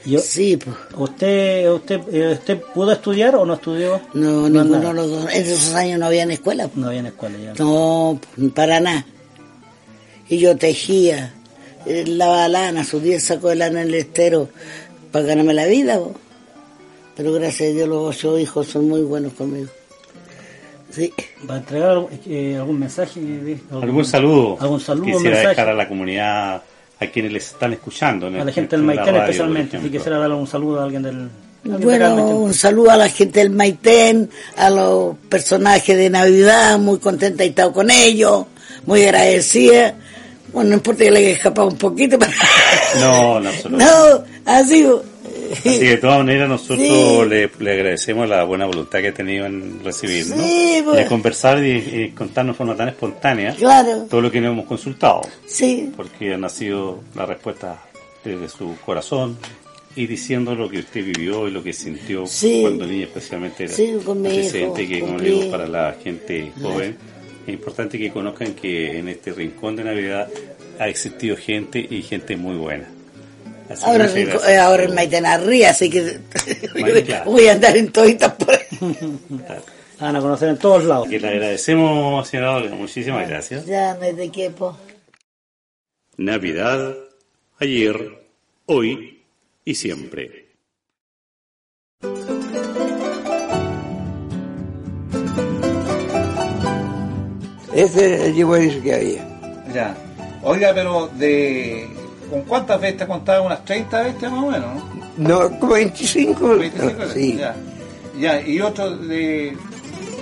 Yo- 0.06 0.20
Sí, 0.20 0.58
pues. 0.58 0.76
¿Usted, 0.98 1.72
usted, 1.72 2.00
eh, 2.12 2.34
¿Usted 2.34 2.62
pudo 2.74 2.92
estudiar 2.92 3.36
o 3.36 3.46
no 3.46 3.56
estudió? 3.56 4.00
No, 4.14 4.48
No, 4.48 4.64
ninguno 4.64 4.88
de 4.90 4.94
los 4.94 5.10
dos. 5.10 5.34
En 5.34 5.44
esos 5.46 5.74
años 5.74 6.00
no 6.00 6.06
había 6.08 6.24
en 6.24 6.32
escuela. 6.32 6.70
No 6.76 6.88
había 6.88 7.00
en 7.00 7.06
escuela 7.08 7.38
ya. 7.40 7.54
No, 7.64 8.20
para 8.54 8.80
nada. 8.80 9.06
Y 10.30 10.38
yo 10.38 10.56
tejía, 10.58 11.34
eh, 11.86 12.04
lavaba 12.08 12.48
lana, 12.48 12.84
subía 12.84 13.16
el 13.16 13.22
saco 13.22 13.50
de 13.50 13.56
lana 13.56 13.82
en 13.82 13.88
el 13.90 13.96
estero 13.96 14.50
para 15.12 15.26
ganarme 15.26 15.54
la 15.54 15.66
vida. 15.66 15.98
po. 15.98 16.14
Pero 17.16 17.32
gracias 17.34 17.70
a 17.70 17.74
Dios 17.74 17.88
los 17.88 18.16
ocho 18.16 18.38
hijos 18.38 18.68
son 18.68 18.88
muy 18.90 19.02
buenos 19.02 19.34
conmigo. 19.34 19.70
Sí. 20.96 21.12
¿Va 21.50 21.56
a 21.56 21.58
entregar 21.58 21.90
algún, 21.90 22.10
eh, 22.28 22.56
algún 22.58 22.80
mensaje? 22.80 23.20
de- 23.20 23.58
¿Algún 23.72 24.06
saludo? 24.06 24.58
¿Algún 24.62 24.80
saludo? 24.80 25.06
Quisiera 25.06 25.30
mensaje? 25.36 25.48
dejar 25.50 25.70
a 25.70 25.74
la 25.74 25.88
comunidad, 25.90 26.62
a 27.00 27.06
quienes 27.08 27.32
les 27.34 27.48
están 27.48 27.74
escuchando. 27.74 28.28
en 28.28 28.36
A 28.36 28.38
la 28.40 28.44
el- 28.46 28.54
gente 28.54 28.76
del 28.78 28.86
Maitén 28.86 29.06
radio, 29.08 29.22
especialmente. 29.24 29.82
Si 29.82 29.90
quisiera 29.90 30.18
darle 30.20 30.36
un 30.36 30.48
saludo 30.48 30.80
a 30.80 30.84
alguien 30.86 31.04
del... 31.04 31.30
alguien 31.66 31.82
Bueno, 31.82 32.16
un 32.30 32.54
saludo 32.54 32.92
a 32.92 32.98
la 32.98 33.10
gente 33.10 33.40
del 33.40 33.50
Maitén, 33.50 34.30
a 34.56 34.70
los 34.70 35.18
personajes 35.30 35.98
de 35.98 36.10
Navidad, 36.10 36.80
muy 36.80 37.00
contenta 37.00 37.44
de 37.44 37.50
estar 37.50 37.72
con 37.74 37.92
ellos, 37.92 38.46
muy 38.86 39.04
agradecida. 39.04 39.96
Bueno, 40.54 40.70
no 40.70 40.76
importa 40.78 41.04
que 41.04 41.12
le 41.12 41.20
haya 41.20 41.30
escapado 41.32 41.68
un 41.68 41.78
poquito, 41.78 42.18
pero 42.18 42.32
No, 43.02 43.40
no, 43.42 43.52
no, 43.70 44.24
así. 44.46 44.88
Así 45.52 45.80
que 45.80 45.90
de 45.90 45.98
todas 45.98 46.18
maneras 46.20 46.50
nosotros 46.50 46.80
Sí. 46.80 47.30
le, 47.30 47.50
le 47.60 47.72
agradecemos 47.74 48.28
la 48.30 48.44
buena 48.44 48.66
voluntad 48.66 49.00
que 49.00 49.10
ha 49.10 49.14
tenido 49.14 49.46
en 49.46 49.84
recibirnos 49.84 50.40
Sí, 50.40 50.78
y 50.80 50.82
pues. 50.82 51.08
conversar 51.08 51.64
y, 51.64 51.72
y 51.78 52.10
contarnos 52.16 52.56
de 52.56 52.58
forma 52.58 52.76
tan 52.76 52.90
espontánea 52.90 53.56
Claro. 53.56 54.06
todo 54.10 54.22
lo 54.22 54.32
que 54.32 54.42
nos 54.42 54.52
hemos 54.54 54.66
consultado. 54.66 55.22
Sí. 55.46 55.92
Porque 55.96 56.34
ha 56.34 56.38
nacido 56.38 57.00
la 57.16 57.26
respuesta 57.26 57.82
desde 58.24 58.50
su 58.50 58.76
corazón 58.86 59.38
y 59.96 60.08
diciendo 60.08 60.56
lo 60.56 60.70
que 60.70 60.80
usted 60.80 61.06
vivió 61.06 61.48
y 61.48 61.52
lo 61.52 61.64
que 61.64 61.72
sintió 61.72 62.26
Sí. 62.26 62.60
cuando 62.64 62.86
niña 62.86 63.06
especialmente 63.06 63.64
era 63.66 63.74
Sí, 63.74 63.94
con 64.04 64.22
mi 64.22 64.30
hijo, 64.36 64.74
que 64.74 65.00
como 65.00 65.20
digo 65.20 65.50
para 65.52 65.68
la 65.68 65.96
gente 66.04 66.52
joven 66.62 66.98
es 67.48 67.54
importante 67.54 67.98
que 68.00 68.12
conozcan 68.12 68.54
que 68.56 68.98
en 68.98 69.08
este 69.08 69.32
rincón 69.32 69.76
de 69.76 69.84
Navidad 69.84 70.28
ha 70.80 70.88
existido 70.90 71.38
gente 71.38 71.86
y 71.90 72.02
gente 72.02 72.36
muy 72.36 72.56
buena. 72.58 72.90
Ahora, 73.84 74.06
eh, 74.16 74.58
ahora 74.58 74.84
el 74.84 74.94
Maitén 74.94 75.26
arriba, 75.26 75.70
así 75.70 75.90
que 75.90 76.20
Bueno, 76.74 77.02
claro. 77.06 77.32
voy 77.32 77.48
a 77.48 77.54
andar 77.54 77.76
en 77.76 77.92
toditas 77.92 78.34
por 78.34 78.52
ahí. 78.52 78.66
Van 80.00 80.16
a 80.16 80.20
conocer 80.20 80.50
en 80.50 80.58
todos 80.58 80.84
lados. 80.84 81.08
Que 81.08 81.20
le 81.20 81.30
agradecemos, 81.30 82.28
señora 82.28 82.58
Olga, 82.58 82.76
muchísimas 82.76 83.28
gracias. 83.28 83.66
Ya, 83.66 83.96
no 83.96 84.04
es 84.04 84.18
de 84.18 84.30
qué. 84.30 84.52
Navidad, 86.18 86.96
ayer, 87.60 88.22
hoy 88.66 89.24
y 89.64 89.76
siempre. 89.76 90.46
Ese 97.74 98.16
es 98.16 98.22
el 98.22 98.36
Yihuaris 98.36 98.76
que 98.78 98.94
había. 98.94 99.28
Ya. 99.74 99.98
Oiga, 100.44 100.72
pero 100.74 101.08
de. 101.08 101.88
¿Con 102.30 102.42
cuántas 102.44 102.82
bestias 102.82 103.08
contaba? 103.08 103.42
¿Unas 103.42 103.64
30 103.66 104.02
bestias 104.02 104.32
más 104.32 104.44
o 104.44 104.48
menos? 104.52 104.70
¿no? 105.18 105.40
No, 105.50 105.60
como 105.60 105.74
25. 105.74 106.58
25 106.58 107.04
sí. 107.14 107.38
Ya. 107.38 107.56
ya. 108.20 108.42
Y 108.42 108.60
otro 108.62 108.96
de. 108.98 109.56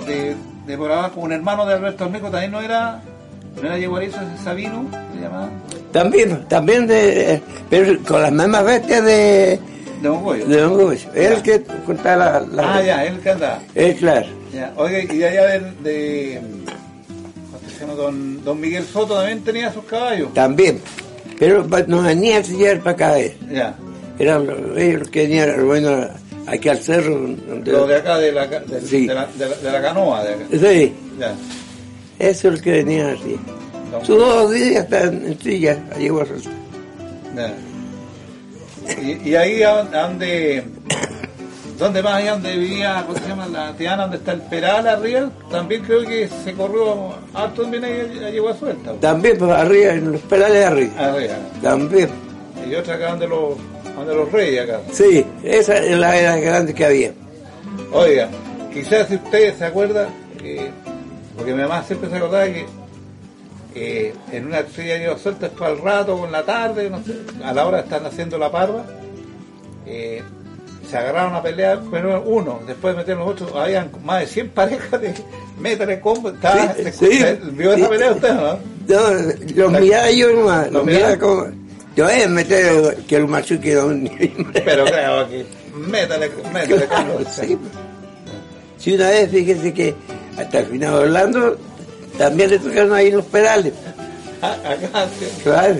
de, 0.06 0.36
de 0.66 0.78
por 0.78 0.90
abajo, 0.92 1.20
un 1.20 1.32
hermano 1.32 1.66
de 1.66 1.74
Alberto 1.74 2.04
Armeco 2.04 2.30
también 2.30 2.52
no 2.52 2.60
era. 2.60 3.00
¿No 3.60 3.68
era 3.68 3.78
Yeguarizo, 3.78 4.18
Sabino? 4.42 4.84
¿Se 5.14 5.20
llamaba? 5.20 5.48
También, 5.92 6.44
también 6.48 6.88
de, 6.88 7.40
pero 7.70 8.02
con 8.02 8.20
las 8.20 8.32
mismas 8.32 8.64
bestias 8.64 9.04
de, 9.04 9.60
De 10.02 10.08
Mongoyo. 10.10 10.44
de 10.46 10.60
Don 10.60 10.74
Gómez. 10.76 11.06
Él 11.14 11.40
que 11.40 11.62
contaba 11.86 12.16
la, 12.16 12.40
la- 12.40 12.74
Ah, 12.76 12.82
ya, 12.82 13.04
él 13.04 13.20
que 13.20 13.30
andaba. 13.30 13.60
Él, 13.76 13.94
claro. 13.96 14.26
Ya. 14.52 14.72
Oiga, 14.76 14.98
y 15.14 15.22
allá 15.22 15.46
de. 15.46 15.60
de 15.82 16.40
don, 17.96 18.42
don 18.44 18.60
Miguel 18.60 18.84
Soto 18.84 19.14
también 19.14 19.42
tenía 19.44 19.72
sus 19.72 19.84
caballos. 19.84 20.32
También. 20.34 20.80
Pero 21.38 21.66
nos 21.86 22.04
venía 22.04 22.36
a 22.36 22.38
enseñar 22.38 22.78
para 22.80 22.90
acá. 22.92 23.18
eh. 23.20 23.36
Ya. 23.50 23.76
Los- 24.18 24.78
ellos 24.78 25.00
los 25.00 25.08
que 25.10 25.22
venían, 25.26 25.66
bueno, 25.66 26.06
aquí 26.46 26.68
al 26.68 26.78
cerro. 26.78 27.18
Donde, 27.48 27.72
Los 27.72 27.88
de 27.88 27.96
acá, 27.96 28.18
de 28.18 28.32
la, 28.32 28.46
de, 28.46 28.80
Sí. 28.80 29.06
de 29.06 29.14
la, 29.14 29.26
de 29.26 29.48
la- 29.48 29.56
de 29.56 29.72
la 29.72 29.82
canoa. 29.82 30.22
De 30.24 30.34
acá. 30.34 30.44
Sí, 30.50 30.92
Ya. 31.18 31.34
eso 32.18 32.48
es 32.48 32.54
el 32.54 32.62
que 32.62 32.70
venía 32.72 33.08
así. 33.12 33.36
Sus 34.04 34.18
dos 34.18 34.50
días 34.52 34.84
están 34.84 35.24
en 35.26 35.38
silla, 35.40 35.78
allí 35.94 36.08
a. 36.08 36.44
Y, 39.02 39.30
y 39.30 39.34
ahí 39.36 39.62
a 39.62 39.70
a 39.80 40.08
donde, 40.08 40.62
donde 41.78 42.02
más 42.02 42.14
allá 42.14 42.32
donde 42.32 42.56
vivía, 42.56 43.04
¿cómo 43.06 43.18
se 43.18 43.28
llama? 43.28 43.46
La 43.46 43.72
Tiana, 43.72 44.02
donde 44.02 44.18
está 44.18 44.32
el 44.32 44.42
Peral 44.42 44.86
arriba, 44.86 45.30
también 45.50 45.82
creo 45.82 46.04
que 46.04 46.28
se 46.28 46.52
corrió 46.54 47.14
harto 47.32 47.62
también 47.62 47.84
ahí, 47.84 48.32
llegó 48.32 48.50
a 48.50 48.56
suelta. 48.56 48.92
También, 49.00 49.38
pues 49.38 49.50
arriba, 49.50 49.92
en 49.92 50.12
los 50.12 50.20
pedales 50.22 50.58
de 50.58 50.64
arriba. 50.64 50.92
Arriba. 50.98 51.34
También. 51.62 52.08
Y 52.68 52.74
otra 52.74 52.94
acá 52.94 53.10
donde 53.10 53.28
los, 53.28 53.56
donde 53.96 54.14
los 54.14 54.30
reyes 54.30 54.62
acá. 54.62 54.80
Sí, 54.92 55.26
esa 55.42 55.78
es 55.78 55.98
la 55.98 56.16
era 56.16 56.36
grande 56.36 56.74
que 56.74 56.84
había. 56.84 57.12
Oiga, 57.92 58.28
quizás 58.72 59.08
si 59.08 59.16
ustedes 59.16 59.58
se 59.58 59.64
acuerdan, 59.64 60.08
que, 60.38 60.70
porque 61.36 61.54
mi 61.54 61.62
mamá 61.62 61.82
siempre 61.82 62.08
se 62.08 62.16
acordaba 62.16 62.46
que 62.46 62.66
eh, 63.74 64.14
en 64.30 64.46
una 64.46 64.60
estrella 64.60 64.98
lleva 64.98 65.18
suelta 65.18 65.46
es 65.46 65.52
para 65.52 65.72
el 65.72 65.78
rato 65.78 66.14
o 66.14 66.24
en 66.24 66.32
la 66.32 66.44
tarde, 66.44 66.88
no 66.88 67.02
sé, 67.02 67.16
a 67.42 67.52
la 67.52 67.66
hora 67.66 67.80
estar 67.80 68.04
haciendo 68.06 68.38
la 68.38 68.50
parva, 68.50 68.84
eh, 69.86 70.22
se 70.94 70.98
agarraron 70.98 71.34
a 71.34 71.42
pelear, 71.42 71.80
pero 71.90 72.22
uno, 72.22 72.60
después 72.68 72.94
de 72.94 72.98
meter 73.00 73.16
los 73.16 73.26
otros, 73.28 73.52
habían 73.56 73.90
más 74.04 74.20
de 74.20 74.26
100 74.28 74.50
parejas 74.50 75.00
de 75.00 75.12
métale 75.58 75.98
combo, 75.98 76.28
estaba, 76.30 76.72
Sí, 76.76 76.84
se- 76.84 76.92
sí. 76.92 77.38
¿vio 77.50 77.72
esa 77.72 77.88
pelea 77.88 78.12
usted, 78.12 78.32
no? 78.32 78.58
No, 78.86 79.10
los 79.56 79.72
miraba 79.80 80.10
yo 80.12 80.32
nomás, 80.32 80.70
¿Los 80.70 80.84
miraba? 80.84 81.16
como... 81.18 81.46
Yo 81.96 82.04
voy 82.04 82.22
a 82.22 82.28
meter 82.28 82.96
que 83.08 83.16
el 83.16 83.26
macho 83.26 83.58
quedó 83.60 83.88
un... 83.88 84.08
Pero 84.52 84.84
creo 84.84 85.28
que 85.28 85.44
métale, 85.74 86.30
métale 86.52 86.86
combo. 86.86 87.18
Sí. 87.28 87.58
Sí, 88.78 88.92
una 88.94 89.08
vez, 89.10 89.30
fíjese 89.30 89.74
que 89.74 89.94
hasta 90.38 90.60
el 90.60 90.66
final 90.66 90.94
Orlando 90.94 91.56
también 92.18 92.50
le 92.50 92.58
tocaron 92.60 92.92
ahí 92.92 93.10
los 93.10 93.24
pedales. 93.24 93.72
Ah, 94.42 94.56
Acá, 94.64 95.08
sí. 95.18 95.26
Claro, 95.42 95.74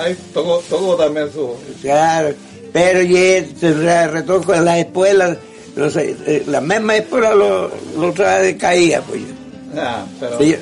ahí 0.00 0.16
tocó, 0.34 0.60
tocó 0.68 0.96
también 0.96 1.30
su... 1.32 1.54
claro. 1.80 2.34
Pero 2.76 3.00
y 3.02 3.16
él 3.16 3.54
se 3.58 3.72
re- 3.72 4.08
retoco 4.08 4.52
en 4.54 4.64
las 4.66 4.76
espuelas, 4.78 5.38
no 5.76 5.88
sé, 5.88 6.14
eh, 6.26 6.42
la 6.46 6.60
misma 6.60 6.96
espuela 6.96 7.34
lo, 7.34 7.70
lo 7.98 8.12
trae 8.12 8.42
de 8.42 8.56
caída, 8.58 9.00
pues. 9.08 9.22
Ah, 9.74 10.04
pero, 10.20 10.38
Sí. 10.38 10.56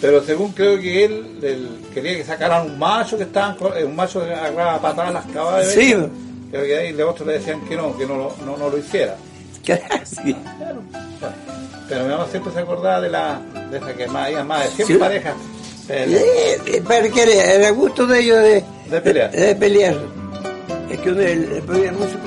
pero 0.00 0.22
según 0.24 0.52
creo 0.52 0.78
que 0.78 1.04
él, 1.06 1.38
él 1.42 1.68
quería 1.94 2.16
que 2.16 2.24
sacaran 2.24 2.66
un 2.66 2.78
macho 2.78 3.16
que 3.16 3.22
estaban 3.24 3.56
eh, 3.76 3.84
un 3.84 3.96
macho 3.96 4.20
que 4.26 4.32
agarraba 4.34 4.78
patadas 4.80 5.14
las 5.14 5.26
caballas. 5.26 5.72
Sí. 5.72 5.94
Creo 6.50 6.64
que 6.64 6.76
ahí 6.76 6.92
los 6.92 7.10
otros 7.10 7.26
le 7.28 7.34
decían 7.38 7.60
que 7.66 7.76
no, 7.76 7.96
que 7.96 8.04
no, 8.06 8.16
lo- 8.16 8.34
no, 8.44 8.56
no 8.58 8.68
lo 8.68 8.76
hiciera. 8.76 9.16
Sí. 10.04 10.34
Pero 11.88 12.04
mi 12.04 12.10
mamá 12.10 12.26
siempre 12.30 12.52
se 12.52 12.58
acordaba 12.58 13.00
de 13.00 13.08
la 13.08 13.40
de 13.70 13.78
esa 13.78 13.94
que 13.94 14.06
más, 14.08 14.26
había 14.26 14.44
más 14.44 14.64
de 14.64 14.70
100 14.84 14.88
Sí. 14.88 14.94
parejas. 14.94 15.34
Pero- 15.86 16.10
Eh, 16.12 16.58
eh, 16.66 16.82
pero 16.86 17.14
que 17.14 17.22
era, 17.22 17.52
era 17.54 17.70
gusto 17.70 18.06
de 18.06 18.20
ellos 18.20 18.36
de, 18.42 18.64
De 18.90 19.00
pelear. 19.00 19.30
de 19.30 19.54
pelear. 19.54 19.96
Es 20.90 20.98
que 21.00 21.10
uno 21.10 21.20
le 21.20 21.36
le 21.36 21.62
ponía 21.62 21.92
mucho 21.92 22.18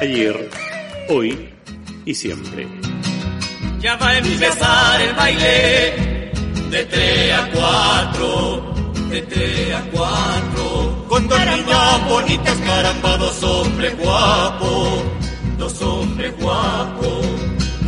ayer, 0.00 0.50
hoy 1.08 1.50
y 2.04 2.14
siempre. 2.14 2.66
Ya 3.80 3.96
va 3.96 4.08
a 4.08 4.18
empezar 4.18 5.00
el 5.00 5.14
baile 5.14 6.32
de 6.70 6.84
3 6.84 7.32
a 7.34 7.48
4, 7.52 8.74
de 9.10 9.22
3 9.22 9.74
a 9.74 9.82
4. 9.92 11.06
Con 11.08 11.28
dos 11.28 11.40
niñas 11.40 12.08
bonitas, 12.08 12.56
caramba, 12.58 13.16
dos 13.16 13.42
hombres 13.42 13.98
guapos, 13.98 15.02
dos 15.58 15.82
hombres 15.82 16.32
guapos. 16.38 17.26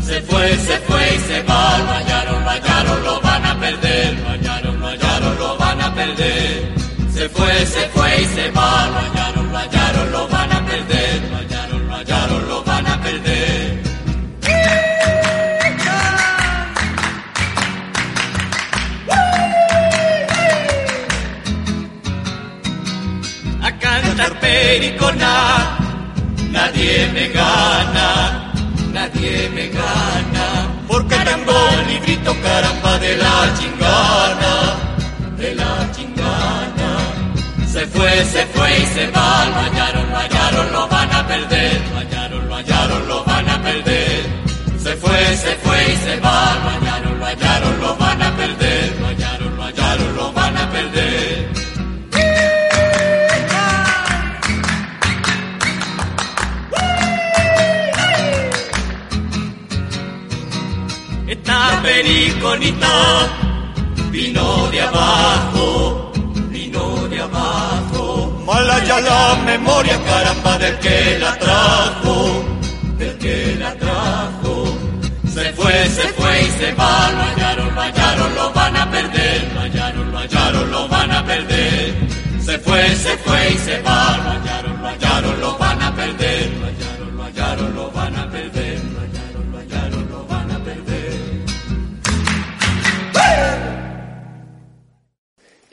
Se 0.05 0.21
fue, 0.23 0.57
se 0.57 0.79
fue 0.81 1.15
y 1.15 1.19
se 1.21 1.43
va, 1.43 1.79
lo 1.79 1.93
hallaron, 1.93 2.45
lo 2.45 2.51
hallaron, 2.51 3.05
lo 3.05 3.21
van 3.21 3.47
a 3.47 3.61
perder, 3.61 4.19
lo 4.19 4.29
hallaron, 4.29 4.81
lo 4.81 4.87
hallaron, 4.89 5.39
lo 5.39 5.57
van 5.57 5.81
a 5.81 5.95
perder. 5.95 6.75
Se 7.15 7.29
fue, 7.29 7.67
se 7.67 7.89
fue 7.89 8.23
y 8.23 8.25
se 8.25 8.51
va, 8.51 8.87
lo 8.89 8.99
hallaron, 8.99 9.53
lo 9.53 9.59
hallaron, 9.59 10.13
lo 10.13 10.29
van 10.29 10.33
a 10.35 10.39
perder, 10.39 10.42
nadie 26.51 27.07
me 27.13 27.29
gana, 27.29 28.53
nadie 28.93 29.51
me 29.55 29.69
gana, 29.69 30.47
porque 30.89 31.17
tengo 31.17 31.53
el 31.75 31.87
librito 31.89 32.35
caramba 32.43 32.99
de 32.99 33.17
la 33.17 33.55
chingana, 33.59 34.53
de 35.37 35.55
la 35.55 35.93
chingana. 35.93 36.91
Se 37.67 37.87
fue, 37.87 38.25
se 38.25 38.47
fue 38.47 38.79
y 38.79 38.87
se 38.87 39.07
va, 39.09 39.47
lo 39.47 39.61
hallaron, 39.61 40.11
lo 40.11 40.17
hallaron, 40.19 40.73
lo 40.73 40.89
van 40.89 41.13
a 41.13 41.27
perder, 41.27 41.81
lo 41.91 41.99
hallaron, 41.99 42.49
lo 42.49 42.55
hallaron, 42.55 43.09
lo 43.09 43.25
van 43.25 43.49
a 43.49 43.63
perder. 43.63 44.23
Se 44.83 44.97
fue, 44.97 45.37
se 45.37 45.55
fue 45.57 45.93
y 45.93 45.97
se 45.97 46.21
va, 46.21 46.59
lo 46.63 46.71
hallaron, 46.71 47.19
lo 47.19 47.27
hallaron, 47.27 47.81
lo 47.81 47.97
van 47.97 48.23
a 48.23 48.37
perder, 48.37 49.02
vino 64.11 64.69
de 64.71 64.81
abajo, 64.83 66.13
vino 66.51 67.09
de 67.09 67.21
abajo. 67.21 68.43
Mala 68.47 68.85
ya 68.85 69.01
la 69.01 69.37
memoria, 69.47 69.97
caramba, 70.05 70.59
del 70.59 70.79
que 70.79 71.19
la 71.21 71.39
trajo, 71.39 72.45
del 72.99 73.19
que 73.19 73.57
la 73.59 73.73
trajo. 73.75 74.55
Se 75.35 75.53
fue, 75.53 75.73
se 75.89 76.07
fue 76.19 76.43
y 76.43 76.51
se 76.59 76.73
va, 76.75 77.11
lo 77.13 77.23
hallaron, 77.23 77.75
lo 77.75 77.81
hallaron, 77.81 78.35
lo 78.35 78.53
van 78.53 78.77
a 78.77 78.91
perder, 78.91 79.51
lo 79.55 79.61
hallaron, 79.61 80.13
lo 80.13 80.19
hallaron, 80.19 80.71
lo 80.71 80.89
van 80.89 81.11
a 81.13 81.25
perder. 81.25 81.95
Se 82.45 82.59
fue, 82.59 82.83
se 82.97 83.17
fue 83.19 83.51
y 83.55 83.59
se 83.59 83.81
va, 83.83 84.17
lo 84.25 84.31
hallaron, 84.31 84.52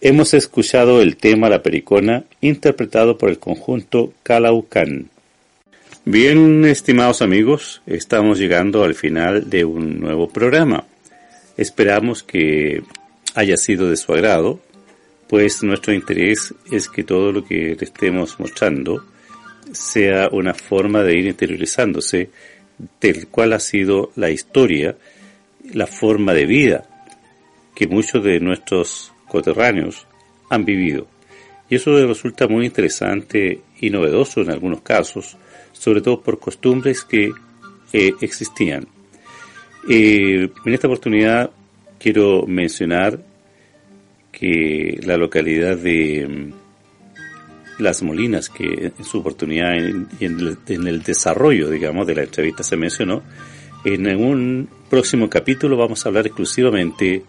Hemos 0.10 0.34
escuchado 0.34 1.04
el 1.04 1.18
tema 1.18 1.50
La 1.50 1.62
Pericona 1.62 2.24
interpretado 2.42 3.20
por 3.20 3.30
el 3.30 3.38
conjunto 3.38 4.12
Calaucán. 4.24 5.12
Bien, 6.04 6.66
estimados 6.66 7.22
amigos, 7.22 7.84
estamos 7.86 8.40
llegando 8.40 8.84
al 8.84 8.96
final 8.96 9.52
de 9.52 9.66
un 9.66 10.00
nuevo 10.00 10.28
programa. 10.28 10.86
Esperamos 11.58 12.24
que 12.24 12.82
haya 13.36 13.56
sido 13.56 13.88
de 13.88 13.98
su 13.98 14.12
agrado, 14.12 14.60
pues 15.28 15.62
nuestro 15.62 15.94
interés 15.94 16.56
es 16.72 16.90
que 16.90 17.04
todo 17.04 17.32
lo 17.32 17.46
que 17.46 17.78
le 17.80 17.86
estemos 17.86 18.40
mostrando 18.40 19.06
sea 19.74 20.30
una 20.32 20.56
forma 20.56 21.04
de 21.04 21.20
ir 21.20 21.28
interiorizándose 21.28 22.32
del 23.00 23.28
cual 23.28 23.54
ha 23.54 23.60
sido 23.60 24.12
la 24.16 24.32
historia, 24.32 24.96
la 25.72 25.86
forma 25.86 26.34
de 26.34 26.48
vida 26.48 26.84
que 27.76 27.86
muchos 27.86 28.24
de 28.24 28.40
nuestros 28.40 29.09
coterráneos 29.30 30.06
han 30.50 30.66
vivido. 30.66 31.08
Y 31.70 31.76
eso 31.76 31.92
resulta 32.06 32.48
muy 32.48 32.66
interesante 32.66 33.62
y 33.80 33.90
novedoso 33.90 34.42
en 34.42 34.50
algunos 34.50 34.82
casos, 34.82 35.38
sobre 35.72 36.02
todo 36.02 36.22
por 36.22 36.40
costumbres 36.40 37.04
que 37.04 37.32
eh, 37.94 38.12
existían. 38.22 38.88
Eh, 39.88 40.50
en 40.66 40.74
esta 40.74 40.88
oportunidad 40.88 41.52
quiero 42.00 42.46
mencionar 42.48 43.20
que 44.32 45.00
la 45.04 45.18
localidad 45.18 45.78
de 45.78 46.28
mm, 46.28 47.82
Las 47.82 48.02
Molinas, 48.02 48.50
que 48.50 48.92
en 48.98 49.06
su 49.06 49.20
oportunidad 49.20 49.76
en, 49.76 50.08
en 50.20 50.58
en 50.68 50.88
el 50.88 51.04
desarrollo, 51.04 51.70
digamos, 51.70 52.08
de 52.08 52.16
la 52.16 52.24
entrevista 52.24 52.64
se 52.64 52.78
mencionó, 52.78 53.24
en 53.86 54.08
un 54.18 54.70
próximo 54.90 55.30
capítulo 55.30 55.78
vamos 55.78 56.06
a 56.06 56.10
hablar 56.10 56.28
exclusivamente 56.28 57.24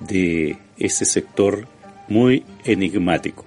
de 0.00 0.56
ese 0.78 1.04
sector 1.04 1.66
muy 2.08 2.44
enigmático. 2.64 3.44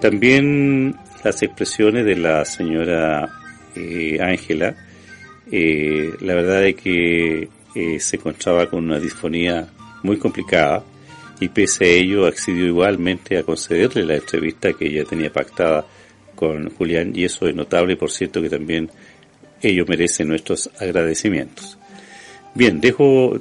También 0.00 0.96
las 1.24 1.42
expresiones 1.42 2.04
de 2.04 2.16
la 2.16 2.44
señora 2.44 3.28
eh, 3.74 4.18
Ángela, 4.20 4.74
eh, 5.50 6.12
la 6.20 6.34
verdad 6.34 6.66
es 6.66 6.76
que 6.76 7.48
eh, 7.74 8.00
se 8.00 8.16
encontraba 8.16 8.68
con 8.68 8.84
una 8.84 8.98
disfonía 8.98 9.68
muy 10.02 10.16
complicada 10.16 10.84
y 11.40 11.48
pese 11.48 11.84
a 11.84 11.88
ello 11.88 12.26
accedió 12.26 12.66
igualmente 12.66 13.38
a 13.38 13.42
concederle 13.42 14.04
la 14.04 14.16
entrevista 14.16 14.72
que 14.72 14.86
ella 14.86 15.04
tenía 15.04 15.32
pactada 15.32 15.86
con 16.34 16.70
Julián 16.70 17.12
y 17.14 17.24
eso 17.24 17.46
es 17.46 17.54
notable, 17.54 17.96
por 17.96 18.10
cierto 18.10 18.40
que 18.40 18.50
también 18.50 18.90
ello 19.60 19.84
merece 19.86 20.24
nuestros 20.24 20.70
agradecimientos. 20.78 21.78
Bien, 22.54 22.80
dejo 22.80 23.40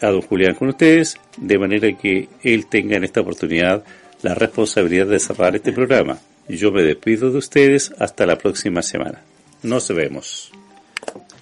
a 0.00 0.10
don 0.10 0.22
Julián 0.22 0.54
con 0.54 0.68
ustedes, 0.68 1.18
de 1.36 1.58
manera 1.58 1.96
que 1.96 2.28
él 2.42 2.66
tenga 2.66 2.96
en 2.96 3.04
esta 3.04 3.20
oportunidad 3.20 3.84
la 4.22 4.34
responsabilidad 4.34 5.06
de 5.06 5.18
cerrar 5.18 5.56
este 5.56 5.72
programa. 5.72 6.18
Yo 6.48 6.72
me 6.72 6.82
despido 6.82 7.30
de 7.30 7.38
ustedes 7.38 7.92
hasta 7.98 8.26
la 8.26 8.36
próxima 8.36 8.82
semana. 8.82 9.22
Nos 9.62 9.88
vemos. 9.88 10.50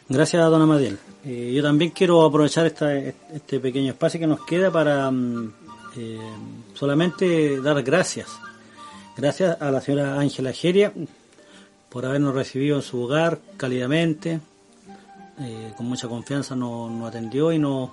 Gracias, 0.09 0.43
don 0.51 0.63
Amadiel. 0.63 0.99
Eh, 1.25 1.53
yo 1.55 1.63
también 1.63 1.91
quiero 1.91 2.25
aprovechar 2.25 2.67
esta, 2.67 2.97
este 2.97 3.61
pequeño 3.61 3.93
espacio 3.93 4.21
que 4.21 4.27
nos 4.27 4.45
queda 4.45 4.71
para 4.71 5.11
mm, 5.11 5.53
eh, 5.97 6.19
solamente 6.75 7.61
dar 7.61 7.83
gracias. 7.83 8.29
Gracias 9.17 9.61
a 9.61 9.71
la 9.71 9.81
señora 9.81 10.19
Ángela 10.19 10.53
Geria 10.53 10.93
por 11.89 12.07
habernos 12.07 12.35
recibido 12.35 12.77
en 12.77 12.83
su 12.83 13.03
hogar 13.03 13.41
cálidamente, 13.57 14.41
eh, 15.41 15.73
con 15.77 15.87
mucha 15.87 16.09
confianza 16.09 16.55
nos, 16.55 16.91
nos 16.91 17.09
atendió 17.09 17.53
y 17.53 17.59
nos, 17.59 17.91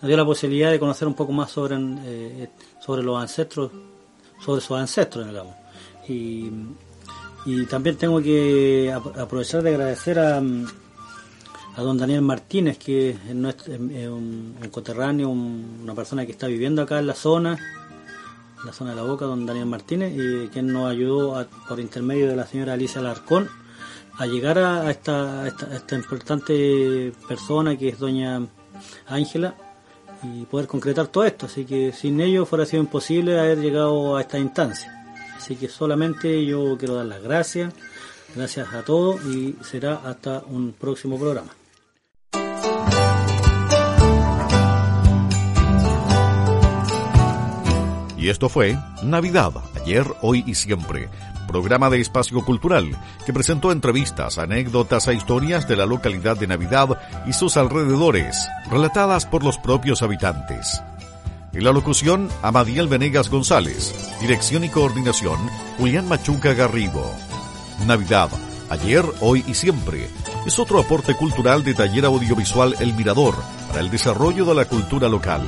nos 0.00 0.08
dio 0.08 0.16
la 0.16 0.24
posibilidad 0.24 0.70
de 0.70 0.78
conocer 0.78 1.06
un 1.08 1.14
poco 1.14 1.32
más 1.32 1.50
sobre, 1.50 1.76
eh, 2.04 2.48
sobre 2.80 3.02
los 3.02 3.20
ancestros, 3.20 3.70
sobre 4.44 4.60
sus 4.60 4.76
ancestros, 4.76 5.26
digamos. 5.26 5.54
Y, 6.08 6.50
y 7.46 7.66
también 7.66 7.96
tengo 7.96 8.20
que 8.20 8.92
ap- 8.94 9.16
aprovechar 9.18 9.62
de 9.62 9.70
agradecer 9.70 10.18
a, 10.18 10.40
don 11.76 11.96
Daniel 11.98 12.22
Martínez, 12.22 12.78
que 12.78 13.10
es, 13.10 13.34
nuestro- 13.34 13.72
es 13.74 14.08
un, 14.08 14.56
coterráneo, 14.70 15.28
un- 15.28 15.80
una 15.82 15.94
persona 15.94 16.26
que 16.26 16.32
está 16.32 16.46
viviendo 16.46 16.82
acá 16.82 16.98
en 16.98 17.06
la 17.06 17.14
zona, 17.14 17.52
en 18.60 18.66
la 18.66 18.72
zona 18.72 18.90
de 18.90 18.96
la 18.96 19.02
Boca, 19.02 19.24
don 19.26 19.46
Daniel 19.46 19.66
Martínez, 19.66 20.12
y 20.16 20.48
quien 20.48 20.72
nos 20.72 20.90
ayudó 20.90 21.46
por 21.68 21.80
intermedio 21.80 22.28
de 22.28 22.36
la 22.36 22.46
señora 22.46 22.74
Alicia 22.74 23.00
Alarcón 23.00 23.48
a 24.18 24.26
llegar 24.26 24.58
a 24.58 24.90
esta, 24.90 25.42
a 25.42 25.48
esta 25.48 25.94
importante 25.96 27.12
persona 27.26 27.76
que 27.78 27.88
es 27.88 27.98
doña 27.98 28.46
Ángela 29.06 29.54
y 30.22 30.44
poder 30.46 30.66
concretar 30.66 31.08
todo 31.08 31.24
esto. 31.24 31.46
Así 31.46 31.64
que 31.64 31.92
sin 31.92 32.20
ello 32.20 32.46
fuera 32.46 32.66
sido 32.66 32.82
imposible 32.82 33.38
haber 33.38 33.58
llegado 33.58 34.16
a 34.16 34.20
esta 34.20 34.38
instancia. 34.38 35.04
Así 35.36 35.56
que 35.56 35.68
solamente 35.68 36.44
yo 36.44 36.76
quiero 36.78 36.94
dar 36.94 37.06
las 37.06 37.22
gracias, 37.22 37.74
gracias 38.34 38.72
a 38.72 38.82
todos 38.82 39.24
y 39.26 39.56
será 39.62 40.00
hasta 40.04 40.42
un 40.46 40.72
próximo 40.72 41.18
programa. 41.18 41.52
Y 48.22 48.28
esto 48.28 48.48
fue 48.48 48.78
Navidad, 49.02 49.50
ayer, 49.82 50.06
hoy 50.20 50.44
y 50.46 50.54
siempre, 50.54 51.08
programa 51.52 51.90
de 51.90 52.00
espacio 52.00 52.42
cultural 52.44 52.96
que 53.26 53.32
presentó 53.32 53.70
entrevistas, 53.70 54.38
anécdotas 54.38 55.06
e 55.06 55.14
historias 55.14 55.68
de 55.68 55.76
la 55.76 55.84
localidad 55.86 56.36
de 56.36 56.46
Navidad 56.46 56.98
y 57.26 57.34
sus 57.34 57.58
alrededores, 57.58 58.48
relatadas 58.70 59.26
por 59.26 59.44
los 59.44 59.58
propios 59.58 60.02
habitantes. 60.02 60.82
En 61.52 61.64
la 61.64 61.72
locución, 61.72 62.30
Amadiel 62.42 62.88
Venegas 62.88 63.28
González. 63.28 63.94
Dirección 64.20 64.64
y 64.64 64.70
coordinación, 64.70 65.38
Julián 65.76 66.08
Machuca 66.08 66.54
Garrigo. 66.54 67.14
Navidad, 67.86 68.30
ayer, 68.70 69.04
hoy 69.20 69.44
y 69.46 69.52
siempre. 69.52 70.08
Es 70.46 70.58
otro 70.58 70.80
aporte 70.80 71.14
cultural 71.14 71.62
de 71.62 71.74
Taller 71.74 72.06
Audiovisual 72.06 72.74
El 72.80 72.94
Mirador 72.94 73.34
para 73.68 73.80
el 73.80 73.90
desarrollo 73.90 74.46
de 74.46 74.54
la 74.54 74.64
cultura 74.64 75.08
local. 75.08 75.42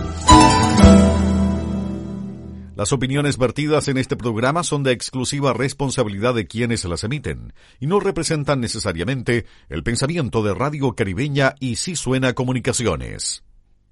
Las 2.77 2.93
opiniones 2.93 3.39
vertidas 3.39 3.87
en 3.87 3.99
este 3.99 4.17
programa 4.17 4.65
son 4.65 4.83
de 4.83 4.91
exclusiva 4.91 5.53
responsabilidad 5.53 6.35
de 6.35 6.49
quienes 6.49 6.85
las 6.85 7.05
emiten 7.05 7.53
y 7.79 7.87
no 7.87 8.01
representan 8.01 8.61
necesariamente 8.61 9.47
el 9.69 9.85
pensamiento 9.85 10.43
de 10.43 10.55
Radio 10.55 10.93
Caribeña 10.95 11.55
y 11.61 11.77
Si 11.77 11.95
Suena 11.95 12.33
Comunicaciones. 12.33 13.45